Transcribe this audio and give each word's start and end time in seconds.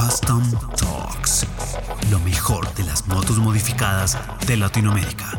Custom 0.00 0.42
Talks. 0.78 1.46
Lo 2.10 2.18
mejor 2.20 2.72
de 2.72 2.84
las 2.84 3.06
motos 3.06 3.38
modificadas 3.38 4.16
de 4.46 4.56
Latinoamérica. 4.56 5.38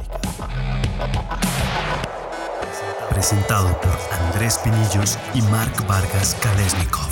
Presentado 3.10 3.76
por 3.82 3.98
Andrés 4.28 4.60
Pinillos 4.60 5.18
y 5.34 5.42
Mark 5.50 5.74
Vargas 5.88 6.38
Kalesnikov. 6.44 7.10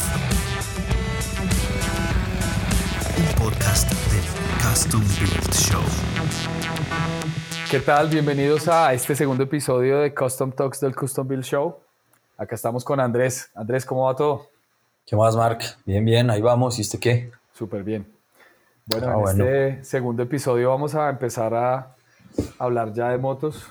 Un 3.18 3.44
podcast 3.44 3.92
del 4.12 4.24
Custom 4.70 5.02
Build 5.02 5.52
Show. 5.52 5.82
¿Qué 7.72 7.80
tal? 7.80 8.10
Bienvenidos 8.10 8.68
a 8.68 8.94
este 8.94 9.16
segundo 9.16 9.46
episodio 9.46 10.02
de 10.02 10.14
Custom 10.14 10.52
Talks 10.52 10.82
del 10.82 10.96
Custom 10.96 11.28
Build 11.28 11.44
Show. 11.44 11.80
Acá 12.38 12.54
estamos 12.54 12.84
con 12.84 13.00
Andrés. 13.00 13.50
Andrés, 13.56 13.88
¿cómo 13.88 14.06
va 14.06 14.16
todo? 14.16 14.50
¿Qué 15.08 15.16
más, 15.16 15.36
Mark? 15.36 15.62
Bien, 15.86 16.06
bien, 16.06 16.30
ahí 16.30 16.42
vamos. 16.42 16.78
¿Y 16.78 16.84
usted 16.84 17.00
qué? 17.00 17.39
Súper 17.60 17.84
bien. 17.84 18.08
Bueno, 18.86 19.08
Ah, 19.10 19.14
en 19.16 19.20
bueno. 19.20 19.44
este 19.46 19.84
segundo 19.84 20.24
episodio 20.24 20.70
vamos 20.70 20.96
a 20.96 21.10
empezar 21.10 21.54
a 21.54 21.94
hablar 22.58 22.94
ya 22.94 23.10
de 23.10 23.18
motos. 23.18 23.66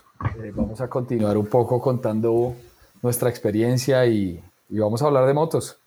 Eh, 0.44 0.52
vamos 0.54 0.82
a 0.82 0.88
continuar 0.88 1.38
un 1.38 1.46
poco 1.46 1.80
contando 1.80 2.54
nuestra 3.00 3.30
experiencia 3.30 4.04
y, 4.04 4.44
y 4.68 4.78
vamos 4.78 5.00
a 5.00 5.06
hablar 5.06 5.24
de 5.26 5.32
motos. 5.32 5.78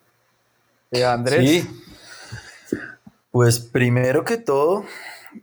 Eh, 0.89 1.05
Andrés, 1.05 1.47
Sí. 1.47 1.69
Pues 3.29 3.59
primero 3.59 4.23
que 4.25 4.38
todo, 4.38 4.83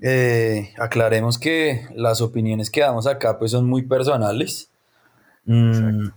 eh, 0.03 0.75
aclaremos 0.79 1.39
que 1.39 1.87
las 1.95 2.21
opiniones 2.21 2.71
que 2.71 2.81
damos 2.81 3.07
acá 3.07 3.39
pues 3.39 3.53
son 3.53 3.67
muy 3.67 3.83
personales. 3.83 4.69
Mm, 5.45 6.09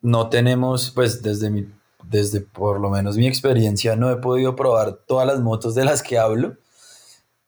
no 0.00 0.28
tenemos, 0.30 0.90
pues 0.90 1.22
desde 1.22 1.50
mi, 1.50 1.68
desde 2.08 2.40
por 2.40 2.80
lo 2.80 2.90
menos 2.90 3.16
mi 3.16 3.26
experiencia, 3.26 3.96
no 3.96 4.10
he 4.10 4.16
podido 4.16 4.56
probar 4.56 4.98
todas 5.06 5.26
las 5.26 5.40
motos 5.40 5.74
de 5.74 5.84
las 5.84 6.02
que 6.02 6.18
hablo. 6.18 6.56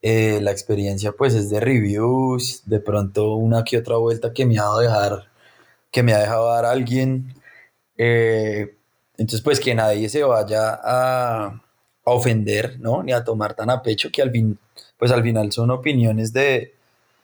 Eh, 0.03 0.41
la 0.43 0.53
experiencia 0.53 1.13
pues 1.13 1.35
es 1.35 1.51
de 1.51 1.61
reviews, 1.61 2.63
de 2.67 2.81
pronto 2.81 3.35
una 3.35 3.65
que 3.65 3.79
otra 3.79 3.97
vuelta 3.97 4.33
que 4.33 4.47
me 4.47 4.55
ha 4.59 4.63
dejado 4.63 4.79
dejar, 4.81 5.29
que 5.91 6.03
me 6.03 6.13
ha 6.15 6.19
dejado 6.21 6.49
dar 6.53 6.65
alguien. 6.67 7.35
Eh, 7.97 8.77
entonces 9.17 9.43
pues 9.43 9.61
que 9.61 9.75
nadie 9.75 10.09
se 10.09 10.23
vaya 10.23 10.79
a, 10.83 11.47
a 11.47 12.11
ofender, 12.11 12.79
¿no? 12.81 13.03
Ni 13.03 13.13
a 13.13 13.25
tomar 13.25 13.55
tan 13.55 13.71
a 13.71 13.83
pecho 13.83 14.11
que 14.13 14.23
al 14.23 14.31
fin, 14.31 14.59
pues 14.97 15.11
al 15.13 15.23
final 15.23 15.51
son 15.53 15.71
opiniones 15.71 16.33
de, 16.33 16.75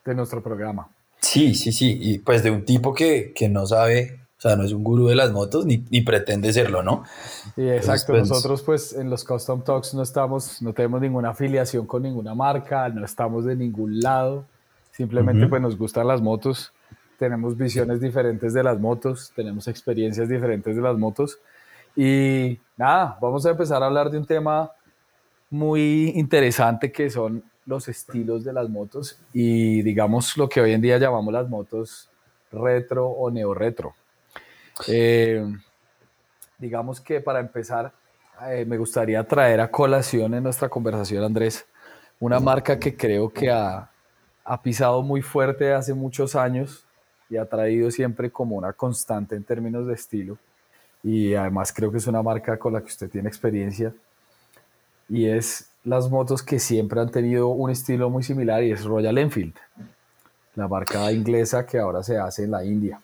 de 0.04 0.14
nuestro 0.14 0.42
programa. 0.42 0.88
sí, 1.20 1.54
sí, 1.54 1.72
sí, 1.72 1.98
y 2.00 2.18
pues 2.18 2.42
de 2.42 2.50
un 2.50 2.64
tipo 2.64 2.94
que, 2.94 3.32
que 3.34 3.48
no 3.48 3.66
sabe, 3.66 4.20
sea, 4.48 4.56
no 4.56 4.64
es 4.64 4.72
un 4.72 4.84
gurú 4.84 5.08
de 5.08 5.14
las 5.14 5.32
motos 5.32 5.64
ni, 5.64 5.84
ni 5.90 6.02
pretende 6.02 6.52
serlo, 6.52 6.82
¿no? 6.82 7.04
Y 7.56 7.68
exacto, 7.68 8.12
pues, 8.12 8.28
nosotros 8.28 8.62
pues 8.62 8.92
en 8.92 9.10
los 9.10 9.24
Custom 9.24 9.62
Talks 9.62 9.94
no 9.94 10.02
estamos, 10.02 10.60
no 10.60 10.72
tenemos 10.72 11.00
ninguna 11.00 11.30
afiliación 11.30 11.86
con 11.86 12.02
ninguna 12.02 12.34
marca, 12.34 12.88
no 12.88 13.04
estamos 13.04 13.44
de 13.44 13.56
ningún 13.56 14.00
lado, 14.00 14.44
simplemente 14.92 15.46
pues 15.46 15.62
nos 15.62 15.78
gustan 15.78 16.06
las 16.06 16.20
motos, 16.20 16.72
tenemos 17.18 17.56
visiones 17.56 18.00
diferentes 18.00 18.52
de 18.52 18.62
las 18.62 18.78
motos, 18.78 19.32
tenemos 19.34 19.66
experiencias 19.68 20.28
diferentes 20.28 20.76
de 20.76 20.82
las 20.82 20.96
motos. 20.96 21.38
Y 21.96 22.58
nada, 22.76 23.16
vamos 23.20 23.46
a 23.46 23.50
empezar 23.50 23.82
a 23.82 23.86
hablar 23.86 24.10
de 24.10 24.18
un 24.18 24.26
tema 24.26 24.70
muy 25.50 26.12
interesante 26.16 26.90
que 26.90 27.08
son 27.08 27.42
los 27.66 27.88
estilos 27.88 28.44
de 28.44 28.52
las 28.52 28.68
motos 28.68 29.18
y 29.32 29.80
digamos 29.82 30.36
lo 30.36 30.48
que 30.48 30.60
hoy 30.60 30.72
en 30.72 30.82
día 30.82 30.98
llamamos 30.98 31.32
las 31.32 31.48
motos 31.48 32.10
retro 32.52 33.06
o 33.08 33.30
neo-retro. 33.30 33.94
Eh, 34.88 35.44
digamos 36.58 37.00
que 37.00 37.20
para 37.20 37.40
empezar, 37.40 37.92
eh, 38.48 38.64
me 38.66 38.76
gustaría 38.76 39.22
traer 39.26 39.60
a 39.60 39.70
colación 39.70 40.34
en 40.34 40.42
nuestra 40.42 40.68
conversación, 40.68 41.22
Andrés, 41.22 41.66
una 42.20 42.40
marca 42.40 42.78
que 42.78 42.96
creo 42.96 43.32
que 43.32 43.50
ha, 43.50 43.90
ha 44.44 44.62
pisado 44.62 45.02
muy 45.02 45.22
fuerte 45.22 45.72
hace 45.72 45.94
muchos 45.94 46.34
años 46.34 46.84
y 47.30 47.36
ha 47.36 47.46
traído 47.46 47.90
siempre 47.90 48.30
como 48.30 48.56
una 48.56 48.72
constante 48.72 49.34
en 49.34 49.44
términos 49.44 49.86
de 49.86 49.94
estilo. 49.94 50.38
Y 51.02 51.34
además 51.34 51.72
creo 51.72 51.90
que 51.90 51.98
es 51.98 52.06
una 52.06 52.22
marca 52.22 52.58
con 52.58 52.72
la 52.72 52.80
que 52.80 52.86
usted 52.86 53.10
tiene 53.10 53.28
experiencia. 53.28 53.92
Y 55.08 55.26
es 55.26 55.68
las 55.84 56.08
motos 56.08 56.42
que 56.42 56.58
siempre 56.58 57.00
han 57.00 57.10
tenido 57.10 57.48
un 57.48 57.70
estilo 57.70 58.08
muy 58.08 58.22
similar 58.22 58.62
y 58.62 58.72
es 58.72 58.84
Royal 58.84 59.18
Enfield, 59.18 59.54
la 60.54 60.66
marca 60.66 61.12
inglesa 61.12 61.66
que 61.66 61.78
ahora 61.78 62.02
se 62.02 62.16
hace 62.16 62.44
en 62.44 62.52
la 62.52 62.64
India. 62.64 63.00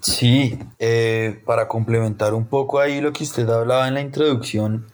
Sí, 0.00 0.58
eh, 0.78 1.42
para 1.44 1.68
complementar 1.68 2.34
un 2.34 2.46
poco 2.46 2.78
ahí 2.80 3.00
lo 3.00 3.12
que 3.12 3.24
usted 3.24 3.48
hablaba 3.48 3.88
en 3.88 3.94
la 3.94 4.00
introducción, 4.00 4.86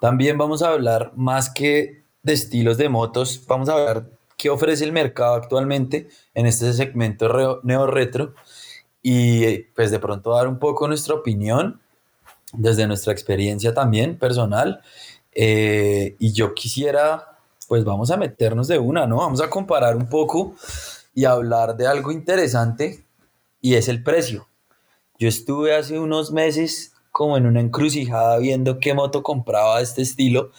también 0.00 0.38
vamos 0.38 0.62
a 0.62 0.68
hablar 0.70 1.12
más 1.16 1.50
que 1.50 2.04
de 2.22 2.32
estilos 2.32 2.76
de 2.78 2.88
motos, 2.88 3.42
vamos 3.46 3.68
a 3.68 3.74
hablar 3.74 4.10
qué 4.36 4.50
ofrece 4.50 4.84
el 4.84 4.92
mercado 4.92 5.34
actualmente 5.34 6.08
en 6.34 6.46
este 6.46 6.72
segmento 6.72 7.28
re- 7.28 7.60
neo-retro 7.62 8.34
y 9.02 9.44
eh, 9.44 9.70
pues 9.74 9.90
de 9.90 9.98
pronto 9.98 10.32
dar 10.34 10.48
un 10.48 10.58
poco 10.58 10.88
nuestra 10.88 11.14
opinión 11.14 11.80
desde 12.52 12.86
nuestra 12.86 13.12
experiencia 13.12 13.74
también 13.74 14.18
personal. 14.18 14.82
Eh, 15.32 16.16
y 16.18 16.32
yo 16.32 16.54
quisiera, 16.54 17.38
pues 17.68 17.84
vamos 17.84 18.10
a 18.10 18.16
meternos 18.16 18.68
de 18.68 18.78
una, 18.78 19.06
¿no? 19.06 19.16
Vamos 19.18 19.40
a 19.40 19.50
comparar 19.50 19.96
un 19.96 20.08
poco 20.08 20.54
y 21.14 21.24
hablar 21.24 21.76
de 21.76 21.86
algo 21.86 22.12
interesante 22.12 23.04
y 23.64 23.76
es 23.76 23.88
el 23.88 24.02
precio. 24.02 24.46
Yo 25.18 25.26
estuve 25.26 25.74
hace 25.74 25.98
unos 25.98 26.32
meses 26.32 26.92
como 27.10 27.38
en 27.38 27.46
una 27.46 27.60
encrucijada 27.60 28.36
viendo 28.36 28.78
qué 28.78 28.92
moto 28.92 29.22
compraba 29.22 29.80
este 29.80 30.02
estilo 30.02 30.50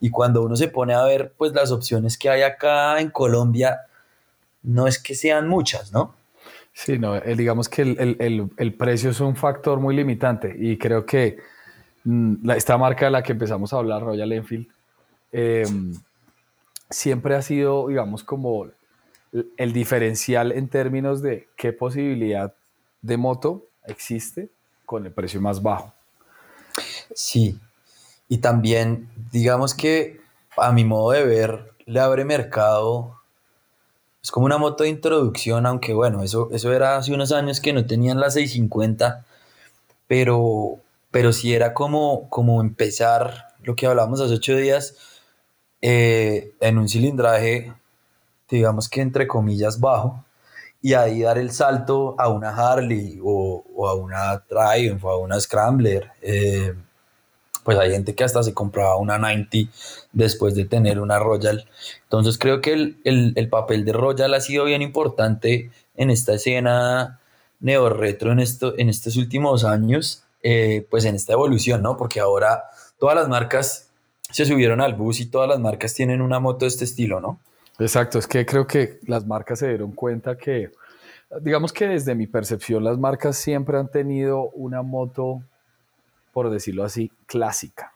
y 0.00 0.08
cuando 0.08 0.42
uno 0.42 0.56
se 0.56 0.68
pone 0.68 0.94
a 0.94 1.02
ver 1.04 1.34
pues 1.36 1.52
las 1.52 1.70
opciones 1.70 2.16
que 2.16 2.30
hay 2.30 2.40
acá 2.40 2.98
en 3.00 3.10
Colombia 3.10 3.80
no 4.62 4.86
es 4.86 4.98
que 4.98 5.14
sean 5.14 5.46
muchas, 5.46 5.92
¿no? 5.92 6.14
Sí, 6.72 6.98
no, 6.98 7.16
el- 7.16 7.36
digamos 7.36 7.68
que 7.68 7.82
el, 7.82 8.16
el- 8.18 8.48
el- 8.56 8.72
precio 8.74 9.10
es 9.10 9.20
un 9.20 9.36
factor 9.36 9.78
muy 9.78 9.94
limitante 9.94 10.56
y 10.58 10.78
creo 10.78 11.04
que 11.04 11.36
mm, 12.04 12.48
esta 12.52 12.78
marca 12.78 13.04
de 13.04 13.10
la 13.10 13.22
que 13.22 13.32
empezamos 13.32 13.74
a 13.74 13.76
hablar, 13.76 14.00
Royal 14.02 14.32
Enfield, 14.32 14.68
eh, 15.32 15.66
siempre 16.88 17.34
ha 17.34 17.42
sido, 17.42 17.88
digamos, 17.88 18.24
como 18.24 18.68
el, 19.56 19.72
diferencial 19.72 20.52
en 20.52 20.68
términos 20.68 21.22
de 21.22 21.48
qué 21.56 21.72
posibilidad 21.72 22.54
de 23.02 23.16
moto 23.16 23.66
existe 23.86 24.50
con 24.86 25.06
el 25.06 25.12
precio 25.12 25.40
más 25.40 25.62
bajo. 25.62 25.92
Sí. 27.14 27.58
Y 28.28 28.38
también 28.38 29.08
digamos 29.32 29.74
que 29.74 30.20
a 30.56 30.72
mi 30.72 30.84
modo 30.84 31.10
de 31.10 31.24
ver 31.24 31.72
le 31.86 32.00
abre 32.00 32.24
mercado 32.24 33.20
es 34.22 34.30
como 34.30 34.46
una 34.46 34.56
moto 34.56 34.84
de 34.84 34.90
introducción, 34.90 35.66
aunque 35.66 35.92
bueno, 35.92 36.22
eso, 36.22 36.48
eso 36.50 36.72
era 36.72 36.96
hace 36.96 37.12
unos 37.12 37.30
años 37.30 37.60
que 37.60 37.74
no 37.74 37.84
tenían 37.84 38.18
la 38.18 38.30
650, 38.30 39.26
pero, 40.06 40.78
pero 41.10 41.32
sí 41.34 41.52
era 41.52 41.74
como, 41.74 42.30
como 42.30 42.62
empezar 42.62 43.48
lo 43.62 43.76
que 43.76 43.86
hablamos 43.86 44.22
hace 44.22 44.32
ocho 44.32 44.56
días 44.56 44.96
eh, 45.82 46.54
en 46.60 46.78
un 46.78 46.88
cilindraje, 46.88 47.74
digamos 48.48 48.88
que 48.88 49.00
entre 49.00 49.26
comillas 49.26 49.80
bajo, 49.80 50.24
y 50.82 50.94
ahí 50.94 51.22
dar 51.22 51.38
el 51.38 51.50
salto 51.50 52.14
a 52.18 52.28
una 52.28 52.50
Harley 52.50 53.18
o, 53.24 53.64
a 53.88 53.94
una 53.94 54.44
Triumph 54.46 55.04
o 55.04 55.10
a 55.10 55.18
una 55.18 55.40
Scrambler. 55.40 56.10
eh, 56.22 56.74
pues 57.64 57.78
hay 57.78 57.90
gente 57.92 58.14
que 58.14 58.24
hasta 58.24 58.42
se 58.42 58.52
compraba 58.52 58.96
una 58.96 59.16
90 59.18 59.58
después 60.12 60.54
de 60.54 60.66
tener 60.66 61.00
una 61.00 61.18
Royal. 61.18 61.66
Entonces 62.02 62.36
creo 62.38 62.60
que 62.60 62.72
el, 62.74 63.00
el- 63.04 63.32
el 63.36 63.48
papel 63.48 63.84
de 63.84 63.92
Royal 63.92 64.34
ha 64.34 64.40
sido 64.40 64.64
bien 64.66 64.82
importante 64.82 65.70
en 65.96 66.10
esta 66.10 66.34
escena 66.34 67.20
neo-retro 67.60 68.32
en, 68.32 68.40
esto, 68.40 68.74
en 68.78 68.90
estos 68.90 69.16
últimos 69.16 69.64
años, 69.64 70.24
eh, 70.42 70.86
pues 70.90 71.06
en 71.06 71.14
esta 71.14 71.32
evolución, 71.32 71.80
¿no? 71.82 71.96
Porque 71.96 72.20
ahora 72.20 72.64
todas 72.98 73.16
las 73.16 73.28
marcas 73.28 73.88
se 74.30 74.44
subieron 74.44 74.82
al 74.82 74.94
bus 74.94 75.20
y 75.20 75.26
todas 75.26 75.48
las 75.48 75.58
marcas 75.60 75.94
tienen 75.94 76.20
una 76.20 76.40
moto 76.40 76.66
de 76.66 76.68
este 76.68 76.84
estilo, 76.84 77.20
¿no? 77.20 77.40
Exacto, 77.78 78.18
es 78.18 78.26
que 78.26 78.44
creo 78.46 78.66
que 78.66 78.98
las 79.06 79.26
marcas 79.26 79.58
se 79.58 79.68
dieron 79.68 79.92
cuenta 79.92 80.36
que, 80.36 80.70
digamos 81.40 81.72
que 81.72 81.88
desde 81.88 82.14
mi 82.14 82.26
percepción, 82.26 82.84
las 82.84 82.98
marcas 82.98 83.36
siempre 83.36 83.78
han 83.78 83.88
tenido 83.90 84.50
una 84.50 84.82
moto, 84.82 85.42
por 86.32 86.50
decirlo 86.50 86.84
así, 86.84 87.10
clásica, 87.26 87.92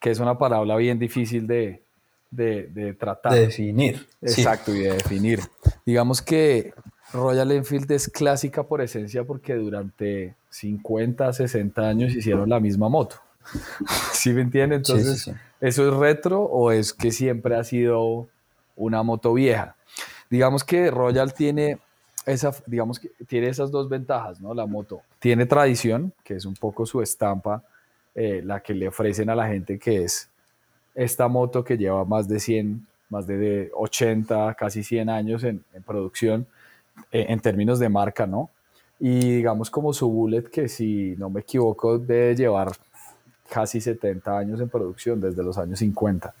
que 0.00 0.10
es 0.10 0.20
una 0.20 0.38
palabra 0.38 0.76
bien 0.76 0.98
difícil 0.98 1.46
de, 1.46 1.82
de- 2.30 2.68
de 2.68 2.94
tratar. 2.94 3.32
De 3.34 3.40
definir. 3.46 4.06
Sí. 4.24 4.40
Exacto, 4.40 4.74
y 4.74 4.80
de 4.80 4.92
definir. 4.92 5.40
Digamos 5.84 6.22
que 6.22 6.72
Royal 7.12 7.50
Enfield 7.52 7.90
es 7.92 8.08
clásica 8.08 8.62
por 8.62 8.80
esencia 8.80 9.24
porque 9.24 9.54
durante 9.54 10.34
50, 10.50 11.32
60 11.32 11.82
años 11.88 12.14
hicieron 12.14 12.48
la 12.48 12.60
misma 12.60 12.88
moto. 12.88 13.16
¿Sí 14.12 14.32
me 14.32 14.42
entiende? 14.42 14.76
Sí, 14.78 14.84
sí, 14.84 14.92
Entonces, 14.92 15.22
sí. 15.24 15.32
¿eso 15.60 15.88
es 15.88 15.94
retro 15.94 16.42
o 16.42 16.70
es 16.70 16.92
que 16.92 17.10
siempre 17.10 17.56
ha 17.56 17.64
sido 17.64 18.28
una 18.84 19.02
moto 19.02 19.34
vieja? 19.34 19.76
Digamos 20.28 20.64
que 20.64 20.90
Royal 20.90 21.32
tiene 21.34 21.78
esa, 22.26 22.54
digamos 22.66 22.98
que 22.98 23.10
tiene 23.26 23.48
esas 23.48 23.70
dos 23.70 23.88
ventajas, 23.88 24.40
¿no? 24.40 24.54
La 24.54 24.66
moto 24.66 25.02
tiene 25.18 25.46
tradición, 25.46 26.12
que 26.24 26.36
es 26.36 26.44
un 26.44 26.54
poco 26.54 26.86
su 26.86 27.02
estampa, 27.02 27.62
eh, 28.14 28.42
la 28.44 28.60
que 28.60 28.74
le 28.74 28.88
ofrecen 28.88 29.30
a 29.30 29.34
la 29.34 29.48
gente, 29.48 29.78
que 29.78 30.04
es 30.04 30.28
esta 30.94 31.28
moto 31.28 31.64
que 31.64 31.76
lleva 31.76 32.04
más 32.04 32.28
de 32.28 32.38
100, 32.38 32.86
más 33.08 33.26
de 33.26 33.70
80, 33.74 34.54
casi 34.54 34.82
100 34.82 35.08
años 35.08 35.44
en, 35.44 35.64
producción 35.86 36.46
eh, 37.10 37.26
en 37.28 37.40
términos 37.40 37.78
de 37.78 37.88
marca, 37.88 38.26
¿no? 38.26 38.50
Y 39.00 39.36
digamos 39.36 39.70
como 39.70 39.92
su 39.92 40.08
Bullet, 40.08 40.44
que 40.44 40.68
si 40.68 41.14
no 41.18 41.28
me 41.28 41.40
equivoco, 41.40 41.98
debe 41.98 42.36
llevar 42.36 42.72
casi 43.50 43.80
70 43.80 44.38
años 44.38 44.60
en 44.60 44.68
producción, 44.68 45.20
desde 45.20 45.42
los 45.42 45.58
años 45.58 45.78
50. 45.80 46.34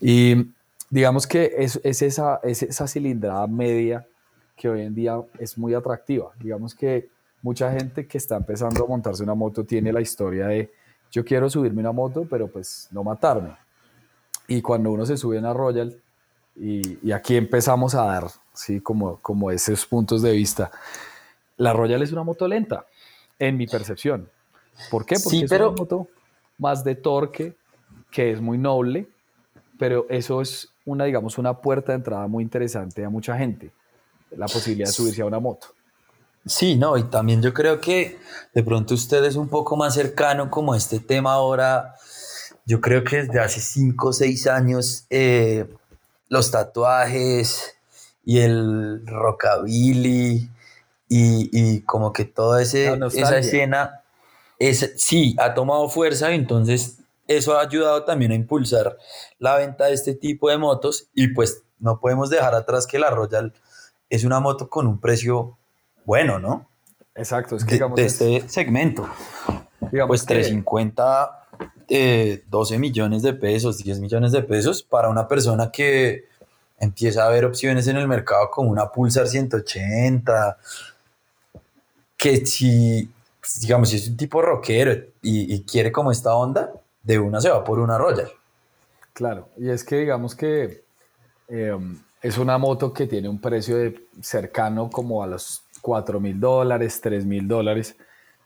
Y 0.00 0.46
digamos 0.90 1.26
que 1.26 1.54
es, 1.56 1.80
es, 1.84 2.02
esa, 2.02 2.40
es 2.42 2.62
esa 2.62 2.86
cilindrada 2.86 3.46
media 3.46 4.06
que 4.56 4.68
hoy 4.68 4.82
en 4.82 4.94
día 4.94 5.18
es 5.38 5.56
muy 5.56 5.72
atractiva. 5.72 6.32
Digamos 6.38 6.74
que 6.74 7.08
mucha 7.42 7.72
gente 7.72 8.06
que 8.06 8.18
está 8.18 8.36
empezando 8.36 8.84
a 8.84 8.88
montarse 8.88 9.22
una 9.22 9.34
moto 9.34 9.64
tiene 9.64 9.92
la 9.92 10.00
historia 10.00 10.48
de 10.48 10.70
yo 11.10 11.24
quiero 11.24 11.48
subirme 11.48 11.80
una 11.80 11.92
moto, 11.92 12.26
pero 12.28 12.48
pues 12.48 12.88
no 12.90 13.02
matarme. 13.02 13.56
Y 14.46 14.60
cuando 14.60 14.90
uno 14.90 15.06
se 15.06 15.16
sube 15.16 15.36
a 15.36 15.40
una 15.40 15.54
Royal, 15.54 15.96
y, 16.56 16.98
y, 17.06 17.12
aquí 17.12 17.36
empezamos 17.36 17.94
a 17.94 18.04
dar, 18.04 18.26
¿sí? 18.52 18.80
Como, 18.80 19.16
como 19.18 19.50
esos 19.50 19.86
puntos 19.86 20.20
de 20.20 20.32
vista. 20.32 20.70
La 21.56 21.72
Royal 21.72 22.02
es 22.02 22.12
una 22.12 22.22
moto 22.22 22.46
lenta, 22.46 22.86
en 23.38 23.56
mi 23.56 23.66
percepción. 23.66 24.28
¿Por 24.90 25.06
qué? 25.06 25.16
Porque 25.22 25.44
es 25.44 25.50
una 25.50 25.70
moto 25.70 26.08
más 26.58 26.84
de 26.84 26.96
torque, 26.96 27.54
que 28.10 28.32
es 28.32 28.40
muy 28.40 28.58
noble, 28.58 29.08
pero 29.78 30.06
eso 30.10 30.42
es 30.42 30.69
una, 30.84 31.04
digamos, 31.04 31.38
una 31.38 31.60
puerta 31.60 31.92
de 31.92 31.96
entrada 31.96 32.26
muy 32.26 32.42
interesante 32.42 33.04
a 33.04 33.10
mucha 33.10 33.36
gente, 33.36 33.70
la 34.30 34.46
posibilidad 34.46 34.88
de 34.88 34.92
subirse 34.92 35.22
a 35.22 35.26
una 35.26 35.38
moto. 35.38 35.68
Sí, 36.46 36.76
no, 36.76 36.96
y 36.96 37.04
también 37.04 37.42
yo 37.42 37.52
creo 37.52 37.80
que 37.80 38.18
de 38.54 38.62
pronto 38.62 38.94
usted 38.94 39.22
es 39.24 39.36
un 39.36 39.48
poco 39.48 39.76
más 39.76 39.94
cercano 39.94 40.50
como 40.50 40.74
este 40.74 40.98
tema 40.98 41.34
ahora. 41.34 41.94
Yo 42.64 42.80
creo 42.80 43.04
que 43.04 43.24
desde 43.24 43.40
hace 43.40 43.60
5 43.60 44.08
o 44.08 44.12
6 44.12 44.46
años 44.46 45.04
eh, 45.10 45.66
los 46.28 46.50
tatuajes 46.50 47.74
y 48.24 48.38
el 48.38 49.06
rockabilly 49.06 50.48
y, 51.08 51.80
como 51.82 52.12
que 52.12 52.24
toda 52.24 52.62
esa 52.62 53.38
escena 53.38 54.02
es, 54.58 54.92
sí 54.96 55.34
ha 55.38 55.54
tomado 55.54 55.88
fuerza, 55.88 56.32
entonces 56.32 56.99
eso 57.30 57.56
ha 57.56 57.62
ayudado 57.62 58.02
también 58.02 58.32
a 58.32 58.34
impulsar 58.34 58.98
la 59.38 59.56
venta 59.56 59.84
de 59.84 59.94
este 59.94 60.14
tipo 60.14 60.50
de 60.50 60.58
motos 60.58 61.08
y 61.14 61.28
pues 61.28 61.62
no 61.78 62.00
podemos 62.00 62.28
dejar 62.28 62.56
atrás 62.56 62.88
que 62.88 62.98
la 62.98 63.08
Royal 63.08 63.54
es 64.08 64.24
una 64.24 64.40
moto 64.40 64.68
con 64.68 64.88
un 64.88 64.98
precio 64.98 65.56
bueno, 66.04 66.40
¿no? 66.40 66.68
Exacto, 67.14 67.54
es 67.54 67.64
que 67.64 67.74
digamos... 67.74 67.96
De, 67.96 68.04
este 68.04 68.48
segmento. 68.48 69.08
pues 70.08 70.26
350, 70.26 71.46
12 72.48 72.78
millones 72.78 73.22
de 73.22 73.32
pesos, 73.34 73.78
10 73.78 74.00
millones 74.00 74.32
de 74.32 74.42
pesos 74.42 74.82
para 74.82 75.08
una 75.08 75.28
persona 75.28 75.70
que 75.70 76.24
empieza 76.80 77.26
a 77.26 77.28
ver 77.28 77.44
opciones 77.44 77.86
en 77.86 77.96
el 77.96 78.08
mercado 78.08 78.50
como 78.50 78.70
una 78.70 78.90
Pulsar 78.90 79.28
180, 79.28 80.58
que 82.16 82.44
si, 82.44 83.08
digamos, 83.60 83.90
si 83.90 83.96
es 83.96 84.08
un 84.08 84.16
tipo 84.16 84.42
rockero 84.42 85.00
y, 85.22 85.62
quiere 85.62 85.92
como 85.92 86.10
esta 86.10 86.34
onda, 86.34 86.72
de 87.02 87.18
una 87.18 87.40
se 87.40 87.50
va 87.50 87.64
por 87.64 87.78
una 87.78 87.98
Royal. 87.98 88.30
Claro, 89.12 89.48
y 89.56 89.68
es 89.68 89.84
que 89.84 89.96
digamos 89.96 90.34
que 90.34 90.84
em, 91.48 91.98
es 92.22 92.38
una 92.38 92.58
moto 92.58 92.92
que 92.92 93.06
tiene 93.06 93.28
un 93.28 93.40
precio 93.40 93.76
de 93.76 94.06
cercano 94.20 94.90
como 94.90 95.22
a 95.22 95.26
los 95.26 95.62
4 95.80 96.20
mil 96.20 96.38
dólares, 96.38 97.00
3 97.00 97.24
mil 97.24 97.48
dólares, 97.48 97.96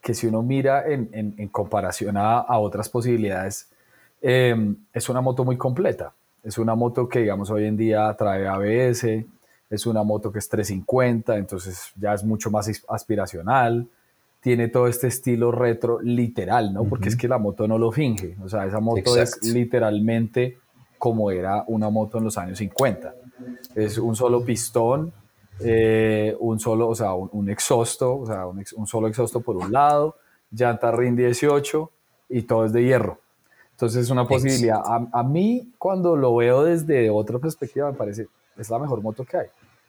que 0.01 0.15
si 0.15 0.27
uno 0.27 0.43
mira 0.43 0.85
en, 0.87 1.49
comparación 1.49 2.17
a, 2.17 2.59
otras 2.59 2.89
posibilidades, 2.89 3.69
em, 4.21 4.77
es 4.93 5.09
una 5.09 5.21
moto 5.21 5.45
muy 5.45 5.57
completa. 5.57 6.13
Es 6.43 6.59
una 6.59 6.75
moto 6.75 7.09
que, 7.09 7.21
digamos, 7.21 7.51
hoy 7.51 7.65
en 7.65 7.77
día 7.77 8.15
trae 8.19 8.47
ABS, 8.47 9.25
es 9.71 9.87
una 9.87 10.03
moto 10.03 10.31
que 10.31 10.39
es 10.39 10.49
350, 10.49 11.37
entonces 11.37 11.93
ya 11.97 12.13
es 12.13 12.23
mucho 12.23 12.51
más 12.51 12.71
aspiracional, 12.89 13.89
tiene 14.45 14.69
todo 14.69 14.89
este 14.89 15.07
estilo 15.07 15.51
retro 15.51 16.03
literal, 16.03 16.75
¿no? 16.75 16.85
Porque 16.85 17.09
es 17.09 17.17
que 17.17 17.27
la 17.27 17.39
moto 17.39 17.67
no 17.67 17.79
lo 17.79 17.91
finge, 17.91 18.37
o 18.45 18.49
sea, 18.51 18.67
esa 18.67 18.79
moto 18.79 19.17
es 19.17 19.43
literalmente 19.43 20.59
como 20.99 21.31
era 21.31 21.65
una 21.67 21.89
moto 21.89 22.19
en 22.19 22.25
los 22.25 22.37
años 22.37 22.59
50. 22.59 23.15
Es 23.75 23.97
un 23.97 24.15
solo 24.15 24.45
pistón, 24.45 25.15
eh, 25.61 26.37
un 26.41 26.61
solo, 26.61 26.89
o 26.89 26.95
sea, 26.95 27.15
un, 27.15 27.49
exhausto, 27.49 28.19
o 28.19 28.27
sea, 28.27 28.47
un, 28.47 28.87
solo 28.87 29.09
exhausto 29.09 29.41
por 29.41 29.57
un 29.57 29.73
lado, 29.73 30.17
llanta 30.51 30.93
RIN 30.93 31.17
18 31.17 31.91
y 32.29 32.43
todo 32.43 32.67
es 32.67 32.75
de 32.75 32.85
hierro. 32.85 33.21
Entonces 33.71 34.03
es 34.03 34.11
una 34.11 34.29
posibilidad. 34.29 34.83
A, 34.85 35.23
mí, 35.23 35.73
cuando 35.79 36.17
lo 36.17 36.37
veo 36.37 36.65
desde 36.65 37.09
otra 37.09 37.39
perspectiva, 37.39 37.91
me 37.91 37.97
parece, 37.97 38.27
es 38.59 38.69
la 38.69 38.79
mejor 38.79 39.01
moto 39.01 39.25
que 39.25 39.39
hay. 39.39 39.47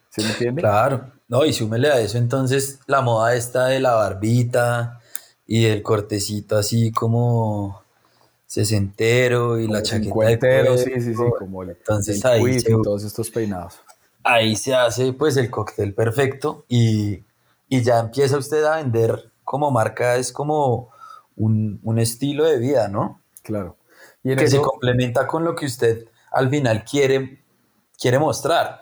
¿Sí 0.07 0.21
me 0.23 0.29
entiende? 0.29 0.61
Claro. 0.61 1.11
No, 1.27 1.45
y 1.45 1.53
súmele 1.53 1.89
a 1.89 1.99
eso 1.99 2.17
entonces 2.17 2.79
la 2.87 3.01
moda 3.01 3.35
esta 3.35 3.67
de 3.67 3.79
la 3.79 3.93
barbita 3.93 4.99
y 5.47 5.65
el 5.65 5.81
cortecito 5.81 6.57
así 6.57 6.91
como 6.91 7.83
sesentero 8.45 9.59
y 9.59 9.67
la 9.67 9.81
chaqueta 9.81 10.77
sí, 10.77 10.91
sí, 11.01 11.15
sí, 11.15 11.23
como 11.39 11.63
el, 11.63 11.71
entonces 11.71 12.23
ahí 12.25 12.61
todos 12.83 13.03
estos 13.03 13.29
peinados 13.31 13.79
ahí 14.25 14.55
se 14.55 14.75
hace 14.75 15.13
pues 15.13 15.37
el 15.37 15.49
cóctel 15.49 15.93
perfecto 15.93 16.65
y, 16.67 17.23
ya 17.69 17.99
empieza 17.99 18.37
usted 18.37 18.63
a 18.63 18.77
vender 18.77 19.31
como 19.43 19.69
marca, 19.69 20.15
es 20.15 20.31
como 20.31 20.91
un, 21.35 21.99
estilo 21.99 22.45
de 22.45 22.57
vida, 22.57 22.87
¿no? 22.87 23.21
Claro. 23.43 23.75
Y 24.23 24.33
que 24.35 24.47
se 24.47 24.61
complementa 24.61 25.27
con 25.27 25.43
lo 25.43 25.55
que 25.55 25.65
usted 25.65 26.07
al 26.31 26.49
final 26.49 26.85
quiere, 26.85 27.43
quiere 27.99 28.17
mostrar. 28.17 28.79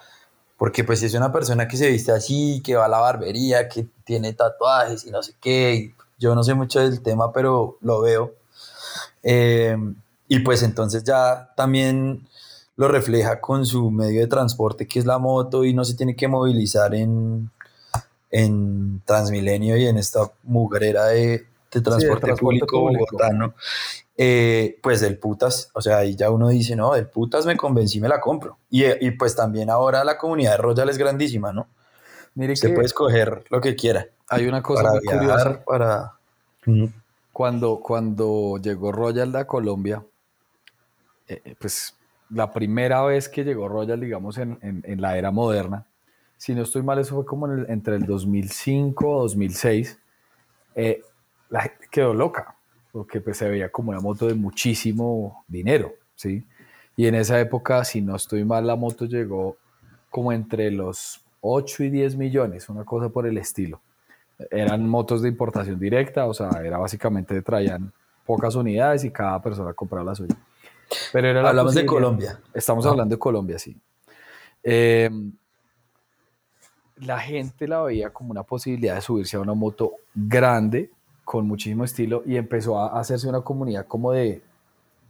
Porque 0.58 0.84
pues 0.84 1.00
si 1.00 1.08
es 1.08 1.14
una 1.14 1.32
persona 1.32 1.68
que 1.68 1.78
se 1.78 1.90
viste 1.90 2.12
así, 2.12 2.62
que 2.64 2.76
va 2.76 2.86
a 2.86 2.90
la 2.90 3.00
barbería, 3.00 3.68
que 3.68 3.88
tiene 4.04 4.34
tatuajes 4.34 5.06
y 5.06 5.12
no 5.12 5.22
sé 5.24 5.34
qué, 5.42 5.94
yo 6.18 6.36
no 6.36 6.44
sé 6.44 6.54
mucho 6.54 6.80
del 6.80 7.02
tema, 7.02 7.34
pero 7.34 7.78
lo 7.82 8.02
veo. 8.02 8.34
Eh, 9.24 9.76
y 10.28 10.40
pues 10.40 10.64
entonces 10.64 11.04
ya 11.04 11.54
también 11.56 12.28
lo 12.76 12.88
refleja 12.88 13.40
con 13.40 13.66
su 13.66 13.92
medio 13.92 14.22
de 14.22 14.28
transporte 14.28 14.88
que 14.88 15.00
es 15.00 15.06
la 15.06 15.20
moto 15.20 15.64
y 15.64 15.74
no 15.74 15.86
se 15.86 15.96
tiene 15.96 16.16
que 16.16 16.28
movilizar 16.28 16.96
en, 16.96 17.52
en 18.32 19.02
Transmilenio 19.06 19.78
y 19.78 19.86
en 19.86 19.98
esta 19.98 20.32
mugrera 20.44 21.06
de, 21.06 21.46
transporte, 21.70 22.36
público, 22.36 22.82
bogotano, 22.82 23.54
eh, 24.18 24.80
pues 24.82 25.02
del 25.02 25.18
putas, 25.18 25.70
o 25.74 25.82
sea, 25.82 25.98
ahí 25.98 26.16
ya 26.16 26.30
uno 26.30 26.50
dice, 26.50 26.76
no, 26.76 26.94
del 26.94 27.08
putas 27.08 27.46
me 27.46 27.58
convencí, 27.58 28.00
me 28.00 28.08
la 28.08 28.20
compro. 28.20 28.58
Y, 28.70 28.86
y 28.86 29.12
pues 29.12 29.36
también 29.36 29.70
ahora 29.70 30.04
la 30.04 30.18
comunidad 30.18 30.52
de 30.52 30.58
Royal 30.58 30.90
es 30.90 30.98
grandísima, 30.98 31.52
¿no? 31.52 31.68
Mire 32.36 32.56
Se 32.56 32.70
puede 32.70 32.86
escoger 32.86 33.44
lo 33.50 33.62
que 33.62 33.76
quiera. 33.76 34.08
Hay 34.28 34.48
una 34.48 34.62
cosa 34.62 34.92
muy 34.92 35.02
curiosa. 35.02 35.64
Para... 35.64 36.14
Cuando, 37.32 37.80
cuando 37.80 38.58
llegó 38.62 38.92
Royal 38.92 39.36
a 39.36 39.46
Colombia, 39.46 40.04
eh, 41.28 41.42
eh, 41.44 41.56
pues 41.60 41.96
la 42.30 42.52
primera 42.52 43.04
vez 43.04 43.30
que 43.30 43.44
llegó 43.44 43.68
Royal, 43.68 44.00
digamos, 44.00 44.38
en, 44.38 44.58
en, 44.62 45.02
la 45.02 45.18
era 45.18 45.32
moderna, 45.32 45.86
si 46.38 46.54
no 46.54 46.64
estoy 46.64 46.84
mal, 46.84 47.00
eso 47.00 47.16
fue 47.16 47.26
como 47.26 47.52
entre 47.52 47.96
el 47.96 48.06
2005 48.06 49.08
o 49.08 49.22
2006, 49.24 50.00
eh, 50.76 51.02
la 51.50 51.62
gente 51.62 51.88
quedó 51.92 52.14
loca, 52.14 52.56
porque 52.94 53.20
pues, 53.20 53.38
se 53.38 53.50
veía 53.50 53.70
como 53.70 53.90
una 53.90 54.00
moto 54.00 54.28
de 54.28 54.36
muchísimo 54.36 55.44
dinero, 55.48 55.94
¿sí? 56.16 56.46
Y 56.96 57.08
en 57.08 57.16
esa 57.16 57.40
época, 57.40 57.84
si 57.84 58.02
no 58.02 58.16
estoy 58.16 58.46
mal, 58.46 58.68
la 58.68 58.76
moto 58.76 59.06
llegó 59.06 59.58
como 60.12 60.32
entre 60.32 60.70
los 60.70 61.20
8 61.42 61.86
y 61.86 61.90
10 61.90 62.18
millones, 62.18 62.70
una 62.70 62.86
cosa 62.86 63.10
por 63.10 63.26
el 63.26 63.40
estilo. 63.40 63.82
Eran 64.52 64.88
motos 64.88 65.24
de 65.24 65.30
importación 65.30 65.80
directa, 65.80 66.28
o 66.28 66.36
sea, 66.36 66.50
era 66.64 66.78
básicamente 66.78 67.42
traían 67.42 67.92
pocas 68.28 68.54
unidades 68.54 69.04
y 69.06 69.10
cada 69.10 69.42
persona 69.42 69.74
compraba 69.74 70.06
la 70.06 70.16
suya. 70.16 70.36
Pero 71.12 71.48
Hablamos 71.48 71.74
de 71.74 71.88
Colombia. 71.88 72.40
Estamos 72.54 72.86
hablando 72.86 73.16
de 73.16 73.20
Colombia, 73.20 73.58
sí. 73.58 73.76
Em, 74.62 75.34
la 76.98 77.20
gente 77.20 77.68
la 77.68 77.82
veía 77.82 78.12
como 78.12 78.30
una 78.30 78.44
posibilidad 78.44 78.94
de 78.94 79.02
subirse 79.02 79.36
a 79.36 79.40
una 79.40 79.56
moto 79.56 79.94
grande, 80.14 80.92
con 81.24 81.48
muchísimo 81.48 81.84
estilo, 81.84 82.24
y 82.26 82.36
empezó 82.36 82.80
a 82.80 83.00
hacerse 83.00 83.28
una 83.28 83.42
comunidad 83.42 83.86
como 83.88 84.12
de, 84.12 84.42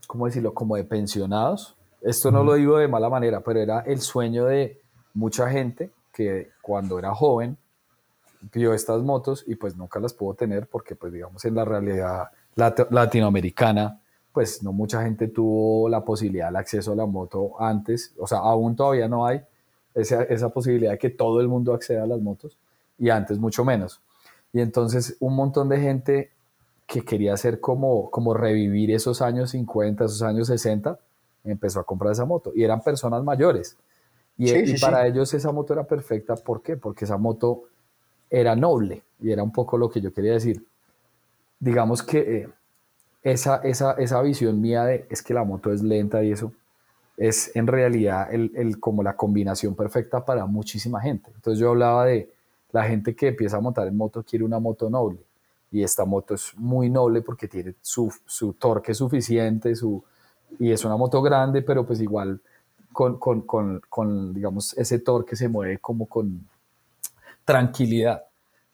¿cómo 0.07 0.25
decirlo? 0.25 0.53
Como 0.53 0.75
de 0.75 0.83
pensionados. 0.83 1.75
Esto 2.01 2.31
no 2.31 2.43
lo 2.43 2.53
digo 2.55 2.77
de 2.77 2.87
mala 2.87 3.09
manera, 3.09 3.41
pero 3.41 3.59
era 3.59 3.79
el 3.81 4.01
sueño 4.01 4.45
de 4.45 4.81
mucha 5.13 5.49
gente 5.49 5.91
que 6.11 6.51
cuando 6.61 6.99
era 6.99 7.13
joven 7.13 7.57
vio 8.53 8.73
estas 8.73 9.01
motos 9.01 9.43
y 9.47 9.55
pues 9.55 9.75
nunca 9.75 9.99
las 9.99 10.13
pudo 10.13 10.33
tener 10.33 10.67
porque 10.67 10.95
pues 10.95 11.13
digamos 11.13 11.45
en 11.45 11.55
la 11.55 11.63
realidad 11.63 12.29
latinoamericana 12.55 14.01
pues 14.33 14.63
no 14.63 14.73
mucha 14.73 15.03
gente 15.03 15.27
tuvo 15.27 15.87
la 15.87 16.03
posibilidad 16.03 16.47
del 16.47 16.55
acceso 16.57 16.91
a 16.91 16.95
la 16.95 17.05
moto 17.05 17.61
antes, 17.61 18.13
o 18.17 18.27
sea, 18.27 18.39
aún 18.39 18.75
todavía 18.75 19.07
no 19.07 19.25
hay 19.25 19.41
esa, 19.93 20.23
esa 20.23 20.49
posibilidad 20.49 20.91
de 20.91 20.97
que 20.97 21.11
todo 21.11 21.39
el 21.39 21.47
mundo 21.47 21.73
acceda 21.73 22.03
a 22.03 22.07
las 22.07 22.19
motos 22.19 22.57
y 22.97 23.09
antes 23.09 23.37
mucho 23.37 23.63
menos. 23.63 24.01
Y 24.53 24.61
entonces 24.61 25.17
un 25.19 25.35
montón 25.35 25.67
de 25.67 25.79
gente 25.79 26.31
que 26.87 27.03
quería 27.03 27.33
hacer 27.33 27.59
como, 27.59 28.09
como 28.11 28.33
revivir 28.33 28.91
esos 28.91 29.21
años 29.21 29.51
50, 29.51 30.05
esos 30.05 30.21
años 30.21 30.47
60, 30.47 30.99
empezó 31.43 31.79
a 31.79 31.83
comprar 31.83 32.11
esa 32.13 32.25
moto. 32.25 32.51
Y 32.55 32.63
eran 32.63 32.81
personas 32.81 33.23
mayores. 33.23 33.77
Y, 34.37 34.51
y 34.51 34.77
para 34.77 35.07
ellos 35.07 35.33
esa 35.33 35.51
moto 35.51 35.73
era 35.73 35.83
perfecta. 35.83 36.35
¿Por 36.35 36.61
qué? 36.61 36.77
Porque 36.77 37.05
esa 37.05 37.17
moto 37.17 37.63
era 38.29 38.55
noble. 38.55 39.01
Y 39.19 39.31
era 39.31 39.43
un 39.43 39.51
poco 39.51 39.77
lo 39.77 39.89
que 39.89 40.01
yo 40.01 40.13
quería 40.13 40.33
decir. 40.33 40.63
Digamos 41.59 42.03
que 42.03 42.19
eh, 42.19 42.49
esa, 43.23 43.57
esa, 43.57 43.93
esa 43.93 44.21
visión 44.21 44.59
mía 44.61 44.83
de 44.85 45.07
es 45.09 45.21
que 45.23 45.33
la 45.33 45.43
moto 45.43 45.71
es 45.71 45.81
lenta 45.81 46.23
y 46.23 46.31
eso 46.31 46.51
es 47.15 47.55
en 47.55 47.67
realidad 47.67 48.33
el, 48.33 48.51
el, 48.55 48.79
como 48.79 49.03
la 49.03 49.15
combinación 49.15 49.75
perfecta 49.75 50.25
para 50.25 50.45
muchísima 50.45 50.99
gente. 50.99 51.31
Entonces 51.35 51.59
yo 51.59 51.69
hablaba 51.69 52.05
de 52.05 52.32
la 52.73 52.83
gente 52.83 53.15
que 53.15 53.29
empieza 53.29 53.57
a 53.57 53.61
montar 53.61 53.87
en 53.87 53.95
moto 53.95 54.23
quiere 54.23 54.43
una 54.43 54.59
moto 54.59 54.89
noble 54.89 55.19
y 55.71 55.81
esta 55.81 56.03
moto 56.03 56.33
es 56.33 56.53
muy 56.57 56.89
noble 56.89 57.21
porque 57.21 57.47
tiene 57.47 57.75
su, 57.81 58.13
su 58.25 58.53
torque 58.53 58.93
suficiente 58.93 59.75
su, 59.75 60.03
y 60.59 60.71
es 60.71 60.83
una 60.85 60.97
moto 60.97 61.21
grande, 61.21 61.61
pero 61.61 61.85
pues 61.85 62.01
igual 62.01 62.39
con, 62.91 63.17
con, 63.17 63.41
con, 63.41 63.81
con, 63.89 64.33
digamos, 64.33 64.77
ese 64.77 64.99
torque 64.99 65.35
se 65.35 65.47
mueve 65.47 65.79
como 65.79 66.05
con 66.07 66.47
tranquilidad. 67.43 68.23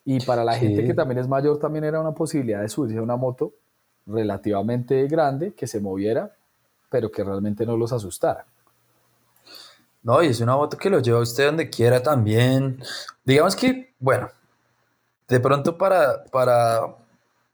Y 0.05 0.19
para 0.21 0.43
la 0.43 0.55
gente 0.55 0.85
que 0.85 0.93
también 0.93 1.19
es 1.19 1.27
mayor, 1.27 1.59
también 1.59 1.85
era 1.85 2.01
una 2.01 2.13
posibilidad 2.13 2.61
de 2.61 2.69
subirse 2.69 2.97
a 2.97 3.01
una 3.01 3.15
moto 3.15 3.53
relativamente 4.05 5.07
grande, 5.07 5.53
que 5.53 5.67
se 5.67 5.79
moviera, 5.79 6.35
pero 6.89 7.11
que 7.11 7.23
realmente 7.23 7.65
no 7.65 7.77
los 7.77 7.93
asustara. 7.93 8.45
No, 10.01 10.23
y 10.23 10.27
es 10.27 10.39
una 10.41 10.55
moto 10.55 10.77
que 10.77 10.89
lo 10.89 10.99
lleva 10.99 11.19
usted 11.19 11.45
donde 11.45 11.69
quiera 11.69 12.01
también. 12.01 12.81
Digamos 13.23 13.55
que, 13.55 13.88
bueno, 13.99 14.29
de 15.27 15.39
pronto 15.39 15.77
para, 15.77 16.23
para 16.25 16.81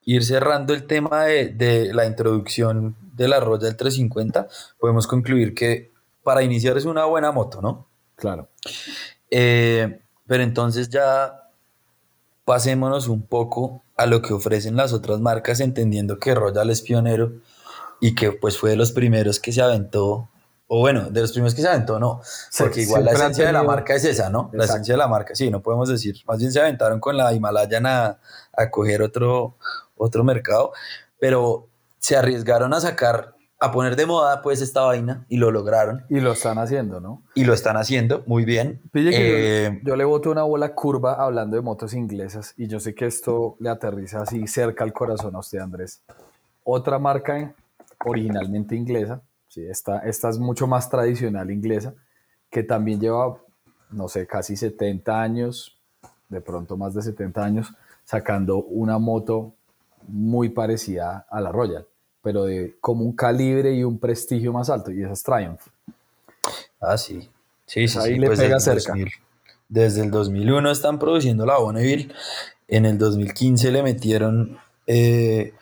ir 0.03 0.23
cerrando 0.23 0.73
el 0.73 0.85
tema 0.87 1.25
de, 1.25 1.49
de 1.49 1.93
la 1.93 2.05
introducción 2.05 2.95
de 3.13 3.27
la 3.27 3.39
Royal 3.39 3.75
350, 3.75 4.47
podemos 4.79 5.07
concluir 5.07 5.53
que 5.53 5.91
para 6.23 6.43
iniciar 6.43 6.77
es 6.77 6.85
una 6.85 7.05
buena 7.05 7.31
moto, 7.31 7.61
¿no? 7.61 7.87
Claro. 8.15 8.49
Eh, 9.29 9.99
pero 10.27 10.43
entonces 10.43 10.89
ya 10.89 11.49
pasémonos 12.45 13.07
un 13.07 13.23
poco 13.23 13.83
a 13.97 14.05
lo 14.05 14.21
que 14.21 14.33
ofrecen 14.33 14.75
las 14.75 14.93
otras 14.93 15.19
marcas, 15.19 15.59
entendiendo 15.59 16.17
que 16.17 16.35
Royal 16.35 16.69
es 16.69 16.81
pionero 16.81 17.33
y 18.01 18.15
que 18.15 18.31
pues 18.31 18.57
fue 18.57 18.71
de 18.71 18.75
los 18.75 18.91
primeros 18.91 19.39
que 19.39 19.51
se 19.51 19.61
aventó, 19.61 20.29
o 20.67 20.79
bueno, 20.79 21.09
de 21.09 21.21
los 21.21 21.31
primeros 21.31 21.53
que 21.53 21.61
se 21.61 21.67
aventó, 21.67 21.99
no, 21.99 22.21
porque 22.57 22.81
igual 22.81 23.05
la 23.05 23.11
esencia 23.11 23.45
de 23.45 23.53
la 23.53 23.63
marca 23.63 23.93
es 23.93 24.03
esa, 24.05 24.29
¿no? 24.29 24.49
La 24.53 24.65
esencia 24.65 24.93
de 24.93 24.97
la 24.97 25.07
marca, 25.07 25.35
sí, 25.35 25.51
no 25.51 25.61
podemos 25.61 25.89
decir, 25.89 26.15
más 26.27 26.39
bien 26.39 26.51
se 26.51 26.59
aventaron 26.59 26.99
con 26.99 27.17
la 27.17 27.33
Himalayan 27.33 27.85
a, 27.85 28.19
a 28.53 28.69
coger 28.71 29.01
otro, 29.01 29.57
otro 29.95 30.23
mercado, 30.23 30.71
pero 31.19 31.67
se 31.99 32.15
arriesgaron 32.15 32.73
a 32.73 32.81
sacar 32.81 33.35
a 33.59 33.71
poner 33.71 33.95
de 33.95 34.05
moda 34.05 34.41
pues 34.41 34.61
esta 34.61 34.81
vaina 34.81 35.25
y 35.29 35.37
lo 35.37 35.49
lograron. 35.51 36.05
Y 36.09 36.19
lo 36.19 36.33
están 36.33 36.57
haciendo, 36.57 36.99
¿no? 36.99 37.23
Y 37.35 37.45
lo 37.45 37.53
están 37.53 37.77
haciendo 37.77 38.23
muy 38.27 38.45
bien. 38.45 38.81
Eh, 38.93 39.81
yo, 39.83 39.95
le 39.95 40.03
boto 40.03 40.29
una 40.29 40.43
bola 40.43 40.73
curva 40.75 41.13
hablando 41.13 41.55
de 41.55 41.61
motos 41.61 41.93
inglesas 41.93 42.53
y 42.57 42.67
yo 42.67 42.79
sé 42.79 42.93
que 42.93 43.05
esto 43.05 43.55
le 43.59 43.69
aterriza 43.69 44.21
así 44.21 44.45
cerca 44.47 44.83
al 44.83 44.93
corazón 44.93 45.35
a 45.35 45.39
usted, 45.39 45.59
Andrés. 45.59 46.03
Otra 46.63 46.99
marca 46.99 47.55
originalmente 48.05 48.75
inglesa, 48.75 49.21
sí, 49.55 49.65
esta, 49.65 49.99
esta 49.99 50.29
es 50.29 50.37
mucho 50.37 50.67
más 50.67 50.89
tradicional 50.89 51.49
inglesa, 51.49 51.93
que 52.49 52.63
también 52.63 52.99
lleva, 52.99 53.37
no 53.89 54.07
sé, 54.07 54.27
casi 54.27 54.55
70 54.55 55.21
años, 55.21 55.77
de 56.29 56.41
pronto 56.41 56.77
más 56.77 56.93
de 56.93 57.01
70 57.01 57.43
años, 57.43 57.73
sacando 58.03 58.57
una 58.57 58.99
moto 58.99 59.53
muy 60.07 60.49
parecida 60.49 61.25
a 61.29 61.41
la 61.41 61.51
Royal 61.51 61.85
pero 62.25 62.45
de 62.45 62.75
como 62.81 63.05
un 63.05 63.15
calibre 63.15 63.71
y 63.75 63.83
un 63.83 63.99
prestigio 63.99 64.51
más 64.51 64.71
alto, 64.71 64.89
y 64.89 65.03
esa 65.03 65.13
es 65.13 65.21
Triumph. 65.21 65.61
Ah, 66.81 66.97
sí. 66.97 67.29
Sí, 67.67 67.87
sí, 67.87 67.99
ahí 67.99 68.17
le 68.17 68.25
pues 68.25 68.39
pega 68.39 68.59
cerca. 68.59 68.95
desde 69.69 70.01
el 70.01 70.09
2001 70.09 70.71
están 70.71 70.97
produciendo 70.97 71.45
la 71.45 71.59
Bonneville. 71.59 72.11
En 72.67 72.87
el 72.87 72.97
2015 72.97 73.71
le 73.71 73.83
metieron 73.83 74.57
eh, 74.87 75.53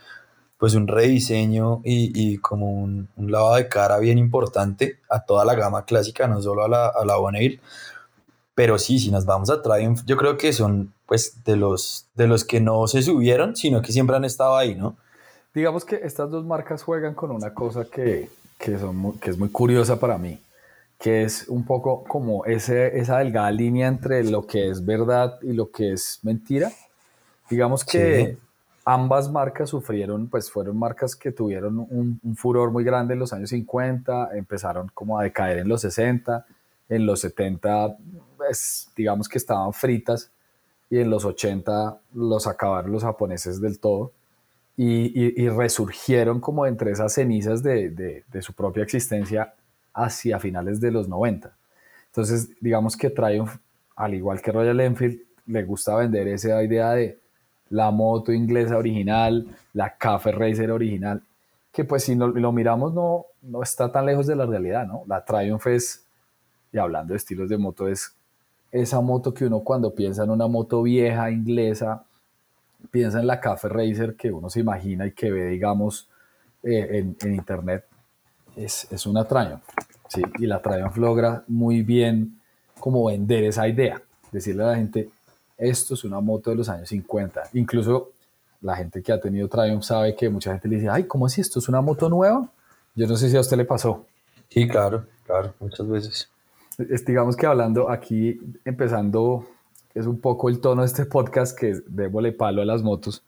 pues 0.58 0.76
un 0.76 0.88
rediseño 0.88 1.82
y, 1.84 2.12
y 2.14 2.38
como 2.38 2.72
un, 2.72 3.10
un, 3.18 3.32
lavado 3.32 3.56
de 3.56 3.68
cara 3.68 3.98
bien 4.00 4.18
importante 4.18 5.00
a 5.10 5.26
toda 5.26 5.44
la 5.46 5.56
gama 5.56 5.86
clásica, 5.86 6.28
no 6.28 6.42
solo 6.42 6.64
a 6.64 6.68
la, 6.68 6.88
a 6.88 7.04
la 7.06 7.18
Bonneville. 7.18 7.60
Pero 8.56 8.78
sí, 8.78 9.00
si 9.00 9.12
nos 9.12 9.26
vamos 9.26 9.50
a 9.50 9.62
Triumph, 9.62 10.02
yo 10.06 10.16
creo 10.16 10.38
que 10.38 10.54
son 10.54 10.94
pues 11.06 11.44
de 11.44 11.56
los, 11.56 12.08
de 12.16 12.28
los 12.28 12.44
que 12.44 12.62
no 12.62 12.88
se 12.88 13.02
subieron, 13.02 13.56
sino 13.56 13.82
que 13.82 13.92
siempre 13.92 14.16
han 14.16 14.26
estado 14.26 14.56
ahí, 14.56 14.76
¿no? 14.76 14.96
Digamos 15.54 15.86
que 15.86 15.96
estas 16.04 16.32
dos 16.32 16.46
marcas 16.46 16.82
juegan 16.82 17.14
con 17.14 17.32
una 17.32 17.54
cosa 17.54 17.86
que, 17.86 18.30
que, 18.58 18.78
son, 18.78 19.20
que 19.20 19.30
es 19.30 19.38
muy 19.38 19.50
curiosa 19.50 20.00
para 20.00 20.18
mí, 20.18 20.40
que 21.00 21.24
es 21.24 21.48
un 21.48 21.66
poco 21.66 22.04
como 22.06 22.46
ese, 22.46 22.98
esa 23.00 23.20
delgada 23.20 23.52
línea 23.52 23.88
entre 23.88 24.24
lo 24.24 24.48
que 24.48 24.70
es 24.70 24.86
verdad 24.86 25.38
y 25.42 25.54
lo 25.54 25.70
que 25.70 25.94
es 25.94 26.20
mentira. 26.24 26.72
Digamos 27.50 27.84
que 27.84 28.38
ambas 28.86 29.32
marcas 29.32 29.70
sufrieron, 29.70 30.28
pues 30.28 30.52
fueron 30.52 30.78
marcas 30.78 31.16
que 31.16 31.32
tuvieron 31.32 31.80
un, 31.80 32.20
un, 32.22 32.36
furor 32.36 32.72
muy 32.72 32.84
grande 32.84 33.14
en 33.14 33.20
los 33.20 33.34
años 33.34 33.50
50, 33.50 34.36
empezaron 34.36 34.90
como 34.94 35.20
a 35.20 35.24
decaer 35.24 35.60
en 35.60 35.68
los 35.68 35.82
60, 35.82 36.46
en 36.90 37.06
los 37.06 37.22
70, 37.22 37.98
pues, 38.38 38.90
digamos 38.96 39.30
que 39.30 39.38
estaban 39.38 39.74
fritas 39.74 40.32
y 40.90 41.00
en 41.00 41.10
los 41.10 41.26
80 41.26 41.98
los 42.14 42.46
acabaron 42.46 42.92
los 42.92 43.04
japoneses 43.04 43.60
del 43.62 43.80
todo 43.80 44.12
y, 44.76 45.48
resurgieron 45.50 46.40
como 46.40 46.66
entre 46.66 46.92
esas 46.92 47.14
cenizas 47.14 47.62
de, 47.64 48.24
su 48.42 48.54
propia 48.54 48.84
existencia 48.84 49.54
hacia 49.94 50.40
finales 50.40 50.82
de 50.82 50.92
los 50.92 51.08
90. 51.08 51.56
Entonces, 52.08 52.50
digamos 52.60 52.98
que 52.98 53.10
Triumph, 53.10 53.56
al 53.96 54.14
igual 54.16 54.42
que 54.42 54.52
Royal 54.52 54.80
Enfield, 54.80 55.22
le 55.46 55.64
gusta 55.64 55.96
vender 55.96 56.28
esa 56.28 56.64
idea 56.64 56.92
de 56.92 57.20
la 57.74 57.90
moto 57.90 58.32
inglesa 58.32 58.78
original, 58.78 59.48
la 59.74 59.98
Cafe 59.98 60.32
Racer 60.32 60.70
original, 60.70 61.24
que 61.72 61.84
pues 61.84 62.04
si 62.04 62.14
lo 62.14 62.52
miramos 62.52 62.94
no, 62.94 63.26
no 63.42 63.64
está 63.64 63.92
tan 63.92 64.06
lejos 64.06 64.28
de 64.28 64.36
la 64.36 64.46
realidad, 64.46 64.86
¿no? 64.86 65.04
La 65.08 65.26
Triumph 65.26 65.66
es, 65.66 66.06
y 66.72 66.78
hablando 66.78 67.14
de 67.14 67.18
estilos 67.18 67.50
de 67.50 67.58
moto, 67.58 67.88
es 67.88 68.16
esa 68.72 69.02
moto 69.02 69.34
que 69.34 69.46
uno 69.46 69.62
cuando 69.62 69.94
piensa 69.94 70.24
en 70.24 70.30
una 70.30 70.48
moto 70.48 70.84
vieja 70.84 71.32
inglesa, 71.32 72.04
piensa 72.92 73.20
en 73.20 73.26
la 73.26 73.40
Cafe 73.40 73.70
Racer 73.70 74.16
que 74.16 74.32
uno 74.32 74.52
se 74.52 74.60
imagina 74.60 75.08
y 75.08 75.12
que 75.14 75.32
ve, 75.32 75.48
digamos, 75.48 76.08
eh, 76.62 77.04
en, 77.20 77.34
internet, 77.34 77.86
es, 78.56 78.88
es, 78.92 79.08
una 79.08 79.26
Triumph. 79.26 79.64
¿sí? 80.10 80.22
Y 80.38 80.46
la 80.46 80.62
Triumph 80.62 80.96
logra 80.98 81.44
muy 81.48 81.82
bien 81.82 82.40
como 82.80 83.06
vender 83.06 83.46
esa 83.46 83.68
idea, 83.68 84.00
decirle 84.32 84.64
a 84.64 84.68
la 84.68 84.76
gente, 84.76 85.10
esto 85.58 85.94
es 85.94 86.04
una 86.04 86.20
moto 86.20 86.50
de 86.50 86.58
los 86.58 86.70
años 86.70 86.90
50. 86.90 87.44
Incluso 87.54 88.12
la 88.62 88.76
gente 88.76 89.02
que 89.02 89.12
ha 89.12 89.20
tenido 89.20 89.48
Triumph 89.48 89.84
sabe 89.84 90.16
que 90.16 90.30
mucha 90.30 90.52
gente 90.52 90.68
le 90.68 90.76
dice, 90.76 90.90
ay, 90.90 91.04
¿cómo 91.04 91.26
así 91.26 91.42
esto 91.42 91.60
es 91.60 91.68
una 91.68 91.82
moto 91.82 92.10
nueva? 92.10 92.50
Yo 92.96 93.08
no 93.08 93.16
sé 93.18 93.30
si 93.30 93.38
a 93.38 93.42
usted 93.42 93.58
le 93.58 93.66
pasó. 93.66 94.06
Sí, 94.50 94.68
claro, 94.68 95.06
claro, 95.26 95.54
muchas 95.60 95.88
veces. 95.88 96.30
Es, 96.78 97.06
digamos 97.06 97.36
que 97.36 97.46
hablando 97.46 97.90
aquí, 97.90 98.40
empezando 98.66 99.46
es 99.94 100.06
un 100.08 100.20
poco 100.20 100.50
el 100.50 100.60
tono 100.60 100.82
de 100.82 100.88
este 100.88 101.06
podcast 101.06 101.58
que 101.58 101.82
démosle 101.88 102.32
palo 102.32 102.62
a 102.62 102.66
las 102.66 102.82
motos. 102.82 103.24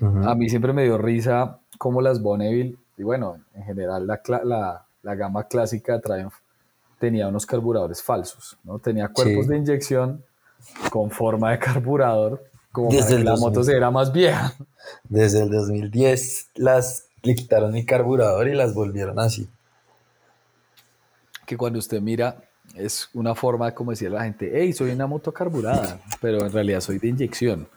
A 0.00 0.34
mí 0.34 0.50
siempre 0.50 0.74
me 0.74 0.84
dio 0.84 0.98
risa 0.98 1.58
como 1.78 2.02
las 2.02 2.20
Bonneville, 2.20 2.76
y 2.98 3.02
bueno, 3.02 3.38
en 3.54 3.64
general 3.64 4.06
la, 4.06 4.20
la, 4.44 4.86
la 5.02 5.14
gama 5.14 5.44
clásica 5.44 6.00
Triumph 6.00 6.34
tenía 6.98 7.28
unos 7.28 7.46
carburadores 7.46 8.02
falsos, 8.02 8.58
¿no? 8.64 8.78
Tenía 8.78 9.08
cuerpos 9.08 9.48
de 9.48 9.56
inyección 9.56 10.22
con 10.90 11.10
forma 11.10 11.52
de 11.52 11.58
carburador, 11.58 12.44
como 12.72 12.90
Desde 12.90 13.22
la 13.22 13.36
moto 13.36 13.64
se 13.64 13.76
era 13.76 13.90
más 13.90 14.12
vieja. 14.12 14.54
Desde 15.08 15.42
el 15.42 15.50
2010 15.50 16.50
las 16.56 17.08
le 17.22 17.34
quitaron 17.34 17.74
el 17.74 17.84
carburador 17.84 18.48
y 18.48 18.54
las 18.54 18.74
volvieron 18.74 19.18
así. 19.18 19.48
Que 21.44 21.56
cuando 21.56 21.78
usted 21.78 22.00
mira 22.00 22.36
es 22.74 23.08
una 23.14 23.34
forma 23.34 23.72
como 23.72 23.92
decir 23.92 24.08
a 24.08 24.12
la 24.12 24.24
gente, 24.24 24.50
hey, 24.52 24.72
soy 24.72 24.90
una 24.90 25.06
moto 25.06 25.32
carburada, 25.32 26.00
pero 26.20 26.44
en 26.44 26.52
realidad 26.52 26.80
soy 26.80 26.98
de 26.98 27.08
inyección. 27.08 27.68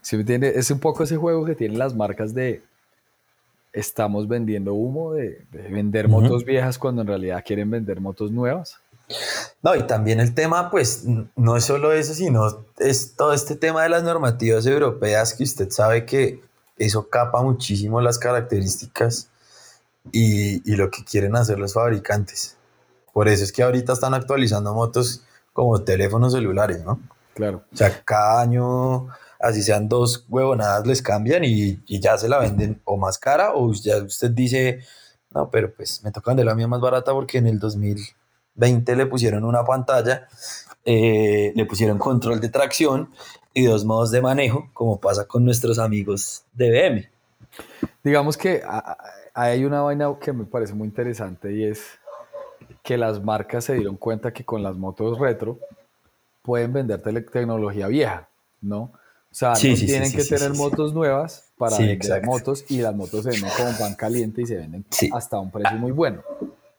¿Sí 0.00 0.16
me 0.16 0.22
entiende? 0.22 0.52
Es 0.56 0.70
un 0.70 0.80
poco 0.80 1.04
ese 1.04 1.16
juego 1.16 1.44
que 1.44 1.54
tienen 1.54 1.78
las 1.78 1.94
marcas 1.94 2.34
de 2.34 2.62
estamos 3.72 4.28
vendiendo 4.28 4.74
humo, 4.74 5.14
de, 5.14 5.46
vender 5.70 6.08
motos 6.08 6.44
viejas 6.44 6.78
cuando 6.78 7.02
en 7.02 7.08
realidad 7.08 7.42
quieren 7.46 7.70
vender 7.70 8.00
motos 8.00 8.30
nuevas. 8.30 8.81
No, 9.62 9.74
y 9.74 9.82
también 9.86 10.20
el 10.20 10.34
tema, 10.34 10.70
pues, 10.70 11.04
no 11.36 11.56
es 11.56 11.64
solo 11.64 11.92
eso, 11.92 12.14
sino 12.14 12.64
es 12.78 13.14
todo 13.16 13.32
este 13.32 13.56
tema 13.56 13.82
de 13.82 13.88
las 13.88 14.02
normativas 14.02 14.66
europeas 14.66 15.34
que 15.34 15.44
usted 15.44 15.70
sabe 15.70 16.04
que 16.06 16.40
eso 16.76 17.08
capa 17.08 17.42
muchísimo 17.42 18.00
las 18.00 18.18
características 18.18 19.28
y, 20.10 20.68
y 20.70 20.76
lo 20.76 20.90
que 20.90 21.04
quieren 21.04 21.36
hacer 21.36 21.58
los 21.58 21.74
fabricantes. 21.74 22.56
Por 23.12 23.28
eso 23.28 23.44
es 23.44 23.52
que 23.52 23.62
ahorita 23.62 23.92
están 23.92 24.14
actualizando 24.14 24.74
motos 24.74 25.22
como 25.52 25.82
teléfonos 25.82 26.32
celulares, 26.32 26.84
¿no? 26.84 27.00
Claro. 27.34 27.64
O 27.72 27.76
sea, 27.76 28.02
cada 28.04 28.40
año, 28.40 29.08
así 29.38 29.62
sean 29.62 29.88
dos 29.88 30.24
huevonadas, 30.28 30.86
les 30.86 31.02
cambian 31.02 31.44
y, 31.44 31.82
ya 32.00 32.16
se 32.18 32.28
la 32.28 32.38
venden 32.38 32.80
o 32.84 32.96
más 32.96 33.18
cara 33.18 33.52
o 33.54 33.72
ya 33.72 33.98
usted 33.98 34.30
dice, 34.30 34.80
No, 35.30 35.50
pero 35.50 35.72
pues 35.74 36.02
me 36.04 36.12
toca 36.12 36.30
vender 36.30 36.46
la 36.46 36.54
mía 36.54 36.68
más 36.68 36.80
barata 36.80 37.12
porque 37.12 37.38
en 37.38 37.46
el 37.46 37.58
2020 38.54 38.96
le 38.96 39.06
pusieron 39.06 39.44
una 39.44 39.64
pantalla, 39.64 40.28
eh, 40.84 41.52
le 41.54 41.66
pusieron 41.66 41.98
control 41.98 42.40
de 42.40 42.48
tracción 42.48 43.10
y 43.54 43.64
dos 43.64 43.84
modos 43.84 44.10
de 44.10 44.20
manejo, 44.20 44.68
como 44.72 45.00
pasa 45.00 45.26
con 45.26 45.44
nuestros 45.44 45.78
amigos 45.78 46.44
de 46.52 46.70
BM. 46.70 47.10
Digamos 48.02 48.36
que 48.36 48.62
hay 49.34 49.64
una 49.64 49.82
vaina 49.82 50.14
que 50.20 50.32
me 50.32 50.44
parece 50.44 50.74
muy 50.74 50.88
interesante 50.88 51.52
y 51.52 51.64
es 51.64 51.82
que 52.82 52.96
las 52.96 53.22
marcas 53.22 53.64
se 53.64 53.74
dieron 53.74 53.96
cuenta 53.96 54.32
que 54.32 54.44
con 54.44 54.62
las 54.62 54.76
motos 54.76 55.18
retro 55.18 55.58
pueden 56.42 56.72
vender 56.72 57.00
tecnología 57.00 57.86
vieja, 57.86 58.28
¿no? 58.60 58.90
O 59.30 59.34
sea, 59.34 59.50
no 59.50 59.56
tienen 59.56 60.12
que 60.12 60.24
tener 60.24 60.52
motos 60.52 60.92
nuevas 60.92 61.52
para 61.56 61.78
vender 61.78 62.24
motos 62.24 62.64
y 62.68 62.82
las 62.82 62.94
motos 62.94 63.24
se 63.24 63.30
venden 63.30 63.50
como 63.56 63.78
pan 63.78 63.94
caliente 63.94 64.42
y 64.42 64.46
se 64.46 64.56
venden 64.56 64.84
hasta 65.12 65.38
un 65.38 65.50
precio 65.50 65.78
muy 65.78 65.92
bueno. 65.92 66.22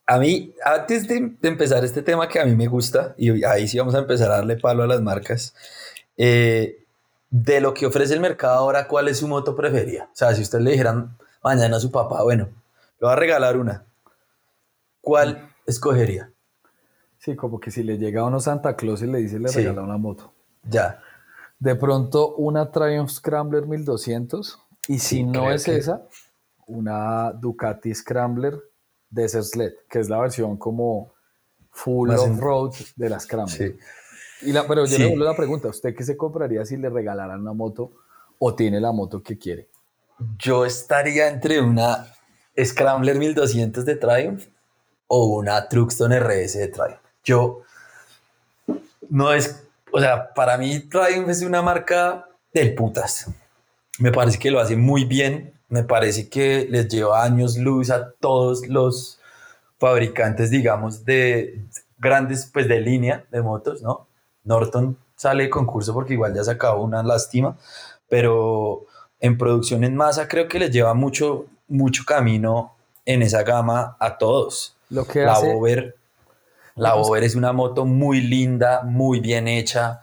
A 0.05 0.19
mí, 0.19 0.53
antes 0.65 1.07
de, 1.07 1.37
empezar 1.41 1.83
este 1.85 2.01
tema 2.01 2.27
que 2.27 2.39
a 2.39 2.45
mí 2.45 2.55
me 2.55 2.67
gusta, 2.67 3.15
y 3.17 3.43
ahí 3.45 3.67
sí 3.67 3.77
vamos 3.77 3.95
a 3.95 3.99
empezar 3.99 4.31
a 4.31 4.37
darle 4.37 4.57
palo 4.57 4.83
a 4.83 4.87
las 4.87 5.01
marcas, 5.01 5.55
eh, 6.17 6.85
de 7.29 7.61
lo 7.61 7.73
que 7.73 7.85
ofrece 7.85 8.13
el 8.13 8.19
mercado 8.19 8.55
ahora, 8.55 8.87
¿cuál 8.87 9.07
es 9.07 9.17
su 9.17 9.27
moto 9.27 9.55
preferida? 9.55 10.09
O 10.11 10.15
sea, 10.15 10.35
si 10.35 10.41
usted 10.41 10.59
le 10.59 10.71
dijeran 10.71 11.17
mañana 11.41 11.77
a 11.77 11.79
su 11.79 11.91
papá, 11.91 12.21
bueno, 12.23 12.49
le 12.99 13.07
va 13.07 13.13
a 13.13 13.15
regalar 13.15 13.57
una, 13.57 13.85
¿cuál 15.01 15.49
escogería? 15.65 16.29
Sí, 17.17 17.37
como 17.37 17.59
que 17.59 17.71
si 17.71 17.83
le 17.83 17.97
llega 17.97 18.21
a 18.21 18.25
uno 18.25 18.41
Santa 18.41 18.75
Claus 18.75 19.01
y 19.01 19.07
le 19.07 19.19
dice 19.19 19.39
le 19.39 19.49
regala 19.49 19.81
una 19.81 19.97
moto. 19.97 20.33
Ya. 20.63 21.01
De 21.57 21.75
pronto 21.75 22.35
una 22.35 22.69
Triumph 22.69 23.09
Scrambler 23.09 23.65
1200 23.65 24.59
y 24.89 24.99
si 24.99 25.23
no 25.23 25.49
es 25.49 25.67
esa, 25.69 26.01
una 26.67 27.31
Ducati 27.31 27.95
Scrambler 27.95 28.61
Desert 29.13 29.45
Sled, 29.45 29.73
que 29.89 29.99
es 29.99 30.09
la 30.09 30.19
versión 30.19 30.57
como 30.57 31.13
full 31.71 32.09
off-road 32.11 32.73
de 32.95 33.09
la 33.09 33.19
Scrambler. 33.19 33.75
Y 34.41 34.51
la, 34.51 34.67
pero 34.67 34.85
yo 34.85 34.97
le 34.97 35.07
vuelvo 35.07 35.23
la 35.25 35.35
pregunta, 35.35 35.69
¿usted 35.69 35.95
qué 35.95 36.03
se 36.03 36.17
compraría 36.17 36.65
si 36.65 36.77
le 36.77 36.89
regalaran 36.89 37.41
una 37.41 37.53
moto 37.53 37.91
o 38.39 38.53
tiene 38.53 38.79
la 38.79 38.91
moto 38.91 39.23
que 39.23 39.37
quiere? 39.37 39.69
Yo 40.37 40.65
estaría 40.65 41.29
entre 41.29 41.61
una 41.61 42.13
Scrambler 42.61 43.17
1200 43.17 43.85
de 43.85 43.95
Triumph 43.95 44.47
o 45.07 45.37
una 45.37 45.67
Truxton 45.67 46.11
RS 46.11 46.57
de 46.57 46.67
Triumph. 46.67 46.99
Yo 47.23 47.61
no 49.09 49.33
es 49.33 49.63
o 49.95 49.99
sea, 49.99 50.33
para 50.33 50.57
mí 50.57 50.79
Triumph 50.79 51.29
es 51.29 51.43
una 51.43 51.61
marca 51.61 52.27
del 52.51 52.73
putas. 52.73 53.27
Me 53.99 54.11
parece 54.11 54.39
que 54.39 54.49
lo 54.49 54.59
hace 54.59 54.75
muy 54.75 55.05
bien. 55.05 55.52
Me 55.73 55.83
parece 55.83 56.29
que 56.29 56.67
les 56.69 56.87
lleva 56.87 57.23
años 57.23 57.57
luz 57.57 57.89
a 57.89 58.11
todos 58.11 58.67
los 58.67 59.19
fabricantes, 59.79 60.51
digamos, 60.51 61.03
de 61.03 61.65
grandes, 61.97 62.47
pues 62.53 62.67
de 62.67 62.79
línea 62.79 63.25
de 63.31 63.41
motos, 63.41 63.81
¿no? 63.81 64.05
Norton 64.43 64.95
sale 65.15 65.45
de 65.45 65.49
concurso 65.49 65.91
porque 65.91 66.13
igual 66.13 66.35
ya 66.35 66.43
se 66.43 66.51
acabó 66.51 66.83
una 66.83 67.01
lástima, 67.01 67.57
pero 68.07 68.85
en 69.19 69.35
producción 69.35 69.83
en 69.83 69.95
masa 69.95 70.27
creo 70.27 70.47
que 70.47 70.59
les 70.59 70.69
lleva 70.69 70.93
mucho, 70.93 71.47
mucho 71.67 72.03
camino 72.05 72.75
en 73.03 73.23
esa 73.23 73.41
gama 73.41 73.97
a 73.99 74.19
todos. 74.19 74.77
Lo 74.91 75.07
que 75.07 75.23
la 75.23 75.33
hace, 75.33 75.47
la 76.75 76.93
Over 76.97 77.23
es 77.23 77.33
una 77.33 77.51
moto 77.51 77.83
muy 77.85 78.21
linda, 78.21 78.83
muy 78.83 79.19
bien 79.21 79.47
hecha. 79.47 80.01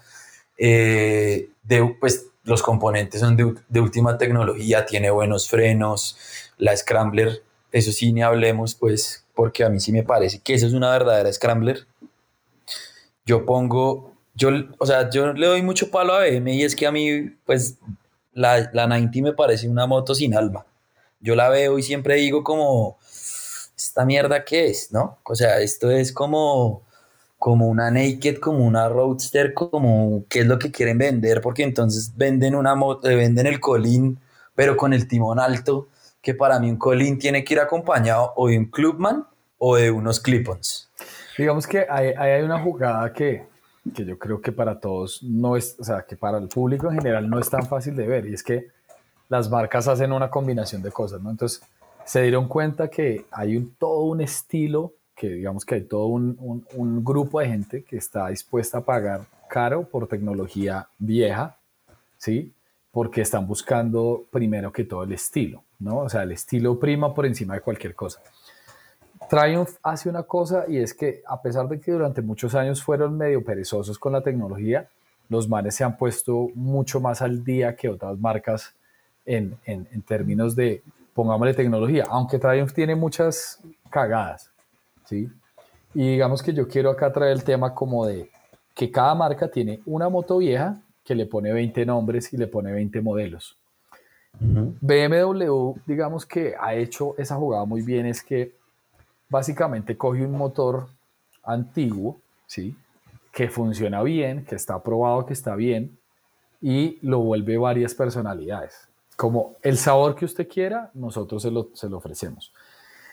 Eh, 0.58 1.48
de, 1.62 1.96
pues 2.00 2.26
los 2.50 2.62
componentes 2.62 3.20
son 3.20 3.36
de, 3.36 3.80
última 3.80 4.18
tecnología, 4.18 4.84
tiene 4.84 5.08
buenos 5.08 5.48
frenos. 5.48 6.18
La 6.58 6.76
Scrambler, 6.76 7.44
eso 7.70 7.92
sí, 7.92 8.12
ni 8.12 8.22
hablemos, 8.22 8.74
pues, 8.74 9.24
porque 9.36 9.62
a 9.62 9.68
mí 9.68 9.78
sí 9.78 9.92
me 9.92 10.02
parece 10.02 10.40
que 10.40 10.54
eso 10.54 10.66
es 10.66 10.72
una 10.72 10.90
verdadera 10.90 11.32
Scrambler. 11.32 11.86
Yo 13.24 13.46
pongo, 13.46 14.16
yo, 14.34 14.48
o 14.78 14.84
sea, 14.84 15.08
yo 15.10 15.32
le 15.32 15.46
doy 15.46 15.62
mucho 15.62 15.92
palo 15.92 16.12
a 16.12 16.24
BM 16.24 16.52
y 16.52 16.64
es 16.64 16.74
que 16.74 16.88
a 16.88 16.90
mí, 16.90 17.30
pues, 17.46 17.78
la, 18.32 18.68
la 18.72 18.88
90 18.88 19.20
me 19.22 19.32
parece 19.32 19.68
una 19.68 19.86
moto 19.86 20.12
sin 20.16 20.34
alma. 20.34 20.66
Yo 21.20 21.36
la 21.36 21.50
veo 21.50 21.78
y 21.78 21.84
siempre 21.84 22.16
digo 22.16 22.42
como, 22.42 22.98
¿esta 23.76 24.04
mierda 24.04 24.44
qué 24.44 24.66
es? 24.66 24.90
¿No? 24.90 25.20
O 25.22 25.36
sea, 25.36 25.60
esto 25.60 25.88
es 25.88 26.12
como, 26.12 26.82
como 27.40 27.68
una 27.68 27.90
naked, 27.90 28.36
como 28.36 28.66
una 28.66 28.86
roadster, 28.90 29.54
como 29.54 30.26
qué 30.28 30.40
es 30.40 30.46
lo 30.46 30.58
que 30.58 30.70
quieren 30.70 30.98
vender, 30.98 31.40
porque 31.40 31.62
entonces 31.62 32.12
venden 32.14 32.54
una 32.54 32.74
moto, 32.74 33.08
eh, 33.08 33.16
venden 33.16 33.46
el 33.46 33.60
colín, 33.60 34.18
pero 34.54 34.76
con 34.76 34.92
el 34.92 35.08
timón 35.08 35.40
alto, 35.40 35.88
que 36.20 36.34
para 36.34 36.60
mí 36.60 36.68
un 36.68 36.76
colín 36.76 37.18
tiene 37.18 37.42
que 37.42 37.54
ir 37.54 37.60
acompañado 37.60 38.34
o 38.36 38.48
de 38.48 38.58
un 38.58 38.66
clubman 38.66 39.26
o 39.56 39.76
de 39.76 39.90
unos 39.90 40.20
clip-ons. 40.20 40.90
Digamos 41.38 41.66
que 41.66 41.86
hay, 41.88 42.08
hay 42.08 42.42
una 42.42 42.60
jugada 42.60 43.10
que, 43.10 43.46
que 43.94 44.04
yo 44.04 44.18
creo 44.18 44.42
que 44.42 44.52
para 44.52 44.78
todos 44.78 45.22
no 45.22 45.56
es, 45.56 45.76
o 45.80 45.84
sea, 45.84 46.02
que 46.02 46.16
para 46.16 46.36
el 46.36 46.48
público 46.48 46.90
en 46.90 46.98
general 46.98 47.30
no 47.30 47.38
es 47.38 47.48
tan 47.48 47.64
fácil 47.66 47.96
de 47.96 48.06
ver, 48.06 48.26
y 48.26 48.34
es 48.34 48.42
que 48.42 48.66
las 49.30 49.48
marcas 49.48 49.88
hacen 49.88 50.12
una 50.12 50.28
combinación 50.28 50.82
de 50.82 50.92
cosas, 50.92 51.22
¿no? 51.22 51.30
Entonces, 51.30 51.62
se 52.04 52.20
dieron 52.20 52.48
cuenta 52.48 52.88
que 52.88 53.24
hay 53.30 53.56
un, 53.56 53.74
todo 53.76 54.02
un 54.02 54.20
estilo, 54.20 54.92
que 55.20 55.28
digamos 55.28 55.66
que 55.66 55.74
hay 55.74 55.82
todo 55.82 56.06
un, 56.06 56.64
un, 56.72 57.04
grupo 57.04 57.40
de 57.40 57.48
gente 57.48 57.84
que 57.84 57.98
está 57.98 58.28
dispuesta 58.28 58.78
a 58.78 58.80
pagar 58.80 59.26
caro 59.50 59.86
por 59.86 60.08
tecnología 60.08 60.88
vieja, 60.98 61.58
¿sí? 62.16 62.54
Porque 62.90 63.20
están 63.20 63.46
buscando 63.46 64.24
primero 64.30 64.72
que 64.72 64.84
todo 64.84 65.02
el 65.02 65.12
estilo, 65.12 65.62
¿no? 65.78 65.98
O 65.98 66.08
sea, 66.08 66.22
el 66.22 66.32
estilo 66.32 66.78
prima 66.80 67.12
por 67.12 67.26
encima 67.26 67.52
de 67.52 67.60
cualquier 67.60 67.94
cosa. 67.94 68.22
Triumph 69.28 69.72
hace 69.82 70.08
una 70.08 70.22
cosa 70.22 70.64
y 70.66 70.78
es 70.78 70.94
que 70.94 71.22
a 71.26 71.42
pesar 71.42 71.68
de 71.68 71.78
que 71.78 71.92
durante 71.92 72.22
muchos 72.22 72.54
años 72.54 72.82
fueron 72.82 73.18
medio 73.18 73.44
perezosos 73.44 73.98
con 73.98 74.14
la 74.14 74.22
tecnología, 74.22 74.88
los 75.28 75.50
manes 75.50 75.74
se 75.74 75.84
han 75.84 75.98
puesto 75.98 76.48
mucho 76.54 76.98
más 76.98 77.20
al 77.20 77.44
día 77.44 77.76
que 77.76 77.90
otras 77.90 78.18
marcas 78.18 78.74
en, 79.26 79.54
en, 79.66 79.86
en 79.92 80.00
términos 80.00 80.56
de 80.56 80.82
pongámosle 81.12 81.52
tecnología, 81.52 82.06
aunque 82.08 82.38
Triumph 82.38 82.72
tiene 82.72 82.94
muchas 82.94 83.60
cagadas, 83.90 84.49
¿sí? 85.10 85.28
Y 85.92 86.12
digamos 86.12 86.40
que 86.42 86.54
yo 86.54 86.68
quiero 86.68 86.90
acá 86.90 87.12
traer 87.12 87.32
el 87.32 87.42
tema 87.42 87.74
como 87.74 88.06
de 88.06 88.30
que 88.74 88.90
cada 88.92 89.14
marca 89.14 89.50
tiene 89.50 89.80
una 89.84 90.08
moto 90.08 90.38
vieja 90.38 90.80
que 91.04 91.16
le 91.16 91.26
pone 91.26 91.52
20 91.52 91.84
nombres 91.84 92.32
y 92.32 92.36
le 92.36 92.46
pone 92.46 92.72
20 92.72 93.00
modelos. 93.00 93.56
BMW, 94.38 95.74
digamos 95.84 96.24
que 96.24 96.54
ha 96.58 96.74
hecho 96.74 97.16
esa 97.18 97.34
jugada 97.34 97.64
muy 97.64 97.82
bien, 97.82 98.06
es 98.06 98.22
que 98.22 98.54
básicamente 99.28 99.96
coge 99.96 100.24
un 100.24 100.32
motor 100.32 100.86
antiguo, 101.42 102.20
¿sí? 102.46 102.76
Que 103.32 103.48
funciona 103.48 104.02
bien, 104.04 104.44
que 104.44 104.54
está 104.54 104.80
probado 104.80 105.26
que 105.26 105.32
está 105.32 105.56
bien, 105.56 105.98
y 106.62 106.98
lo 107.02 107.18
vuelve 107.18 107.58
varias 107.58 107.94
personalidades 107.94 108.90
como 109.20 109.56
el 109.60 109.76
sabor 109.76 110.14
que 110.14 110.24
usted 110.24 110.48
quiera, 110.48 110.90
nosotros 110.94 111.42
se 111.42 111.50
lo, 111.50 111.68
se 111.74 111.90
lo 111.90 111.98
ofrecemos. 111.98 112.54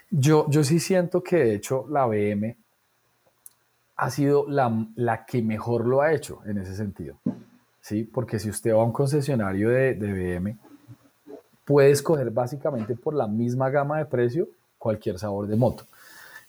Yo, 0.10 0.50
yo 0.50 0.64
sí 0.64 0.80
siento 0.80 1.22
que 1.22 1.38
de 1.38 1.56
hecho 1.56 1.86
la 1.90 2.06
BM 2.06 2.56
ha 3.98 4.10
sido 4.10 4.46
la, 4.48 4.88
la, 4.96 5.26
que 5.26 5.42
mejor 5.42 5.86
lo 5.86 6.02
ha 6.02 6.14
hecho 6.14 6.40
en 6.46 6.60
ese 6.60 6.76
sentido. 6.76 7.18
¿sí? 7.82 8.04
Porque 8.04 8.40
si 8.40 8.50
usted 8.50 8.74
va 8.74 8.82
a 8.82 8.86
un 8.86 8.92
concesionario 8.92 9.70
de, 9.70 9.96
de 9.96 10.40
BM, 10.40 10.58
puede 11.66 11.92
escoger 11.92 12.32
básicamente 12.32 12.96
por 12.96 13.14
la 13.14 13.28
misma 13.28 13.70
gama 13.70 13.98
de 13.98 14.06
precio 14.06 14.48
cualquier 14.78 15.20
sabor 15.20 15.48
de 15.48 15.56
moto. 15.56 15.86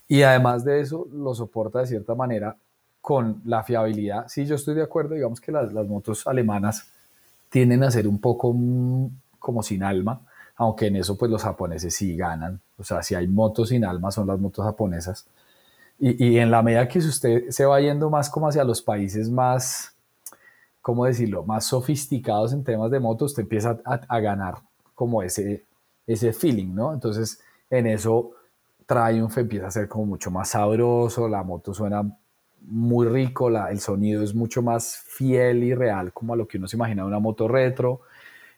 Y 0.07 0.23
además 0.23 0.65
de 0.65 0.81
eso, 0.81 1.09
lo 1.13 1.35
soporta 1.35 1.81
de 1.81 1.87
cierta 1.87 2.15
manera 2.15 2.57
con 3.01 3.41
la 3.45 3.63
fiabilidad. 3.63 4.27
Sí, 4.29 4.45
yo 4.47 4.55
estoy 4.55 4.75
de 4.75 4.83
acuerdo, 4.83 5.15
digamos 5.15 5.41
que 5.41 5.51
las, 5.51 5.73
las 5.73 5.87
motos 5.87 6.27
alemanas 6.27 6.89
tienden 7.49 7.83
a 7.83 7.91
ser 7.91 8.07
un 8.07 8.21
poco 8.21 8.55
como 9.39 9.63
sin 9.63 9.83
alma, 9.83 10.21
aunque 10.59 10.89
en 10.89 10.97
eso 10.97 11.17
pues 11.17 11.31
los 11.31 11.43
japoneses 11.43 11.95
sí 11.95 12.17
ganan, 12.17 12.61
o 12.77 12.85
sea, 12.85 13.03
si 13.03 13.15
hay 13.15 13.27
motos 13.29 13.71
sin 13.71 13.85
alma 13.85 14.11
son 14.11 14.27
las 14.27 14.39
motos 14.39 14.65
japonesas. 14.65 15.27
Y, 15.99 16.27
y 16.33 16.39
en 16.39 16.51
la 16.51 16.63
medida 16.63 16.87
que 16.89 16.99
usted 16.99 17.51
se 17.51 17.65
va 17.65 17.81
yendo 17.81 18.11
más 18.11 18.29
como 18.31 18.49
hacia 18.49 18.65
los 18.65 18.83
países 18.83 19.31
más, 19.31 19.95
¿cómo 20.83 21.05
decirlo?, 21.07 21.45
más 21.45 21.65
sofisticados 21.67 22.53
en 22.53 22.65
temas 22.65 22.91
de 22.91 23.01
motos, 23.01 23.33
usted 23.33 23.45
empieza 23.45 23.81
a, 23.85 24.01
a 24.09 24.21
ganar 24.21 24.57
como 24.95 25.23
ese, 25.23 25.65
ese 26.07 26.33
feeling, 26.33 26.75
¿no? 26.75 26.93
Entonces, 26.93 27.41
en 27.71 27.87
eso 27.87 28.33
Triumph 28.87 29.39
empieza 29.39 29.69
a 29.69 29.71
ser 29.71 29.89
como 29.89 30.07
mucho 30.07 30.31
más 30.31 30.51
sabroso, 30.51 31.29
la 31.29 31.43
moto 31.43 31.75
suena 31.75 32.03
muy 32.63 33.07
rico, 33.07 33.51
la, 33.51 33.71
el 33.71 33.81
sonido 33.81 34.23
es 34.23 34.35
mucho 34.35 34.63
más 34.63 34.97
fiel 34.97 35.63
y 35.63 35.75
real 35.75 36.13
como 36.13 36.33
a 36.33 36.37
lo 36.37 36.49
que 36.49 36.59
uno 36.59 36.67
se 36.67 36.77
imagina 36.77 37.03
de 37.03 37.09
una 37.09 37.19
moto 37.21 37.47
retro. 37.49 38.01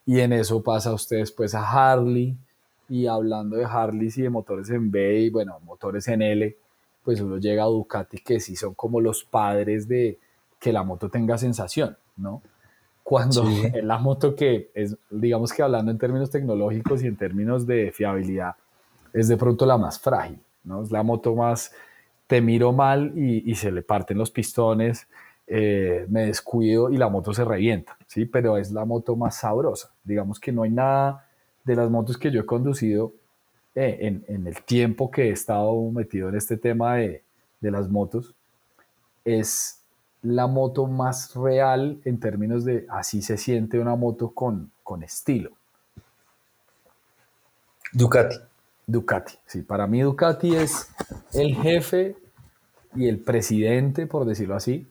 Y 0.06 0.20
en 0.20 0.32
eso 0.32 0.62
pasa 0.62 0.92
usted 0.92 1.18
después 1.18 1.54
a 1.54 1.68
Harley. 1.68 2.36
Y 2.88 3.06
hablando 3.06 3.56
de 3.56 3.64
Harley 3.64 4.10
y 4.14 4.22
de 4.22 4.30
motores 4.30 4.70
en 4.70 4.90
B 4.90 5.20
y 5.20 5.30
bueno, 5.30 5.60
motores 5.60 6.08
en 6.08 6.22
L, 6.22 6.56
pues 7.04 7.20
uno 7.20 7.38
llega 7.38 7.62
a 7.62 7.66
Ducati 7.66 8.18
que 8.18 8.40
sí 8.40 8.56
son 8.56 8.74
como 8.74 9.00
los 9.00 9.24
padres 9.24 9.88
de 9.88 10.18
que 10.58 10.72
la 10.72 10.82
moto 10.82 11.08
tenga 11.08 11.38
sensación, 11.38 11.96
¿no? 12.16 12.42
Cuando 13.02 13.48
es 13.48 13.72
la 13.84 13.98
moto 13.98 14.36
que 14.36 14.70
es, 14.74 14.96
digamos 15.10 15.52
que 15.52 15.62
hablando 15.62 15.90
en 15.90 15.98
términos 15.98 16.30
tecnológicos 16.30 17.02
y 17.02 17.06
en 17.06 17.16
términos 17.16 17.66
de 17.66 17.90
fiabilidad, 17.92 18.54
es 19.12 19.28
de 19.28 19.36
pronto 19.36 19.66
la 19.66 19.78
más 19.78 19.98
frágil, 19.98 20.38
¿no? 20.64 20.82
Es 20.82 20.90
la 20.90 21.02
moto 21.02 21.34
más, 21.34 21.72
te 22.26 22.40
miro 22.40 22.72
mal 22.72 23.12
y, 23.16 23.54
se 23.56 23.72
le 23.72 23.82
parten 23.82 24.18
los 24.18 24.30
pistones, 24.30 25.08
eh, 25.52 26.06
me 26.08 26.26
descuido 26.26 26.90
y 26.90 26.96
la 26.96 27.08
moto 27.08 27.34
se 27.34 27.44
revienta, 27.44 27.98
¿sí? 28.06 28.24
Pero 28.24 28.56
es 28.56 28.70
la 28.70 28.84
moto 28.84 29.16
más 29.16 29.34
sabrosa. 29.34 29.92
Digamos 30.04 30.38
que 30.38 30.52
no 30.52 30.62
hay 30.62 30.70
nada 30.70 31.26
de 31.64 31.74
las 31.74 31.90
motos 31.90 32.16
que 32.16 32.30
yo 32.30 32.42
he 32.42 32.46
conducido 32.46 33.14
eh, 33.74 33.98
en, 34.02 34.24
en, 34.28 34.46
el 34.46 34.62
tiempo 34.62 35.10
que 35.10 35.24
he 35.24 35.30
estado 35.30 35.90
metido 35.90 36.28
en 36.28 36.36
este 36.36 36.56
tema 36.56 36.94
de, 36.94 37.24
de 37.60 37.70
las 37.72 37.88
motos, 37.88 38.32
es 39.24 39.82
la 40.22 40.46
moto 40.46 40.86
más 40.86 41.34
real 41.34 42.00
en 42.04 42.20
términos 42.20 42.64
de 42.64 42.86
así 42.88 43.20
se 43.20 43.36
siente 43.36 43.80
una 43.80 43.96
moto 43.96 44.30
con, 44.30 44.70
con 44.84 45.02
estilo. 45.02 45.50
Ducati. 47.92 48.36
Ducati, 48.86 49.34
sí, 49.46 49.62
para 49.62 49.88
mí 49.88 50.00
Ducati 50.00 50.54
es 50.54 50.88
el 51.32 51.56
jefe 51.56 52.16
y 52.94 53.08
el 53.08 53.18
presidente, 53.18 54.06
por 54.06 54.24
decirlo 54.24 54.54
así, 54.54 54.86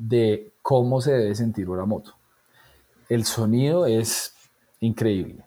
de 0.00 0.52
cómo 0.62 1.00
se 1.02 1.12
debe 1.12 1.34
sentir 1.34 1.68
una 1.68 1.84
moto. 1.84 2.14
El 3.08 3.24
sonido 3.24 3.86
es 3.86 4.34
increíble. 4.80 5.44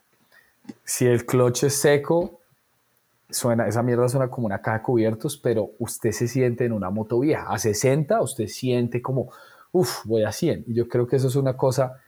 Si 0.83 1.07
el 1.07 1.25
clutch 1.25 1.63
es 1.63 1.75
seco, 1.75 2.39
suena, 3.29 3.67
esa 3.67 3.81
mierda 3.81 4.07
suena 4.07 4.29
como 4.29 4.45
una 4.45 4.61
caja 4.61 4.77
de 4.77 4.83
cubiertos, 4.83 5.37
pero 5.37 5.71
usted 5.79 6.11
se 6.11 6.27
siente 6.27 6.65
en 6.65 6.71
una 6.71 6.91
moto 6.91 7.19
vieja. 7.19 7.47
A 7.49 7.57
60 7.57 8.21
usted 8.21 8.47
siente 8.47 9.01
como, 9.01 9.31
uff, 9.71 10.05
voy 10.05 10.23
a 10.23 10.31
100. 10.31 10.65
Y 10.67 10.75
yo 10.75 10.87
creo 10.87 11.07
que 11.07 11.15
eso 11.15 11.29
es 11.29 11.35
una 11.35 11.57
cosa 11.57 11.99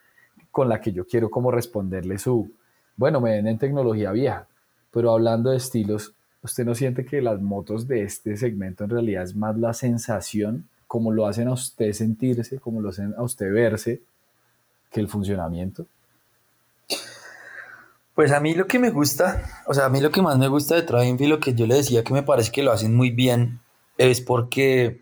con 0.52 0.70
la 0.70 0.80
que 0.80 0.92
yo 0.92 1.06
quiero 1.06 1.32
como 1.32 1.52
responderle 1.52 2.20
su, 2.20 2.52
bueno, 2.96 3.20
me 3.20 3.32
ven 3.32 3.48
en 3.48 3.58
tecnología 3.58 4.12
vieja, 4.12 4.48
pero 4.92 5.12
hablando 5.12 5.50
de 5.50 5.58
estilos, 5.58 6.14
¿usted 6.44 6.64
no 6.64 6.76
siente 6.76 7.06
que 7.06 7.22
las 7.22 7.42
motos 7.42 7.88
de 7.88 8.04
este 8.04 8.38
segmento 8.38 8.84
en 8.84 8.92
realidad 8.92 9.24
es 9.24 9.36
más 9.36 9.58
la 9.58 9.74
sensación, 9.74 10.70
como 10.88 11.12
lo 11.12 11.28
hacen 11.28 11.48
a 11.48 11.54
usted 11.54 11.92
sentirse, 11.94 12.60
como 12.60 12.82
lo 12.82 12.90
hacen 12.90 13.14
a 13.18 13.24
usted 13.24 13.52
verse, 13.52 14.02
que 14.92 15.00
el 15.00 15.08
funcionamiento? 15.08 15.86
Pues 18.14 18.32
a 18.32 18.40
mí 18.40 18.54
lo 18.54 18.66
que 18.66 18.80
me 18.80 18.92
gusta, 18.92 19.64
o 19.68 19.74
sea, 19.74 19.86
a 19.86 19.90
mí 19.90 20.00
lo 20.00 20.10
que 20.10 20.22
más 20.22 20.38
me 20.38 20.48
gusta 20.48 20.76
de 20.76 20.84
Trainfield, 20.84 21.32
lo 21.32 21.40
que 21.40 21.54
yo 21.54 21.68
le 21.68 21.76
decía 21.76 22.04
que 22.04 22.14
me 22.14 22.24
parece 22.24 22.52
que 22.52 22.64
lo 22.64 22.72
hacen 22.72 22.96
muy 22.96 23.10
bien, 23.10 23.60
es 23.98 24.22
porque 24.22 25.02